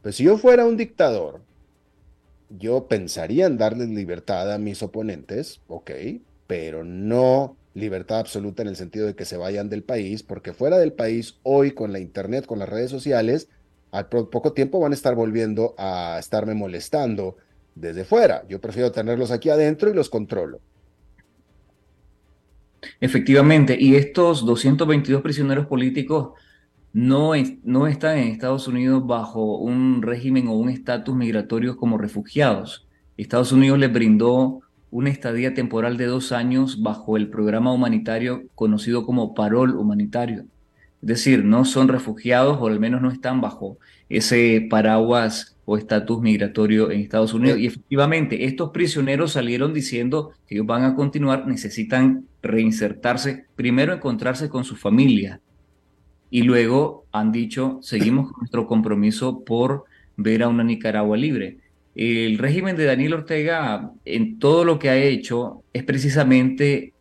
Pues 0.00 0.16
si 0.16 0.24
yo 0.24 0.38
fuera 0.38 0.64
un 0.64 0.78
dictador, 0.78 1.42
yo 2.58 2.86
pensaría 2.88 3.46
en 3.46 3.58
darles 3.58 3.88
libertad 3.88 4.52
a 4.52 4.58
mis 4.58 4.82
oponentes, 4.82 5.60
ok, 5.68 5.90
pero 6.46 6.84
no 6.84 7.56
libertad 7.74 8.18
absoluta 8.18 8.62
en 8.62 8.68
el 8.68 8.76
sentido 8.76 9.06
de 9.06 9.14
que 9.14 9.24
se 9.24 9.36
vayan 9.36 9.68
del 9.68 9.82
país, 9.82 10.22
porque 10.22 10.52
fuera 10.52 10.78
del 10.78 10.92
país, 10.92 11.38
hoy 11.42 11.72
con 11.72 11.92
la 11.92 12.00
internet, 12.00 12.46
con 12.46 12.58
las 12.58 12.68
redes 12.68 12.90
sociales, 12.90 13.48
al 13.90 14.08
poco 14.08 14.52
tiempo 14.52 14.80
van 14.80 14.92
a 14.92 14.94
estar 14.94 15.14
volviendo 15.14 15.74
a 15.78 16.16
estarme 16.18 16.54
molestando 16.54 17.36
desde 17.74 18.04
fuera. 18.04 18.44
Yo 18.48 18.60
prefiero 18.60 18.92
tenerlos 18.92 19.30
aquí 19.30 19.50
adentro 19.50 19.90
y 19.90 19.94
los 19.94 20.10
controlo. 20.10 20.60
Efectivamente, 23.00 23.76
y 23.78 23.94
estos 23.96 24.44
222 24.44 25.22
prisioneros 25.22 25.66
políticos 25.66 26.32
no, 26.92 27.32
no 27.64 27.86
están 27.86 28.18
en 28.18 28.28
Estados 28.28 28.68
Unidos 28.68 29.06
bajo 29.06 29.56
un 29.58 30.02
régimen 30.02 30.48
o 30.48 30.52
un 30.52 30.68
estatus 30.68 31.14
migratorio 31.14 31.76
como 31.76 31.98
refugiados. 31.98 32.86
Estados 33.16 33.52
Unidos 33.52 33.78
les 33.78 33.92
brindó 33.92 34.60
una 34.90 35.08
estadía 35.08 35.54
temporal 35.54 35.96
de 35.96 36.06
dos 36.06 36.32
años 36.32 36.82
bajo 36.82 37.16
el 37.16 37.28
programa 37.28 37.72
humanitario 37.72 38.42
conocido 38.54 39.06
como 39.06 39.34
parol 39.34 39.74
humanitario. 39.76 40.44
Es 41.00 41.08
decir, 41.08 41.44
no 41.44 41.64
son 41.64 41.88
refugiados 41.88 42.58
o 42.60 42.66
al 42.66 42.78
menos 42.78 43.00
no 43.00 43.10
están 43.10 43.40
bajo 43.40 43.78
ese 44.08 44.66
paraguas 44.68 45.56
o 45.64 45.78
estatus 45.78 46.20
migratorio 46.20 46.90
en 46.90 47.00
Estados 47.00 47.32
Unidos. 47.32 47.58
Y 47.58 47.66
efectivamente, 47.66 48.44
estos 48.44 48.70
prisioneros 48.70 49.32
salieron 49.32 49.72
diciendo 49.72 50.32
que 50.46 50.56
ellos 50.56 50.66
van 50.66 50.84
a 50.84 50.94
continuar, 50.94 51.46
necesitan 51.46 52.26
reinsertarse, 52.42 53.46
primero 53.56 53.94
encontrarse 53.94 54.48
con 54.48 54.64
su 54.64 54.76
familia, 54.76 55.40
y 56.32 56.44
luego 56.44 57.04
han 57.12 57.30
dicho, 57.30 57.78
seguimos 57.82 58.32
con 58.32 58.40
nuestro 58.40 58.66
compromiso 58.66 59.44
por 59.44 59.84
ver 60.16 60.42
a 60.42 60.48
una 60.48 60.64
Nicaragua 60.64 61.14
libre. 61.14 61.58
El 61.94 62.38
régimen 62.38 62.74
de 62.74 62.86
Daniel 62.86 63.12
Ortega, 63.12 63.92
en 64.06 64.38
todo 64.38 64.64
lo 64.64 64.78
que 64.78 64.88
ha 64.88 64.96
hecho, 64.96 65.62
es 65.74 65.84
precisamente, 65.84 66.94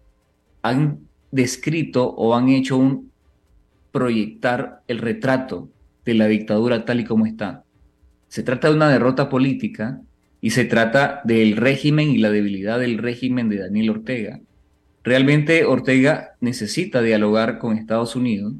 han 0.61 0.99
descrito 1.31 2.09
o 2.09 2.35
han 2.35 2.49
hecho 2.49 2.75
un 2.75 3.09
proyectar 3.93 4.81
el 4.89 4.97
retrato 4.97 5.69
de 6.03 6.13
la 6.13 6.27
dictadura 6.27 6.83
tal 6.83 6.99
y 6.99 7.05
como 7.05 7.25
está. 7.25 7.63
Se 8.27 8.43
trata 8.43 8.67
de 8.67 8.75
una 8.75 8.89
derrota 8.89 9.29
política 9.29 10.01
y 10.41 10.49
se 10.49 10.65
trata 10.65 11.21
del 11.23 11.55
régimen 11.55 12.09
y 12.09 12.17
la 12.17 12.31
debilidad 12.31 12.79
del 12.81 12.97
régimen 12.97 13.47
de 13.47 13.59
Daniel 13.59 13.91
Ortega. 13.91 14.41
Realmente 15.05 15.63
Ortega 15.63 16.31
necesita 16.41 17.01
dialogar 17.01 17.59
con 17.59 17.77
Estados 17.77 18.17
Unidos 18.17 18.55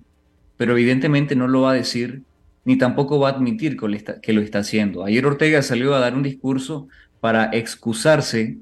pero 0.62 0.74
evidentemente 0.74 1.36
no 1.36 1.48
lo 1.48 1.62
va 1.62 1.72
a 1.72 1.74
decir 1.74 2.22
ni 2.66 2.78
tampoco 2.78 3.20
va 3.20 3.30
a 3.30 3.32
admitir 3.32 3.76
que 4.22 4.34
lo 4.34 4.42
está 4.42 4.60
haciendo. 4.60 5.04
Ayer 5.04 5.26
Ortega 5.26 5.64
salió 5.64 5.96
a 5.96 6.00
dar 6.00 6.14
un 6.14 6.22
discurso 6.22 6.88
para 7.20 7.46
excusarse 7.46 8.60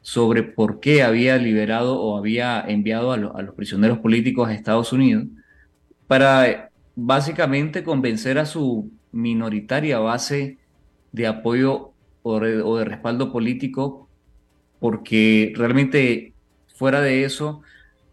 sobre 0.00 0.42
por 0.42 0.80
qué 0.80 1.02
había 1.02 1.36
liberado 1.36 2.00
o 2.00 2.16
había 2.16 2.62
enviado 2.66 3.12
a, 3.12 3.18
los 3.18 3.54
prisioneros 3.54 3.98
políticos 3.98 4.48
a 4.48 4.54
Estados 4.54 4.94
Unidos 4.94 5.26
para 6.06 6.70
básicamente 6.96 7.84
convencer 7.84 8.38
a 8.38 8.46
su 8.46 8.90
minoritaria 9.12 9.98
base 9.98 10.56
de 11.12 11.26
apoyo 11.26 11.92
o 12.22 12.40
de 12.78 12.84
respaldo 12.86 13.30
político, 13.30 14.08
porque 14.80 15.52
realmente 15.54 16.32
fuera 16.74 17.02
de 17.02 17.24
eso 17.24 17.60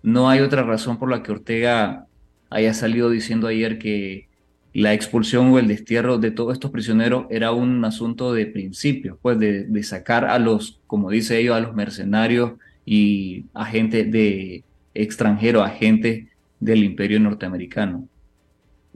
no 0.04 0.30
hay 0.30 0.42
otra 0.42 0.64
razón 0.64 1.00
por 1.00 1.10
la 1.10 1.24
que 1.24 1.32
Ortega 1.32 2.08
haya 2.52 2.74
salido 2.74 3.10
diciendo 3.10 3.48
ayer 3.48 3.80
que 3.80 4.28
la 4.74 4.94
expulsión 4.94 5.48
o 5.48 5.60
el 5.60 5.68
destierro 5.68 6.18
de 6.18 6.32
todos 6.32 6.54
estos 6.54 6.72
prisioneros 6.72 7.26
era 7.30 7.52
un 7.52 7.84
asunto 7.84 8.34
de 8.34 8.46
principio, 8.46 9.18
pues 9.22 9.40
de, 9.40 9.84
sacar 9.84 10.26
a 10.26 10.38
los, 10.38 10.80
como 10.86 11.10
dice 11.10 11.40
ellos, 11.40 11.56
a 11.56 11.60
los 11.60 11.74
mercenarios 11.74 12.54
y 12.86 13.46
agentes 13.54 14.12
de 14.12 14.64
extranjeros, 14.94 15.66
agentes 15.66 16.28
del 16.60 16.84
imperio 16.84 17.20
norteamericano. 17.20 18.08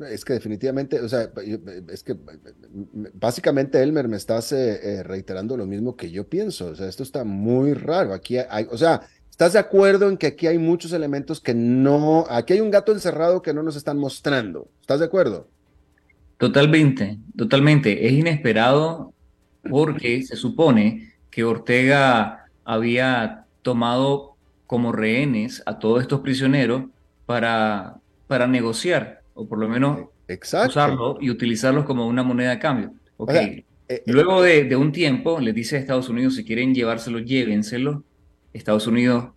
Es 0.10 0.26
que 0.26 0.34
definitivamente, 0.34 1.00
o 1.00 1.08
sea, 1.08 1.30
es 1.90 2.04
que 2.04 2.18
básicamente 3.14 3.82
Elmer 3.82 4.10
me 4.10 4.18
estás 4.18 4.52
eh, 4.52 4.80
eh, 4.84 5.04
reiterando 5.04 5.56
lo 5.56 5.66
mismo 5.66 5.96
que 5.96 6.12
yo 6.12 6.28
pienso, 6.28 6.68
o 6.68 6.76
sea, 6.76 6.90
esto 6.90 7.04
está 7.04 7.24
muy 7.24 7.74
raro, 7.74 8.14
aquí 8.14 8.38
hay, 8.38 8.68
o 8.70 8.78
sea, 8.78 9.08
¿Estás 9.36 9.52
de 9.52 9.60
acuerdo 9.60 10.08
en 10.08 10.16
que 10.16 10.28
aquí 10.28 10.48
hay 10.48 10.58
muchos 10.58 10.94
elementos 10.94 11.42
que 11.42 11.54
no, 11.54 12.26
aquí 12.30 12.54
hay 12.54 12.62
un 12.62 12.72
gato 12.72 12.94
encerrado 12.94 13.42
que 13.42 13.54
no 13.54 13.64
nos 13.64 13.76
están 13.76 13.98
mostrando? 13.98 14.70
¿Estás 14.80 15.02
de 15.02 15.08
acuerdo? 15.08 15.50
Totalmente, 16.38 17.18
totalmente. 17.36 18.08
Es 18.08 18.14
inesperado 18.14 19.12
porque 19.70 20.24
se 20.24 20.38
supone 20.38 21.12
que 21.30 21.44
Ortega 21.44 22.46
había 22.64 23.44
tomado 23.62 24.38
como 24.68 24.94
rehenes 24.94 25.62
a 25.66 25.80
todos 25.80 26.02
estos 26.02 26.22
prisioneros 26.22 26.84
para, 27.26 27.98
para 28.28 28.48
negociar, 28.48 29.22
o 29.34 29.50
por 29.50 29.60
lo 29.60 29.68
menos 29.68 30.08
usarlos 30.66 31.18
y 31.20 31.30
utilizarlos 31.30 31.84
como 31.84 32.08
una 32.08 32.24
moneda 32.24 32.52
de 32.52 32.60
cambio. 32.60 32.94
Okay. 33.18 33.46
Eh, 33.48 33.66
eh, 33.90 34.04
Luego 34.06 34.42
de, 34.42 34.64
de, 34.64 34.78
un 34.78 34.94
tiempo, 34.94 35.42
le 35.42 35.52
dice 35.52 35.76
a 35.76 35.80
Estados 35.80 36.08
Unidos, 36.08 36.36
si 36.36 36.46
quieren 36.46 36.74
llevárselos, 36.74 37.26
llévenselos 37.26 37.98
Estados 38.56 38.88
Unidos 38.88 39.30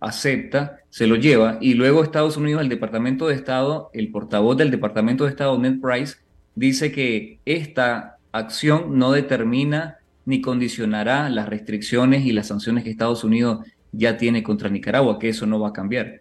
acepta, 0.00 0.80
se 0.90 1.06
lo 1.06 1.16
lleva 1.16 1.58
y 1.60 1.74
luego 1.74 2.02
Estados 2.02 2.36
Unidos, 2.36 2.62
el 2.62 2.68
Departamento 2.68 3.28
de 3.28 3.34
Estado, 3.34 3.90
el 3.92 4.10
portavoz 4.10 4.56
del 4.56 4.70
Departamento 4.70 5.24
de 5.24 5.30
Estado, 5.30 5.58
Ned 5.58 5.80
Price, 5.80 6.16
dice 6.54 6.92
que 6.92 7.38
esta 7.44 8.18
acción 8.32 8.98
no 8.98 9.12
determina 9.12 9.98
ni 10.24 10.40
condicionará 10.40 11.30
las 11.30 11.48
restricciones 11.48 12.24
y 12.24 12.32
las 12.32 12.48
sanciones 12.48 12.84
que 12.84 12.90
Estados 12.90 13.24
Unidos 13.24 13.64
ya 13.92 14.16
tiene 14.16 14.42
contra 14.42 14.68
Nicaragua, 14.68 15.18
que 15.18 15.28
eso 15.28 15.46
no 15.46 15.60
va 15.60 15.68
a 15.68 15.72
cambiar. 15.72 16.20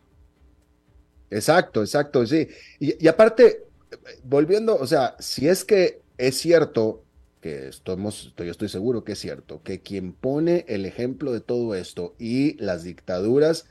Exacto, 1.30 1.82
exacto, 1.82 2.26
sí. 2.26 2.48
Y, 2.80 3.08
aparte, 3.08 3.64
volviendo, 4.24 4.76
o 4.76 4.86
sea, 4.86 5.16
si 5.20 5.48
es 5.48 5.66
que 5.66 6.02
es 6.18 6.38
cierto, 6.38 7.04
que 7.46 8.44
yo 8.44 8.52
estoy 8.52 8.70
seguro 8.70 9.04
que 9.04 9.12
es 9.12 9.20
cierto, 9.20 9.62
que 9.62 9.80
quien 9.80 10.14
pone 10.14 10.66
el 10.68 10.84
ejemplo 10.84 11.32
de 11.32 11.42
todo 11.42 11.76
esto 11.76 12.16
y 12.18 12.58
las 12.58 12.84
dictaduras 12.84 13.68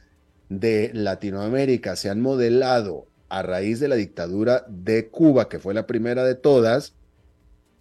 de 0.48 0.92
Latinoamérica 0.94 1.96
se 1.96 2.08
han 2.08 2.20
modelado 2.20 3.08
a 3.28 3.42
raíz 3.42 3.80
de 3.80 3.88
la 3.88 3.96
dictadura 3.96 4.64
de 4.68 5.08
Cuba, 5.08 5.48
que 5.48 5.58
fue 5.58 5.74
la 5.74 5.88
primera 5.88 6.24
de 6.24 6.36
todas, 6.36 6.94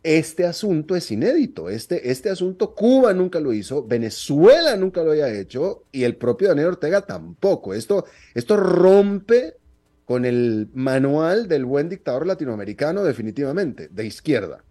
este 0.02 0.48
asunto 0.48 0.96
es 0.96 1.12
inédito. 1.12 1.70
Este, 1.70 2.10
este 2.10 2.32
asunto 2.32 2.74
Cuba 2.74 3.14
nunca 3.14 3.40
lo 3.40 3.54
hizo, 3.54 3.86
Venezuela 3.86 4.76
nunca 4.76 5.04
lo 5.04 5.12
había 5.12 5.32
hecho 5.32 5.84
y 5.92 6.06
el 6.06 6.16
propio 6.16 6.48
Daniel 6.48 6.70
Ortega 6.70 7.02
tampoco. 7.06 7.76
Esto, 7.76 8.06
esto 8.34 8.58
rompe 8.58 9.58
con 10.06 10.26
el 10.26 10.70
manual 10.74 11.48
del 11.48 11.66
buen 11.66 11.88
dictador 11.88 12.26
latinoamericano 12.26 13.04
definitivamente, 13.04 13.90
de 13.90 14.08
izquierda. 14.08 14.64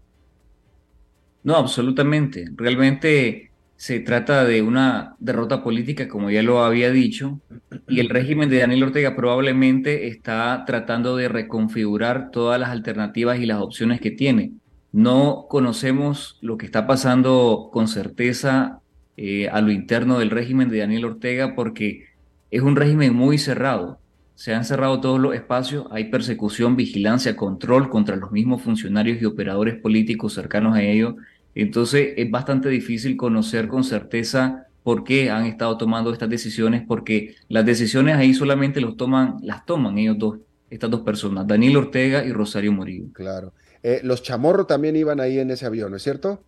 No, 1.43 1.57
absolutamente. 1.57 2.51
Realmente 2.57 3.51
se 3.77 3.99
trata 3.99 4.45
de 4.45 4.63
una 4.63 5.17
derrota 5.19 5.63
política, 5.65 6.07
como 6.07 6.31
ya 6.31 6.43
lo 6.43 6.63
había 6.63 6.91
dicho, 6.93 7.41
y 7.89 7.99
el 7.99 8.09
régimen 8.11 8.49
de 8.49 8.59
Daniel 8.59 8.85
Ortega 8.85 9.17
probablemente 9.17 10.07
está 10.07 10.65
tratando 10.67 11.17
de 11.17 11.29
reconfigurar 11.29 12.31
todas 12.31 12.61
las 12.61 12.71
alternativas 12.71 13.41
y 13.41 13.47
las 13.47 13.61
opciones 13.61 14.01
que 14.01 14.13
tiene. 14.13 14.53
No 14.93 15.47
conocemos 15.49 16.39
lo 16.43 16.59
que 16.59 16.67
está 16.67 16.87
pasando 16.87 17.71
con 17.73 17.89
certeza 17.89 18.81
eh, 19.17 19.49
a 19.49 19.61
lo 19.61 19.73
interno 19.73 20.19
del 20.19 20.31
régimen 20.31 20.69
de 20.69 20.79
Daniel 20.79 21.07
Ortega 21.07 21.55
porque 21.55 22.05
es 22.51 22.63
un 22.63 22.77
régimen 22.77 23.15
muy 23.15 23.39
cerrado. 23.39 23.99
Se 24.35 24.55
han 24.55 24.65
cerrado 24.65 25.01
todos 25.01 25.19
los 25.19 25.35
espacios, 25.35 25.87
hay 25.91 26.05
persecución, 26.05 26.77
vigilancia, 26.77 27.37
control 27.37 27.89
contra 27.91 28.17
los 28.17 28.31
mismos 28.33 28.63
funcionarios 28.63 29.21
y 29.21 29.25
operadores 29.25 29.81
políticos 29.81 30.35
cercanos 30.35 30.77
a 30.77 30.83
ellos. 30.83 31.15
Entonces 31.55 32.15
es 32.17 32.31
bastante 32.31 32.69
difícil 32.69 33.17
conocer 33.17 33.69
con 33.69 33.85
certeza 33.85 34.67
por 34.83 35.05
qué 35.05 35.31
han 35.31 35.47
estado 35.47 35.77
tomando 35.79 36.13
estas 36.13 36.29
decisiones, 36.29 36.83
porque 36.87 37.37
las 37.49 37.65
decisiones 37.65 38.17
ahí 38.17 38.35
solamente 38.35 38.81
los 38.81 38.97
toman, 38.97 39.37
las 39.43 39.65
toman 39.65 39.99
ellos 39.99 40.19
dos, 40.19 40.39
estas 40.71 40.91
dos 40.91 41.03
personas, 41.03 41.47
Daniel 41.47 41.77
Ortega 41.77 42.25
y 42.25 42.33
Rosario 42.33 42.73
Murillo. 42.73 43.07
Claro. 43.13 43.53
Eh, 43.83 44.01
los 44.03 44.23
Chamorro 44.23 44.67
también 44.67 44.97
iban 44.97 45.21
ahí 45.21 45.39
en 45.39 45.51
ese 45.51 45.67
avión, 45.67 45.91
¿no 45.91 45.97
es 45.97 46.03
cierto? 46.03 46.43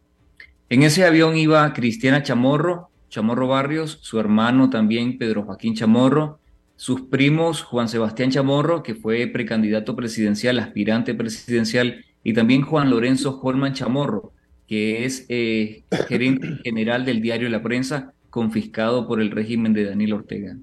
En 0.68 0.82
ese 0.82 1.04
avión 1.04 1.36
iba 1.36 1.72
Cristiana 1.72 2.22
Chamorro, 2.22 2.90
Chamorro 3.08 3.48
Barrios, 3.48 3.98
su 4.02 4.18
hermano 4.18 4.70
también 4.70 5.18
Pedro 5.18 5.44
Joaquín 5.44 5.74
Chamorro, 5.74 6.40
sus 6.76 7.02
primos 7.02 7.62
Juan 7.62 7.88
Sebastián 7.88 8.30
Chamorro, 8.30 8.82
que 8.82 8.94
fue 8.94 9.26
precandidato 9.28 9.94
presidencial, 9.94 10.58
aspirante 10.58 11.14
presidencial, 11.14 12.04
y 12.24 12.32
también 12.32 12.62
Juan 12.62 12.90
Lorenzo 12.90 13.38
Holman 13.40 13.74
Chamorro, 13.74 14.32
que 14.66 15.04
es 15.04 15.26
eh, 15.28 15.84
gerente 16.08 16.48
general 16.62 17.04
del 17.04 17.20
diario 17.20 17.48
La 17.48 17.62
Prensa, 17.62 18.12
confiscado 18.30 19.06
por 19.06 19.20
el 19.20 19.30
régimen 19.30 19.72
de 19.72 19.84
Daniel 19.84 20.14
Ortega. 20.14 20.56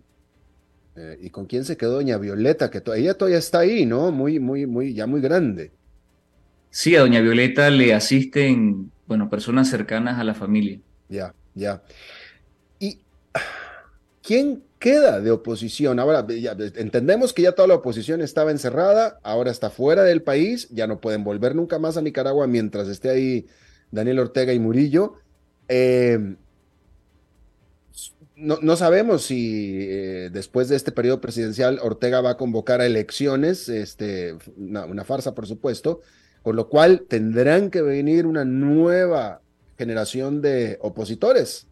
Eh, 0.95 1.18
¿Y 1.22 1.30
con 1.30 1.45
quién 1.45 1.64
se 1.64 1.78
quedó 1.78 1.93
doña 1.93 2.18
Violeta? 2.18 2.70
Que 2.70 2.82
ella 2.97 3.14
todavía 3.14 3.38
está 3.38 3.60
ahí, 3.60 3.86
¿no? 3.86 4.12
Muy, 4.12 4.39
muy, 4.39 4.66
muy, 4.66 4.93
ya 4.93 5.08
muy 5.08 5.22
grande. 5.22 5.72
Sí, 6.70 6.95
a 6.95 7.02
doña 7.02 7.22
Violeta 7.22 7.70
le 7.70 7.93
asisten, 7.93 8.91
bueno, 9.08 9.30
personas 9.30 9.70
cercanas 9.70 10.20
a 10.20 10.24
la 10.24 10.34
familia. 10.34 10.80
Ya, 11.08 11.34
ya. 11.54 11.82
¿Y 12.80 12.99
quién 14.22 14.64
queda 14.80 15.22
de 15.22 15.32
oposición? 15.32 15.99
Ahora, 15.99 16.26
entendemos 16.76 17.34
que 17.34 17.43
ya 17.43 17.52
toda 17.54 17.68
la 17.68 17.76
oposición 17.76 18.22
estaba 18.22 18.52
encerrada, 18.52 19.20
ahora 19.24 19.52
está 19.52 19.70
fuera 19.70 20.04
del 20.04 20.24
país, 20.24 20.68
ya 20.72 20.88
no 20.88 20.99
pueden 20.99 21.24
volver 21.24 21.56
nunca 21.56 21.80
más 21.80 21.97
a 21.97 22.02
Nicaragua 22.02 22.47
mientras 22.47 22.88
esté 22.88 23.10
ahí 23.10 23.45
Daniel 23.92 24.20
Ortega 24.20 24.54
y 24.54 24.60
Murillo. 24.60 25.16
Eh, 25.68 26.36
no, 28.36 28.76
sabemos 28.76 29.24
si 29.24 29.88
eh, 29.89 30.30
después 30.32 30.68
de 30.68 30.76
este 30.76 30.92
periodo 30.92 31.22
presidencial 31.22 31.80
Ortega 31.82 32.22
va 32.22 32.32
a 32.32 32.38
convocar 32.38 32.82
a 32.82 32.88
elecciones, 32.88 33.70
este, 33.70 34.36
una 34.58 35.04
farsa 35.04 35.36
por 35.36 35.46
supuesto, 35.46 36.02
con 36.42 36.56
lo 36.56 36.68
cual 36.68 37.06
tendrán 37.08 37.70
que 37.70 37.84
venir 37.84 38.26
una 38.26 38.44
nueva 38.44 39.42
generación 39.78 40.42
de 40.42 40.78
opositores. 40.82 41.68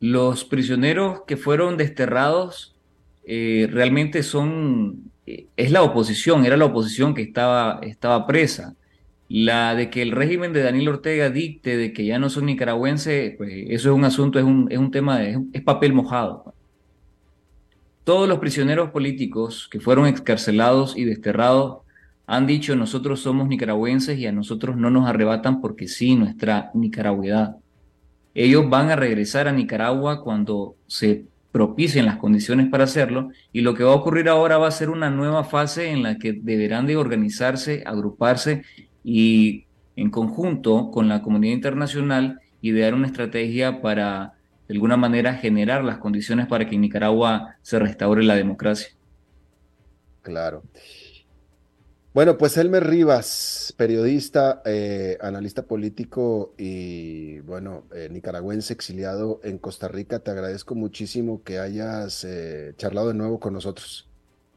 Los 0.00 0.44
prisioneros 0.44 1.22
que 1.26 1.36
fueron 1.36 1.76
desterrados 1.76 2.76
eh, 3.24 3.68
realmente 3.70 4.22
son, 4.22 5.10
es 5.24 5.70
la 5.70 5.82
oposición, 5.82 6.44
era 6.44 6.56
la 6.56 6.66
oposición 6.66 7.14
que 7.14 7.22
estaba, 7.22 7.80
estaba 7.82 8.26
presa. 8.26 8.74
La 9.28 9.74
de 9.74 9.90
que 9.90 10.02
el 10.02 10.12
régimen 10.12 10.52
de 10.52 10.62
Daniel 10.62 10.88
Ortega 10.88 11.30
dicte 11.30 11.76
de 11.76 11.92
que 11.92 12.04
ya 12.04 12.18
no 12.18 12.28
son 12.28 12.46
nicaragüenses, 12.46 13.34
pues 13.36 13.52
eso 13.68 13.90
es 13.90 13.96
un 13.96 14.04
asunto, 14.04 14.38
es 14.38 14.44
un, 14.44 14.68
es 14.70 14.78
un 14.78 14.90
tema, 14.90 15.18
de, 15.18 15.40
es 15.52 15.62
papel 15.62 15.92
mojado. 15.92 16.54
Todos 18.04 18.28
los 18.28 18.38
prisioneros 18.38 18.90
políticos 18.90 19.66
que 19.70 19.80
fueron 19.80 20.06
excarcelados 20.06 20.96
y 20.96 21.04
desterrados 21.04 21.78
han 22.26 22.46
dicho 22.46 22.76
nosotros 22.76 23.20
somos 23.20 23.48
nicaragüenses 23.48 24.18
y 24.18 24.26
a 24.26 24.32
nosotros 24.32 24.76
no 24.76 24.90
nos 24.90 25.08
arrebatan 25.08 25.60
porque 25.60 25.88
sí, 25.88 26.14
nuestra 26.14 26.70
nicaragüedad. 26.74 27.56
Ellos 28.34 28.68
van 28.68 28.90
a 28.90 28.96
regresar 28.96 29.46
a 29.46 29.52
Nicaragua 29.52 30.22
cuando 30.22 30.76
se 30.86 31.24
propicien 31.52 32.04
las 32.04 32.16
condiciones 32.16 32.68
para 32.68 32.84
hacerlo 32.84 33.30
y 33.52 33.60
lo 33.60 33.74
que 33.74 33.84
va 33.84 33.92
a 33.92 33.96
ocurrir 33.96 34.28
ahora 34.28 34.58
va 34.58 34.66
a 34.66 34.72
ser 34.72 34.90
una 34.90 35.08
nueva 35.08 35.44
fase 35.44 35.90
en 35.90 36.02
la 36.02 36.18
que 36.18 36.32
deberán 36.32 36.86
de 36.86 36.96
organizarse, 36.96 37.84
agruparse 37.86 38.64
y 39.04 39.66
en 39.96 40.10
conjunto 40.10 40.90
con 40.90 41.08
la 41.08 41.22
comunidad 41.22 41.54
internacional 41.54 42.40
idear 42.60 42.94
una 42.94 43.06
estrategia 43.06 43.80
para 43.82 44.34
de 44.66 44.74
alguna 44.74 44.96
manera 44.96 45.34
generar 45.34 45.84
las 45.84 45.98
condiciones 45.98 46.46
para 46.46 46.66
que 46.66 46.74
en 46.74 46.80
Nicaragua 46.80 47.56
se 47.62 47.78
restaure 47.78 48.24
la 48.24 48.34
democracia. 48.34 48.88
Claro. 50.22 50.62
Bueno, 52.14 52.38
pues 52.38 52.56
Elmer 52.56 52.86
Rivas, 52.86 53.74
periodista, 53.76 54.62
eh, 54.64 55.18
analista 55.20 55.64
político 55.64 56.54
y, 56.56 57.40
bueno, 57.40 57.86
eh, 57.92 58.08
nicaragüense 58.08 58.72
exiliado 58.72 59.40
en 59.42 59.58
Costa 59.58 59.88
Rica, 59.88 60.20
te 60.20 60.30
agradezco 60.30 60.76
muchísimo 60.76 61.42
que 61.42 61.58
hayas 61.58 62.22
eh, 62.22 62.72
charlado 62.76 63.08
de 63.08 63.14
nuevo 63.14 63.40
con 63.40 63.52
nosotros. 63.52 64.08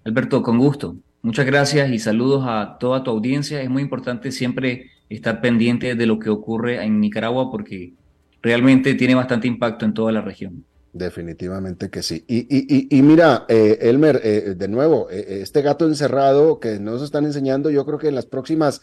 Alberto, 0.06 0.44
con 0.44 0.60
gusto. 0.60 0.98
Muchas 1.22 1.46
gracias 1.46 1.90
y 1.90 2.00
saludos 2.00 2.46
a 2.48 2.78
toda 2.80 3.04
tu 3.04 3.12
audiencia. 3.12 3.62
Es 3.62 3.70
muy 3.70 3.82
importante 3.82 4.32
siempre 4.32 4.92
estar 5.10 5.42
pendiente 5.42 5.96
de 5.96 6.06
lo 6.06 6.20
que 6.20 6.30
ocurre 6.30 6.84
en 6.84 7.00
Nicaragua 7.00 7.52
porque 7.52 7.94
realmente 8.42 8.94
tiene 8.96 9.16
bastante 9.16 9.48
impacto 9.48 9.86
en 9.86 9.94
toda 9.94 10.12
la 10.12 10.22
región. 10.22 10.64
Definitivamente 10.94 11.90
que 11.90 12.02
sí. 12.02 12.24
Y, 12.28 13.02
mira, 13.02 13.46
eh, 13.48 13.78
Elmer, 13.82 14.20
eh, 14.24 14.56
de 14.58 14.68
nuevo, 14.68 15.10
eh, 15.12 15.42
este 15.42 15.62
gato 15.62 15.86
encerrado 15.86 16.60
que 16.60 16.80
nos 16.80 17.02
están 17.02 17.26
enseñando, 17.26 17.70
yo 17.70 17.86
creo 17.86 18.00
que 18.00 18.08
en 18.08 18.16
las 18.16 18.26
próximas, 18.26 18.82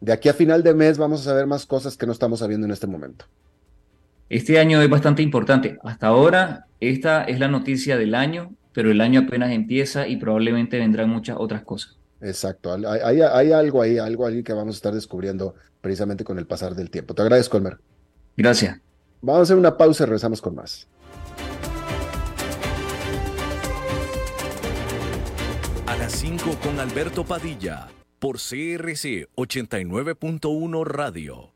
de 0.00 0.12
aquí 0.12 0.28
a 0.28 0.34
final 0.34 0.62
de 0.62 0.74
mes, 0.74 0.98
vamos 0.98 1.22
a 1.22 1.24
saber 1.24 1.46
más 1.46 1.66
cosas 1.66 1.96
que 1.96 2.06
no 2.06 2.12
estamos 2.12 2.40
sabiendo 2.40 2.66
en 2.66 2.72
este 2.72 2.86
momento. 2.86 3.24
Este 4.28 4.58
año 4.58 4.80
es 4.80 4.88
bastante 4.88 5.22
importante. 5.22 5.78
Hasta 5.82 6.08
ahora, 6.08 6.66
esta 6.80 7.24
es 7.24 7.40
la 7.40 7.48
noticia 7.48 7.96
del 7.96 8.14
año, 8.14 8.52
pero 8.76 8.90
el 8.90 9.00
año 9.00 9.20
apenas 9.20 9.52
empieza 9.52 10.06
y 10.06 10.18
probablemente 10.18 10.78
vendrán 10.78 11.08
muchas 11.08 11.38
otras 11.40 11.62
cosas. 11.62 11.96
Exacto, 12.20 12.74
hay, 12.74 13.22
hay 13.22 13.50
algo 13.50 13.80
ahí, 13.80 13.96
algo 13.96 14.26
ahí 14.26 14.42
que 14.42 14.52
vamos 14.52 14.74
a 14.74 14.76
estar 14.76 14.92
descubriendo 14.92 15.54
precisamente 15.80 16.24
con 16.24 16.38
el 16.38 16.46
pasar 16.46 16.74
del 16.74 16.90
tiempo. 16.90 17.14
Te 17.14 17.22
agradezco, 17.22 17.56
Elmer. 17.56 17.78
Gracias. 18.36 18.78
Vamos 19.22 19.40
a 19.40 19.42
hacer 19.44 19.56
una 19.56 19.78
pausa 19.78 20.04
y 20.04 20.06
regresamos 20.08 20.42
con 20.42 20.56
más. 20.56 20.86
A 25.86 25.96
las 25.96 26.12
5 26.12 26.58
con 26.62 26.78
Alberto 26.78 27.24
Padilla 27.24 27.88
por 28.18 28.36
CRC 28.36 29.26
89.1 29.36 30.84
Radio. 30.84 31.55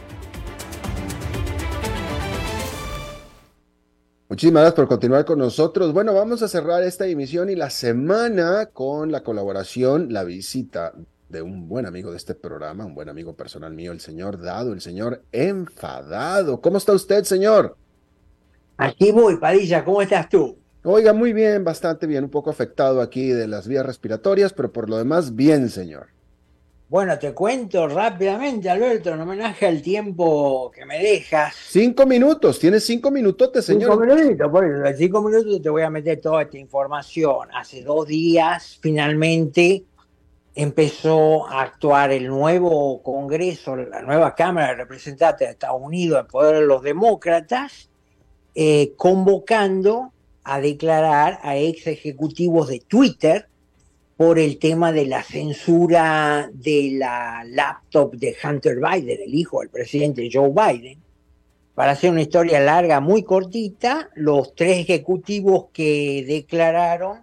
Muchísimas 4.31 4.61
gracias 4.61 4.75
por 4.75 4.87
continuar 4.87 5.25
con 5.25 5.39
nosotros. 5.39 5.91
Bueno, 5.91 6.13
vamos 6.13 6.41
a 6.41 6.47
cerrar 6.47 6.83
esta 6.83 7.05
emisión 7.05 7.49
y 7.49 7.55
la 7.57 7.69
semana 7.69 8.67
con 8.67 9.11
la 9.11 9.23
colaboración, 9.23 10.13
la 10.13 10.23
visita 10.23 10.93
de 11.27 11.41
un 11.41 11.67
buen 11.67 11.85
amigo 11.85 12.11
de 12.11 12.17
este 12.17 12.33
programa, 12.33 12.85
un 12.85 12.95
buen 12.95 13.09
amigo 13.09 13.35
personal 13.35 13.73
mío, 13.73 13.91
el 13.91 13.99
señor 13.99 14.41
Dado, 14.41 14.71
el 14.71 14.79
señor 14.79 15.21
Enfadado. 15.33 16.61
¿Cómo 16.61 16.77
está 16.77 16.93
usted, 16.93 17.25
señor? 17.25 17.75
Aquí 18.77 19.11
voy, 19.11 19.35
Padilla, 19.35 19.83
¿cómo 19.83 20.01
estás 20.01 20.29
tú? 20.29 20.57
Oiga, 20.85 21.11
muy 21.11 21.33
bien, 21.33 21.65
bastante 21.65 22.07
bien, 22.07 22.23
un 22.23 22.29
poco 22.29 22.51
afectado 22.51 23.01
aquí 23.01 23.31
de 23.31 23.49
las 23.49 23.67
vías 23.67 23.85
respiratorias, 23.85 24.53
pero 24.53 24.71
por 24.71 24.89
lo 24.89 24.97
demás, 24.97 25.35
bien, 25.35 25.67
señor. 25.67 26.07
Bueno, 26.91 27.17
te 27.17 27.33
cuento 27.33 27.87
rápidamente, 27.87 28.69
Alberto, 28.69 29.13
en 29.13 29.21
homenaje 29.21 29.65
al 29.65 29.81
tiempo 29.81 30.69
que 30.75 30.85
me 30.85 30.99
dejas. 30.99 31.55
Cinco 31.69 32.05
minutos, 32.05 32.59
tienes 32.59 32.83
cinco 32.83 33.09
minutos, 33.09 33.63
señor. 33.63 33.93
Cinco 33.93 34.05
minutitos, 34.05 34.51
por 34.51 34.65
eso, 34.65 34.85
en 34.85 34.97
cinco 34.97 35.21
minutos 35.21 35.61
te 35.61 35.69
voy 35.69 35.83
a 35.83 35.89
meter 35.89 36.19
toda 36.19 36.41
esta 36.41 36.57
información. 36.57 37.47
Hace 37.53 37.81
dos 37.81 38.07
días, 38.07 38.77
finalmente, 38.81 39.85
empezó 40.53 41.47
a 41.47 41.61
actuar 41.61 42.11
el 42.11 42.27
nuevo 42.27 43.01
Congreso, 43.01 43.77
la 43.77 44.01
nueva 44.01 44.35
Cámara 44.35 44.71
de 44.71 44.75
Representantes 44.75 45.47
de 45.47 45.51
Estados 45.53 45.81
Unidos 45.81 46.19
en 46.19 46.27
poder 46.27 46.55
de 46.55 46.65
los 46.65 46.83
demócratas, 46.83 47.89
eh, 48.53 48.91
convocando 48.97 50.11
a 50.43 50.59
declarar 50.59 51.39
a 51.41 51.55
ex 51.55 51.87
ejecutivos 51.87 52.67
de 52.67 52.81
Twitter 52.81 53.47
por 54.21 54.37
el 54.37 54.59
tema 54.59 54.91
de 54.91 55.07
la 55.07 55.23
censura 55.23 56.47
de 56.53 56.91
la 56.93 57.43
laptop 57.43 58.13
de 58.13 58.35
Hunter 58.43 58.75
Biden, 58.75 59.19
el 59.19 59.33
hijo 59.33 59.61
del 59.61 59.69
presidente 59.69 60.29
Joe 60.31 60.51
Biden. 60.51 60.99
Para 61.73 61.93
hacer 61.93 62.11
una 62.11 62.21
historia 62.21 62.59
larga, 62.59 62.99
muy 62.99 63.23
cortita, 63.23 64.11
los 64.13 64.53
tres 64.53 64.77
ejecutivos 64.77 65.69
que 65.73 66.23
declararon 66.27 67.21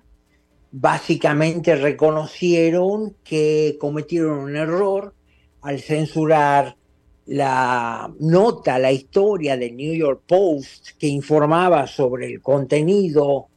básicamente 0.72 1.76
reconocieron 1.76 3.14
que 3.22 3.76
cometieron 3.78 4.36
un 4.36 4.56
error 4.56 5.14
al 5.60 5.78
censurar 5.78 6.74
la 7.26 8.12
nota, 8.18 8.76
la 8.80 8.90
historia 8.90 9.56
del 9.56 9.76
New 9.76 9.94
York 9.94 10.22
Post 10.26 10.98
que 10.98 11.06
informaba 11.06 11.86
sobre 11.86 12.26
el 12.26 12.42
contenido 12.42 13.47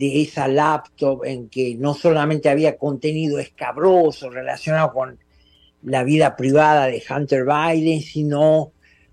de 0.00 0.22
esa 0.22 0.48
laptop 0.48 1.26
en 1.26 1.50
que 1.50 1.74
no 1.74 1.92
solamente 1.92 2.48
había 2.48 2.78
contenido 2.78 3.38
escabroso 3.38 4.30
relacionado 4.30 4.94
con 4.94 5.18
la 5.82 6.04
vida 6.04 6.36
privada 6.36 6.86
de 6.86 7.02
Hunter 7.06 7.44
Biden, 7.44 8.00
sino 8.00 8.72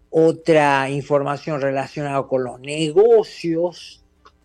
otra 0.09 0.89
información 0.89 1.59
relacionada 1.59 2.25
con 2.25 2.45
los 2.45 2.61
negocios 2.61 4.01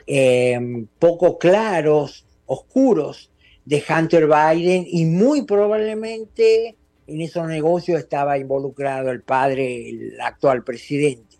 em, 0.08 0.88
poco 0.98 1.38
claros, 1.38 2.26
oscuros 2.46 3.30
de 3.64 3.84
Hunter 3.88 4.26
Biden 4.26 4.84
y 4.88 5.04
muy 5.04 5.42
probablemente 5.42 6.76
en 7.06 7.20
esos 7.20 7.46
negocios 7.46 8.00
estaba 8.00 8.36
involucrado 8.36 9.12
el 9.12 9.22
padre, 9.22 9.90
el 9.90 10.20
actual 10.20 10.64
presidente. 10.64 11.36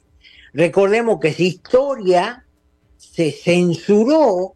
Recordemos 0.53 1.19
que 1.19 1.29
esa 1.29 1.43
historia 1.43 2.47
se 2.99 3.33
censuró 3.33 4.55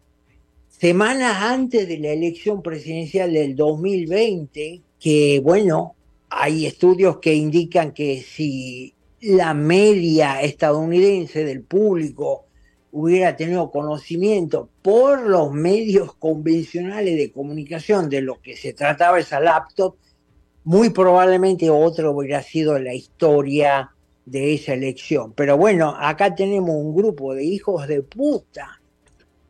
semanas 0.79 1.37
antes 1.41 1.87
de 1.87 1.97
la 1.97 2.09
elección 2.09 2.61
presidencial 2.61 3.33
del 3.33 3.55
2020, 3.55 4.81
que 4.99 5.41
bueno, 5.43 5.95
hay 6.29 6.65
estudios 6.65 7.17
que 7.17 7.33
indican 7.33 7.93
que 7.93 8.21
si 8.21 8.93
la 9.21 9.53
media 9.53 10.41
estadounidense 10.41 11.43
del 11.43 11.63
público 11.63 12.45
hubiera 12.91 13.35
tenido 13.35 13.71
conocimiento 13.71 14.69
por 14.81 15.21
los 15.21 15.51
medios 15.51 16.13
convencionales 16.15 17.17
de 17.17 17.31
comunicación 17.31 18.09
de 18.09 18.21
lo 18.21 18.39
que 18.41 18.55
se 18.55 18.73
trataba 18.73 19.19
esa 19.19 19.39
laptop, 19.39 19.95
muy 20.63 20.91
probablemente 20.91 21.69
otro 21.69 22.11
hubiera 22.11 22.43
sido 22.43 22.77
la 22.77 22.93
historia 22.93 23.91
de 24.25 24.53
esa 24.53 24.73
elección. 24.73 25.33
Pero 25.33 25.57
bueno, 25.57 25.95
acá 25.97 26.35
tenemos 26.35 26.75
un 26.75 26.95
grupo 26.95 27.33
de 27.33 27.45
hijos 27.45 27.87
de 27.87 28.03
puta 28.03 28.76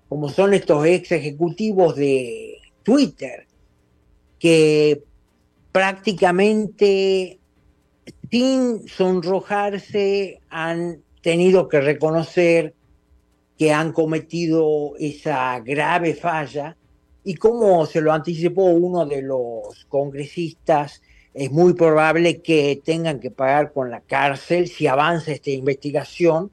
como 0.10 0.30
son 0.30 0.53
estos 0.53 0.86
ex 0.86 1.12
ejecutivos 1.12 1.95
de 1.95 2.58
Twitter, 2.84 3.45
que 4.39 5.03
prácticamente 5.72 7.39
sin 8.32 8.88
sonrojarse 8.88 10.39
han 10.49 11.01
tenido 11.22 11.68
que 11.68 11.82
reconocer 11.82 12.74
que 13.58 13.72
han 13.72 13.91
cometido 13.91 14.93
esa 14.99 15.60
grave 15.60 16.14
falla. 16.14 16.78
Y 17.24 17.36
como 17.36 17.86
se 17.86 17.99
lo 17.99 18.14
anticipó 18.14 18.64
uno 18.64 19.05
de 19.05 19.22
los 19.22 19.86
congresistas, 19.89 21.01
es 21.34 21.51
muy 21.51 21.74
probable 21.74 22.41
que 22.41 22.82
tengan 22.84 23.20
que 23.20 23.32
pagar 23.32 23.74
con 23.74 23.91
la 23.91 24.01
cárcel 24.01 24.68
si 24.68 24.88
avanza 24.88 25.32
esta 25.32 25.49
investigación 25.49 26.51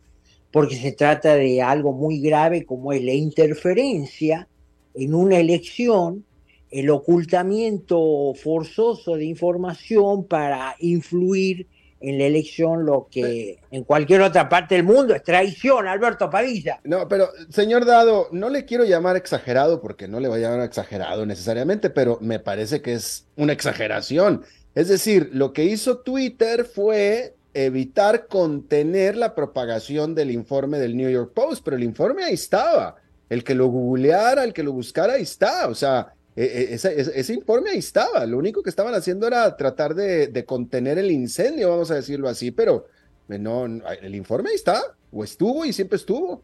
porque 0.54 0.76
se 0.76 0.92
trata 0.92 1.34
de 1.34 1.60
algo 1.62 1.92
muy 1.92 2.20
grave 2.20 2.64
como 2.64 2.92
es 2.92 3.02
la 3.02 3.12
interferencia 3.12 4.46
en 4.94 5.12
una 5.12 5.38
elección, 5.38 6.24
el 6.70 6.90
ocultamiento 6.90 8.32
forzoso 8.40 9.16
de 9.16 9.24
información 9.24 10.28
para 10.28 10.76
influir 10.78 11.66
en 12.00 12.18
la 12.18 12.26
elección, 12.26 12.86
lo 12.86 13.08
que 13.10 13.58
en 13.72 13.82
cualquier 13.82 14.20
otra 14.20 14.48
parte 14.48 14.76
del 14.76 14.84
mundo 14.84 15.12
es 15.12 15.24
traición, 15.24 15.88
Alberto 15.88 16.30
Padilla. 16.30 16.78
No, 16.84 17.08
pero 17.08 17.30
señor 17.48 17.84
Dado, 17.84 18.28
no 18.30 18.48
le 18.48 18.64
quiero 18.64 18.84
llamar 18.84 19.16
exagerado 19.16 19.80
porque 19.80 20.06
no 20.06 20.20
le 20.20 20.28
voy 20.28 20.38
a 20.38 20.50
llamar 20.50 20.64
exagerado 20.64 21.26
necesariamente, 21.26 21.90
pero 21.90 22.18
me 22.20 22.38
parece 22.38 22.80
que 22.80 22.92
es 22.92 23.26
una 23.34 23.52
exageración. 23.52 24.44
Es 24.76 24.86
decir, 24.86 25.30
lo 25.32 25.52
que 25.52 25.64
hizo 25.64 25.98
Twitter 25.98 26.64
fue 26.64 27.34
evitar 27.54 28.26
contener 28.26 29.16
la 29.16 29.34
propagación 29.34 30.14
del 30.14 30.32
informe 30.32 30.78
del 30.78 30.96
New 30.96 31.08
York 31.08 31.32
Post, 31.32 31.62
pero 31.64 31.76
el 31.76 31.84
informe 31.84 32.24
ahí 32.24 32.34
estaba. 32.34 32.96
El 33.30 33.42
que 33.42 33.54
lo 33.54 33.68
googleara, 33.68 34.44
el 34.44 34.52
que 34.52 34.62
lo 34.62 34.72
buscara, 34.72 35.14
ahí 35.14 35.22
está. 35.22 35.68
O 35.68 35.74
sea, 35.74 36.12
e, 36.36 36.44
e, 36.44 36.74
ese, 36.74 37.32
informe 37.32 37.70
ahí 37.70 37.78
estaba. 37.78 38.26
Lo 38.26 38.38
único 38.38 38.62
que 38.62 38.70
estaban 38.70 38.94
haciendo 38.94 39.26
era 39.26 39.56
tratar 39.56 39.94
de, 39.94 40.44
contener 40.44 40.98
el 40.98 41.10
incendio, 41.10 41.70
vamos 41.70 41.90
a 41.90 41.94
decirlo 41.94 42.28
así, 42.28 42.50
pero 42.50 42.86
eh, 43.28 43.38
no, 43.38 43.64
el 43.64 44.14
informe 44.14 44.50
ahí 44.50 44.56
está, 44.56 44.82
o 45.12 45.22
estuvo 45.22 45.64
y 45.64 45.72
siempre 45.72 45.96
estuvo. 45.96 46.42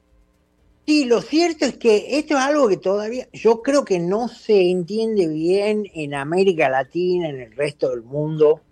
Sí, 0.86 1.04
lo 1.04 1.20
cierto 1.20 1.66
es 1.66 1.76
que 1.76 2.18
esto 2.18 2.34
es 2.34 2.40
algo 2.40 2.68
que 2.68 2.76
todavía 2.76 3.28
yo 3.32 3.62
creo 3.62 3.84
que 3.84 3.98
no 3.98 4.28
se 4.28 4.70
entiende 4.70 5.28
bien 5.28 5.84
en 5.94 6.14
América 6.14 6.68
Latina, 6.68 7.28
en 7.28 7.40
el 7.40 7.52
resto 7.54 7.90
del 7.90 8.02
mundo, 8.02 8.62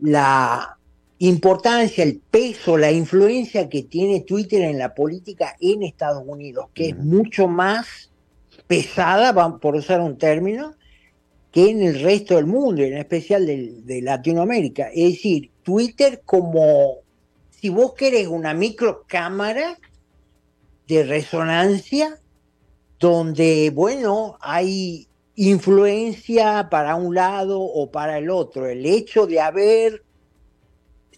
la 0.00 0.78
importancia, 1.28 2.02
el 2.02 2.18
peso, 2.18 2.76
la 2.76 2.90
influencia 2.90 3.68
que 3.68 3.84
tiene 3.84 4.22
Twitter 4.22 4.62
en 4.62 4.76
la 4.76 4.92
política 4.92 5.56
en 5.60 5.84
Estados 5.84 6.24
Unidos, 6.26 6.66
que 6.74 6.88
es 6.88 6.96
mucho 6.96 7.46
más 7.46 8.10
pesada, 8.66 9.32
por 9.60 9.76
usar 9.76 10.00
un 10.00 10.18
término, 10.18 10.74
que 11.52 11.70
en 11.70 11.80
el 11.80 12.00
resto 12.00 12.34
del 12.34 12.46
mundo, 12.46 12.82
en 12.82 12.96
especial 12.96 13.46
de, 13.46 14.00
Latinoamérica. 14.02 14.88
Es 14.88 15.12
decir, 15.12 15.52
Twitter 15.62 16.22
como, 16.24 16.96
si 17.50 17.68
vos 17.68 17.94
querés 17.94 18.26
una 18.26 18.52
microcámara 18.52 19.78
de 20.88 21.04
resonancia, 21.04 22.18
donde, 22.98 23.70
bueno, 23.70 24.38
hay 24.40 25.06
influencia 25.36 26.68
para 26.68 26.96
un 26.96 27.14
lado 27.14 27.60
o 27.60 27.92
para 27.92 28.18
el 28.18 28.28
otro. 28.28 28.66
El 28.66 28.84
hecho 28.86 29.28
de 29.28 29.38
haber 29.38 30.02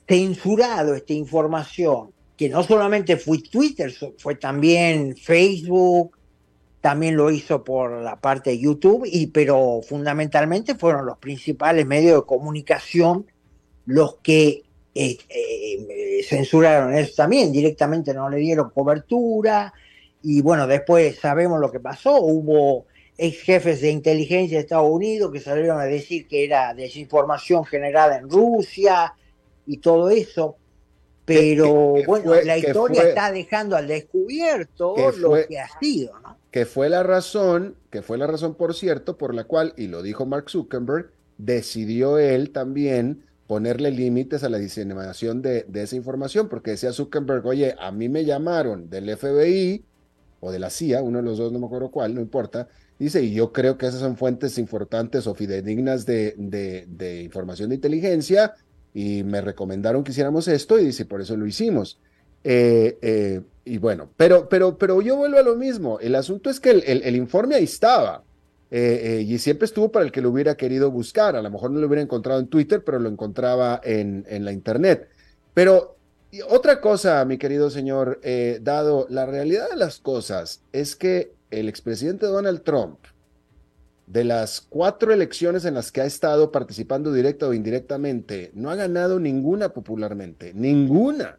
censurado 0.07 0.95
esta 0.95 1.13
información, 1.13 2.11
que 2.37 2.49
no 2.49 2.63
solamente 2.63 3.17
fue 3.17 3.39
Twitter, 3.39 3.93
fue 4.19 4.35
también 4.35 5.17
Facebook, 5.17 6.17
también 6.81 7.17
lo 7.17 7.31
hizo 7.31 7.65
por 7.65 8.03
la 8.03 8.21
parte 8.21 8.51
de 8.51 8.59
YouTube, 8.59 9.05
y, 9.07 9.29
pero 9.29 9.81
fundamentalmente 9.87 10.75
fueron 10.75 11.07
los 11.07 11.19
principales 11.19 11.87
medios 11.87 12.21
de 12.21 12.27
comunicación 12.27 13.27
los 13.87 14.17
que 14.17 14.65
eh, 14.95 15.19
eh, 15.29 16.23
censuraron 16.29 16.95
eso 16.95 17.15
también, 17.17 17.53
directamente 17.53 18.13
no 18.13 18.29
le 18.29 18.39
dieron 18.39 18.71
cobertura, 18.71 19.73
y 20.23 20.41
bueno, 20.43 20.67
después 20.67 21.19
sabemos 21.19 21.61
lo 21.61 21.71
que 21.71 21.81
pasó, 21.81 22.21
hubo 22.21 22.87
ex 23.17 23.43
jefes 23.43 23.81
de 23.81 23.91
inteligencia 23.91 24.57
de 24.57 24.63
Estados 24.63 24.91
Unidos 24.91 25.31
que 25.33 25.41
salieron 25.41 25.81
a 25.81 25.85
decir 25.85 26.27
que 26.27 26.45
era 26.45 26.75
desinformación 26.75 27.65
generada 27.65 28.19
en 28.19 28.29
Rusia 28.29 29.15
y 29.67 29.79
todo 29.79 30.11
eso. 30.11 30.57
Pero 31.25 31.95
bueno, 32.07 32.35
la 32.45 32.59
historia 32.59 33.03
está 33.03 33.33
dejando 33.33 33.77
al 33.77 33.89
descubierto 33.89 34.95
lo 35.17 35.33
que 35.49 35.59
ha 35.59 35.69
sido, 35.81 36.19
¿no? 36.21 36.37
Que 36.51 36.67
fue 36.67 36.89
la 36.89 37.03
razón, 37.03 37.77
que 37.91 38.03
fue 38.03 38.19
la 38.19 38.27
razón, 38.27 38.55
por 38.55 38.75
cierto, 38.75 39.17
por 39.17 39.35
la 39.35 39.45
cual, 39.45 39.73
y 39.77 39.87
lo 39.87 40.03
dijo 40.03 40.27
Mark 40.27 40.51
Zuckerberg, 40.51 41.11
decidió 41.39 42.19
él 42.19 42.51
también 42.51 43.25
ponerle 43.47 43.91
límites 43.91 44.45
a 44.45 44.49
la 44.49 44.59
diseminación 44.59 45.43
de, 45.43 45.65
de 45.67 45.83
esa 45.83 45.97
información, 45.97 46.49
porque 46.49 46.73
decía 46.73 46.93
Zuckerberg, 46.93 47.45
oye, 47.47 47.75
a 47.79 47.91
mí 47.91 48.09
me 48.09 48.25
llamaron 48.25 48.89
del 48.91 49.17
FBI 49.17 49.83
o 50.41 50.53
de 50.53 50.59
la 50.59 50.71
CIA, 50.71 51.03
uno 51.03 51.19
de 51.19 51.25
los 51.25 51.39
dos, 51.39 51.53
no 51.53 51.59
me 51.59 51.67
acuerdo 51.67 51.91
cuál, 51.91 52.15
no 52.15 52.21
importa, 52.21 52.69
dice, 52.99 53.23
y 53.23 53.33
yo 53.33 53.53
creo 53.53 53.79
que 53.79 53.87
esas 53.87 54.01
son 54.01 54.17
fuentes 54.17 54.59
importantes 54.59 55.27
o 55.27 55.35
fidedignas 55.35 56.07
de, 56.07 56.35
de, 56.37 56.87
de 56.87 57.23
información 57.23 57.71
de 57.71 57.77
inteligencia, 57.77 58.55
y 58.95 59.25
me 59.25 59.41
recomendaron 59.41 60.05
que 60.05 60.13
hiciéramos 60.13 60.47
esto 60.47 60.79
y 60.79 60.87
dice, 60.87 61.05
por 61.05 61.21
eso 61.21 61.37
lo 61.37 61.47
hicimos. 61.47 61.99
Eh, 62.45 62.97
eh, 63.03 63.41
y 63.65 63.79
bueno, 63.79 64.09
pero, 64.17 64.49
pero, 64.49 64.79
pero 64.79 65.03
yo 65.03 65.17
vuelvo 65.17 65.39
a 65.39 65.43
lo 65.43 65.57
mismo. 65.57 65.99
El 65.99 66.15
asunto 66.15 66.49
es 66.49 66.61
que 66.61 66.71
el, 66.71 67.03
el, 67.03 67.17
informe 67.17 67.57
ahí 67.57 67.65
estaba 67.65 68.23
eh, 68.71 69.25
y 69.27 69.39
siempre 69.39 69.67
estuvo 69.67 69.91
para 69.91 70.05
el 70.05 70.13
que 70.13 70.21
lo 70.21 70.31
hubiera 70.31 70.55
querido 70.55 70.93
buscar. 70.93 71.35
A 71.35 71.43
lo 71.43 71.51
mejor 71.51 71.73
no 71.73 71.81
lo 71.81 71.89
hubiera 71.89 72.03
encontrado 72.03 72.39
en 72.39 72.47
Twitter, 72.47 72.85
pero 72.85 73.01
lo 73.01 73.09
encontraba 73.09 73.81
en, 73.83 74.25
en 74.29 74.45
la 74.45 74.53
Internet. 74.53 75.09
Pero 75.55 75.97
otra 76.49 76.81
cosa, 76.81 77.25
mi 77.25 77.37
querido 77.37 77.71
señor 77.71 78.21
Dado, 78.61 79.07
la 79.11 79.27
realidad 79.27 79.71
de 79.71 79.77
las 79.77 79.99
cosas 79.99 80.63
es 80.73 80.95
que 80.95 81.33
el 81.51 81.69
expresidente 81.69 82.27
Donald 82.27 82.63
Trump 82.63 82.99
de 84.07 84.25
las 84.25 84.61
cuatro 84.61 85.13
elecciones 85.13 85.65
en 85.65 85.75
las 85.75 85.91
que 85.91 86.01
ha 86.01 86.05
estado 86.05 86.53
participando 86.53 87.13
directa 87.13 87.49
o 87.49 87.55
indirectamente, 87.55 88.51
no 88.55 88.71
ha 88.71 88.75
ganado 88.75 89.19
ninguna 89.19 89.71
popularmente, 89.71 90.53
ninguna. 90.55 91.39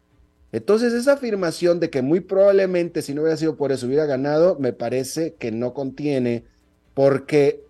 Entonces 0.52 0.92
esa 0.92 1.12
afirmación 1.14 1.80
de 1.80 1.90
que 1.90 2.02
muy 2.02 2.20
probablemente 2.20 3.02
si 3.02 3.14
no 3.14 3.22
hubiera 3.22 3.36
sido 3.36 3.56
por 3.56 3.72
eso 3.72 3.86
hubiera 3.86 4.06
ganado, 4.06 4.56
me 4.58 4.72
parece 4.72 5.34
que 5.34 5.52
no 5.52 5.74
contiene, 5.74 6.44
porque 6.94 7.66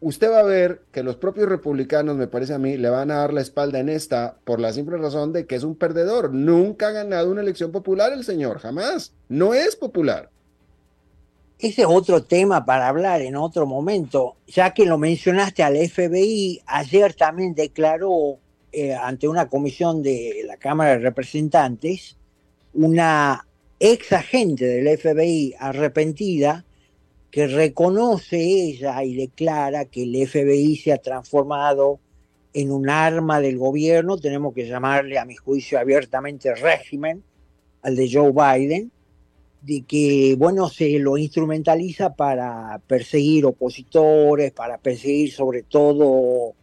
usted 0.00 0.30
va 0.30 0.40
a 0.40 0.44
ver 0.44 0.82
que 0.92 1.02
los 1.02 1.16
propios 1.16 1.48
republicanos, 1.48 2.16
me 2.16 2.28
parece 2.28 2.54
a 2.54 2.58
mí, 2.58 2.76
le 2.76 2.88
van 2.88 3.10
a 3.10 3.16
dar 3.16 3.32
la 3.32 3.40
espalda 3.40 3.78
en 3.78 3.88
esta 3.88 4.38
por 4.44 4.60
la 4.60 4.72
simple 4.72 4.96
razón 4.96 5.32
de 5.32 5.46
que 5.46 5.56
es 5.56 5.64
un 5.64 5.76
perdedor. 5.76 6.32
Nunca 6.32 6.88
ha 6.88 6.92
ganado 6.92 7.30
una 7.30 7.42
elección 7.42 7.72
popular 7.72 8.12
el 8.12 8.24
señor, 8.24 8.58
jamás. 8.58 9.12
No 9.28 9.54
es 9.54 9.76
popular. 9.76 10.30
Ese 11.60 11.82
es 11.82 11.88
otro 11.90 12.22
tema 12.22 12.64
para 12.64 12.88
hablar 12.88 13.20
en 13.20 13.36
otro 13.36 13.66
momento, 13.66 14.36
ya 14.46 14.72
que 14.72 14.86
lo 14.86 14.96
mencionaste 14.96 15.62
al 15.62 15.76
FBI, 15.76 16.62
ayer 16.64 17.12
también 17.12 17.54
declaró 17.54 18.38
eh, 18.72 18.94
ante 18.94 19.28
una 19.28 19.46
comisión 19.46 20.02
de 20.02 20.42
la 20.46 20.56
Cámara 20.56 20.92
de 20.92 21.00
Representantes 21.00 22.16
una 22.72 23.46
ex 23.78 24.10
agente 24.10 24.64
del 24.64 24.96
FBI 24.96 25.54
arrepentida 25.58 26.64
que 27.30 27.46
reconoce 27.46 28.38
ella 28.38 29.04
y 29.04 29.16
declara 29.16 29.84
que 29.84 30.04
el 30.04 30.26
FBI 30.26 30.76
se 30.76 30.94
ha 30.94 30.98
transformado 30.98 32.00
en 32.54 32.72
un 32.72 32.88
arma 32.88 33.38
del 33.42 33.58
gobierno, 33.58 34.16
tenemos 34.16 34.54
que 34.54 34.66
llamarle 34.66 35.18
a 35.18 35.26
mi 35.26 35.36
juicio 35.36 35.78
abiertamente 35.78 36.54
régimen, 36.54 37.22
al 37.82 37.96
de 37.96 38.10
Joe 38.10 38.32
Biden, 38.32 38.90
de 39.62 39.82
que, 39.82 40.36
bueno, 40.38 40.68
se 40.68 40.98
lo 40.98 41.18
instrumentaliza 41.18 42.14
para 42.14 42.80
perseguir 42.86 43.44
opositores, 43.44 44.52
para 44.52 44.78
perseguir 44.78 45.32
sobre 45.32 45.62
todo 45.62 46.54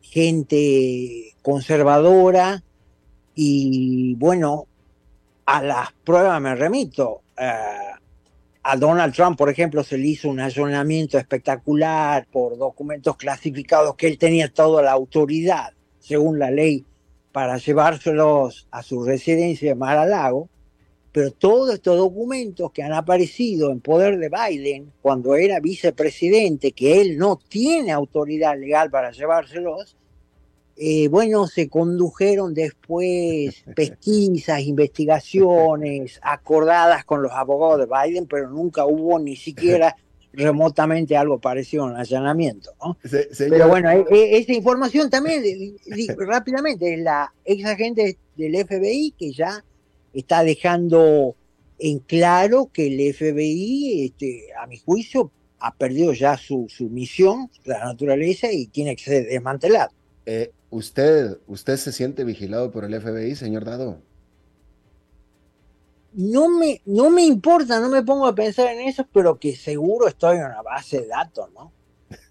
gente 0.00 1.34
conservadora 1.42 2.62
y, 3.34 4.14
bueno, 4.14 4.66
a 5.46 5.62
las 5.62 5.92
pruebas 6.04 6.40
me 6.40 6.54
remito. 6.54 7.22
Eh, 7.36 7.50
a 8.66 8.76
Donald 8.76 9.14
Trump, 9.14 9.36
por 9.36 9.50
ejemplo, 9.50 9.82
se 9.82 9.98
le 9.98 10.08
hizo 10.08 10.30
un 10.30 10.40
allanamiento 10.40 11.18
espectacular 11.18 12.26
por 12.30 12.56
documentos 12.56 13.16
clasificados 13.16 13.96
que 13.96 14.06
él 14.06 14.16
tenía 14.16 14.48
toda 14.48 14.82
la 14.82 14.92
autoridad, 14.92 15.74
según 15.98 16.38
la 16.38 16.50
ley, 16.50 16.86
para 17.32 17.58
llevárselos 17.58 18.68
a 18.70 18.82
su 18.82 19.04
residencia 19.04 19.70
de 19.70 19.74
Mar 19.74 19.98
a 19.98 20.06
Lago 20.06 20.48
pero 21.14 21.30
todos 21.30 21.72
estos 21.72 21.96
documentos 21.96 22.72
que 22.72 22.82
han 22.82 22.92
aparecido 22.92 23.70
en 23.70 23.80
poder 23.80 24.18
de 24.18 24.28
Biden 24.28 24.90
cuando 25.00 25.36
era 25.36 25.60
vicepresidente, 25.60 26.72
que 26.72 27.00
él 27.00 27.18
no 27.18 27.38
tiene 27.48 27.92
autoridad 27.92 28.58
legal 28.58 28.90
para 28.90 29.12
llevárselos, 29.12 29.96
eh, 30.76 31.06
bueno, 31.06 31.46
se 31.46 31.68
condujeron 31.68 32.52
después 32.52 33.62
pesquisas, 33.76 34.62
investigaciones 34.62 36.18
acordadas 36.20 37.04
con 37.04 37.22
los 37.22 37.30
abogados 37.30 37.78
de 37.78 37.86
Biden, 37.86 38.26
pero 38.26 38.50
nunca 38.50 38.84
hubo 38.84 39.16
ni 39.20 39.36
siquiera 39.36 39.94
remotamente 40.32 41.16
algo 41.16 41.38
parecido 41.38 41.84
a 41.84 41.92
un 41.92 41.96
allanamiento. 41.96 42.72
¿no? 42.84 42.98
Pero 43.38 43.68
bueno, 43.68 43.88
e, 43.88 44.04
e, 44.10 44.38
esta 44.38 44.52
información 44.52 45.08
también, 45.10 45.44
rápidamente, 46.18 46.94
es 46.94 46.98
la 46.98 47.32
ex 47.44 47.64
agente 47.66 48.18
del 48.34 48.66
FBI 48.66 49.14
que 49.16 49.32
ya 49.32 49.62
está 50.14 50.42
dejando 50.42 51.36
en 51.78 51.98
claro 51.98 52.70
que 52.72 52.86
el 52.86 53.14
FBI, 53.14 54.06
este, 54.06 54.46
a 54.60 54.66
mi 54.66 54.78
juicio, 54.78 55.30
ha 55.58 55.74
perdido 55.74 56.12
ya 56.12 56.36
su, 56.36 56.66
su 56.68 56.88
misión, 56.88 57.50
la 57.64 57.84
naturaleza, 57.84 58.52
y 58.52 58.66
tiene 58.66 58.96
que 58.96 59.04
ser 59.04 59.26
desmantelado. 59.26 59.90
Eh, 60.26 60.52
¿usted, 60.70 61.38
¿Usted 61.46 61.76
se 61.76 61.92
siente 61.92 62.24
vigilado 62.24 62.70
por 62.70 62.84
el 62.84 63.00
FBI, 63.00 63.34
señor 63.34 63.64
Dado? 63.64 63.98
No 66.12 66.48
me, 66.48 66.80
no 66.86 67.10
me 67.10 67.24
importa, 67.24 67.80
no 67.80 67.88
me 67.88 68.02
pongo 68.02 68.26
a 68.26 68.34
pensar 68.34 68.68
en 68.68 68.80
eso, 68.80 69.06
pero 69.12 69.38
que 69.38 69.56
seguro 69.56 70.06
estoy 70.06 70.36
en 70.36 70.44
una 70.44 70.62
base 70.62 71.00
de 71.00 71.08
datos, 71.08 71.50
¿no? 71.52 71.72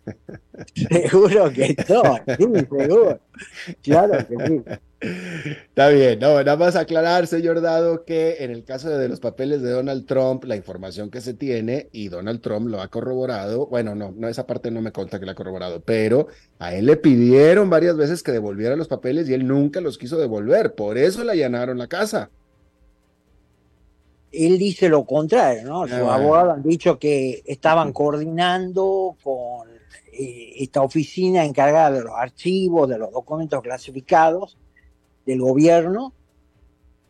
seguro 1.09 1.51
que 1.51 1.75
estoy, 1.77 2.21
sí, 2.37 2.45
seguro. 2.69 3.19
Claro 3.81 4.27
que 4.27 4.47
sí. 4.47 4.61
Está 5.03 5.89
bien, 5.89 6.19
no, 6.19 6.35
nada 6.43 6.55
más 6.55 6.75
aclarar, 6.75 7.27
señor 7.27 7.61
Dado, 7.61 8.05
que 8.05 8.37
en 8.39 8.51
el 8.51 8.63
caso 8.63 8.89
de 8.89 9.09
los 9.09 9.19
papeles 9.19 9.61
de 9.61 9.71
Donald 9.71 10.05
Trump, 10.05 10.45
la 10.45 10.55
información 10.55 11.09
que 11.09 11.19
se 11.19 11.33
tiene, 11.33 11.89
y 11.91 12.07
Donald 12.07 12.41
Trump 12.41 12.67
lo 12.67 12.81
ha 12.81 12.87
corroborado, 12.87 13.67
bueno, 13.67 13.95
no, 13.95 14.11
no, 14.15 14.29
esa 14.29 14.47
parte 14.47 14.71
no 14.71 14.81
me 14.81 14.91
conta 14.91 15.19
que 15.19 15.25
lo 15.25 15.31
ha 15.31 15.35
corroborado, 15.35 15.81
pero 15.81 16.27
a 16.59 16.73
él 16.73 16.85
le 16.85 16.95
pidieron 16.95 17.69
varias 17.69 17.97
veces 17.97 18.23
que 18.23 18.31
devolviera 18.31 18.75
los 18.75 18.87
papeles 18.87 19.27
y 19.27 19.33
él 19.33 19.45
nunca 19.45 19.81
los 19.81 19.97
quiso 19.97 20.17
devolver, 20.17 20.73
por 20.73 20.97
eso 20.97 21.23
le 21.23 21.33
allanaron 21.33 21.77
la 21.77 21.87
casa. 21.87 22.29
Él 24.31 24.57
dice 24.57 24.89
lo 24.89 25.05
contrario, 25.05 25.63
¿no? 25.63 25.83
Sus 25.83 25.97
ah, 25.97 26.15
abogados 26.15 26.55
han 26.55 26.63
dicho 26.63 26.97
que 26.97 27.43
estaban 27.45 27.93
coordinando 27.93 29.15
con 29.21 29.69
eh, 30.11 30.53
esta 30.57 30.81
oficina 30.81 31.43
encargada 31.45 31.91
de 31.91 32.03
los 32.03 32.13
archivos, 32.15 32.89
de 32.89 32.97
los 32.97 33.11
documentos 33.11 33.61
clasificados, 33.61 34.57
del 35.25 35.41
gobierno 35.41 36.13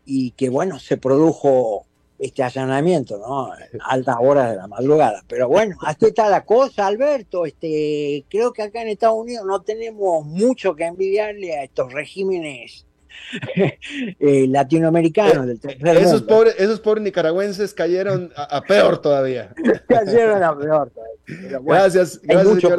y 0.04 0.32
que 0.32 0.48
bueno, 0.48 0.78
se 0.78 0.96
produjo 0.96 1.86
este 2.18 2.42
allanamiento, 2.42 3.18
¿no? 3.18 3.52
altas 3.86 4.16
horas 4.20 4.50
de 4.50 4.56
la 4.56 4.66
madrugada. 4.66 5.22
Pero 5.28 5.48
bueno, 5.48 5.76
así 5.82 6.06
está 6.06 6.28
la 6.30 6.44
cosa, 6.44 6.86
Alberto. 6.86 7.44
Este, 7.44 8.24
creo 8.28 8.52
que 8.52 8.62
acá 8.62 8.82
en 8.82 8.88
Estados 8.88 9.18
Unidos 9.18 9.44
no 9.46 9.62
tenemos 9.62 10.24
mucho 10.24 10.74
que 10.74 10.84
envidiarle 10.84 11.56
a 11.56 11.64
estos 11.64 11.92
regímenes 11.92 12.86
eh, 13.56 14.46
latinoamericanos 14.48 15.46
del 15.46 15.60
esos 15.96 16.22
Pobres, 16.22 16.54
esos 16.58 16.80
pobres 16.80 17.04
nicaragüenses 17.04 17.74
cayeron 17.74 18.32
a, 18.36 18.60
peor 18.62 18.98
todavía. 18.98 19.54
cayeron 19.88 20.42
a 20.42 20.56
peor 20.56 20.90
todavía. 20.90 21.60
gracias, 21.62 22.20
gracias 22.22 22.54
mucho 22.54 22.76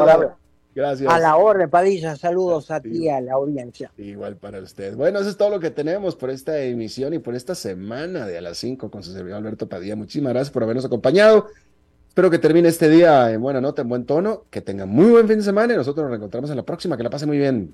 Gracias. 0.76 1.12
A 1.12 1.20
la 1.20 1.38
orden, 1.38 1.70
Padilla, 1.70 2.18
saludos 2.18 2.70
a 2.70 2.82
ti, 2.82 3.08
a 3.08 3.22
la 3.22 3.34
audiencia. 3.34 3.92
Igual 3.98 4.36
para 4.36 4.60
usted. 4.60 4.94
Bueno, 4.96 5.20
eso 5.20 5.30
es 5.30 5.38
todo 5.38 5.50
lo 5.50 5.60
que 5.62 5.72
tenemos 5.72 6.18
por 6.18 6.30
esta 6.30 6.60
emisión 6.60 7.14
y 7.14 7.20
por 7.20 7.34
esta 7.34 7.56
semana 7.56 8.28
de 8.28 8.38
a 8.38 8.42
las 8.42 8.58
5 8.58 8.92
con 8.92 9.02
su 9.02 9.14
servidor 9.14 9.38
Alberto 9.38 9.70
Padilla. 9.70 9.96
Muchísimas 9.96 10.34
gracias 10.34 10.52
por 10.52 10.64
habernos 10.64 10.84
acompañado. 10.84 11.48
Espero 12.10 12.30
que 12.30 12.40
termine 12.40 12.68
este 12.68 12.90
día 12.90 13.32
en 13.32 13.42
buena 13.42 13.62
nota, 13.62 13.84
en 13.84 13.90
buen 13.90 14.06
tono, 14.06 14.44
que 14.50 14.62
tenga 14.62 14.86
muy 14.86 15.12
buen 15.12 15.28
fin 15.28 15.38
de 15.38 15.44
semana 15.44 15.74
y 15.74 15.78
nosotros 15.78 16.04
nos 16.04 16.12
reencontramos 16.12 16.50
en 16.50 16.58
la 16.58 16.64
próxima. 16.64 16.98
Que 16.98 17.04
la 17.04 17.10
pase 17.10 17.26
muy 17.26 17.38
bien. 17.38 17.74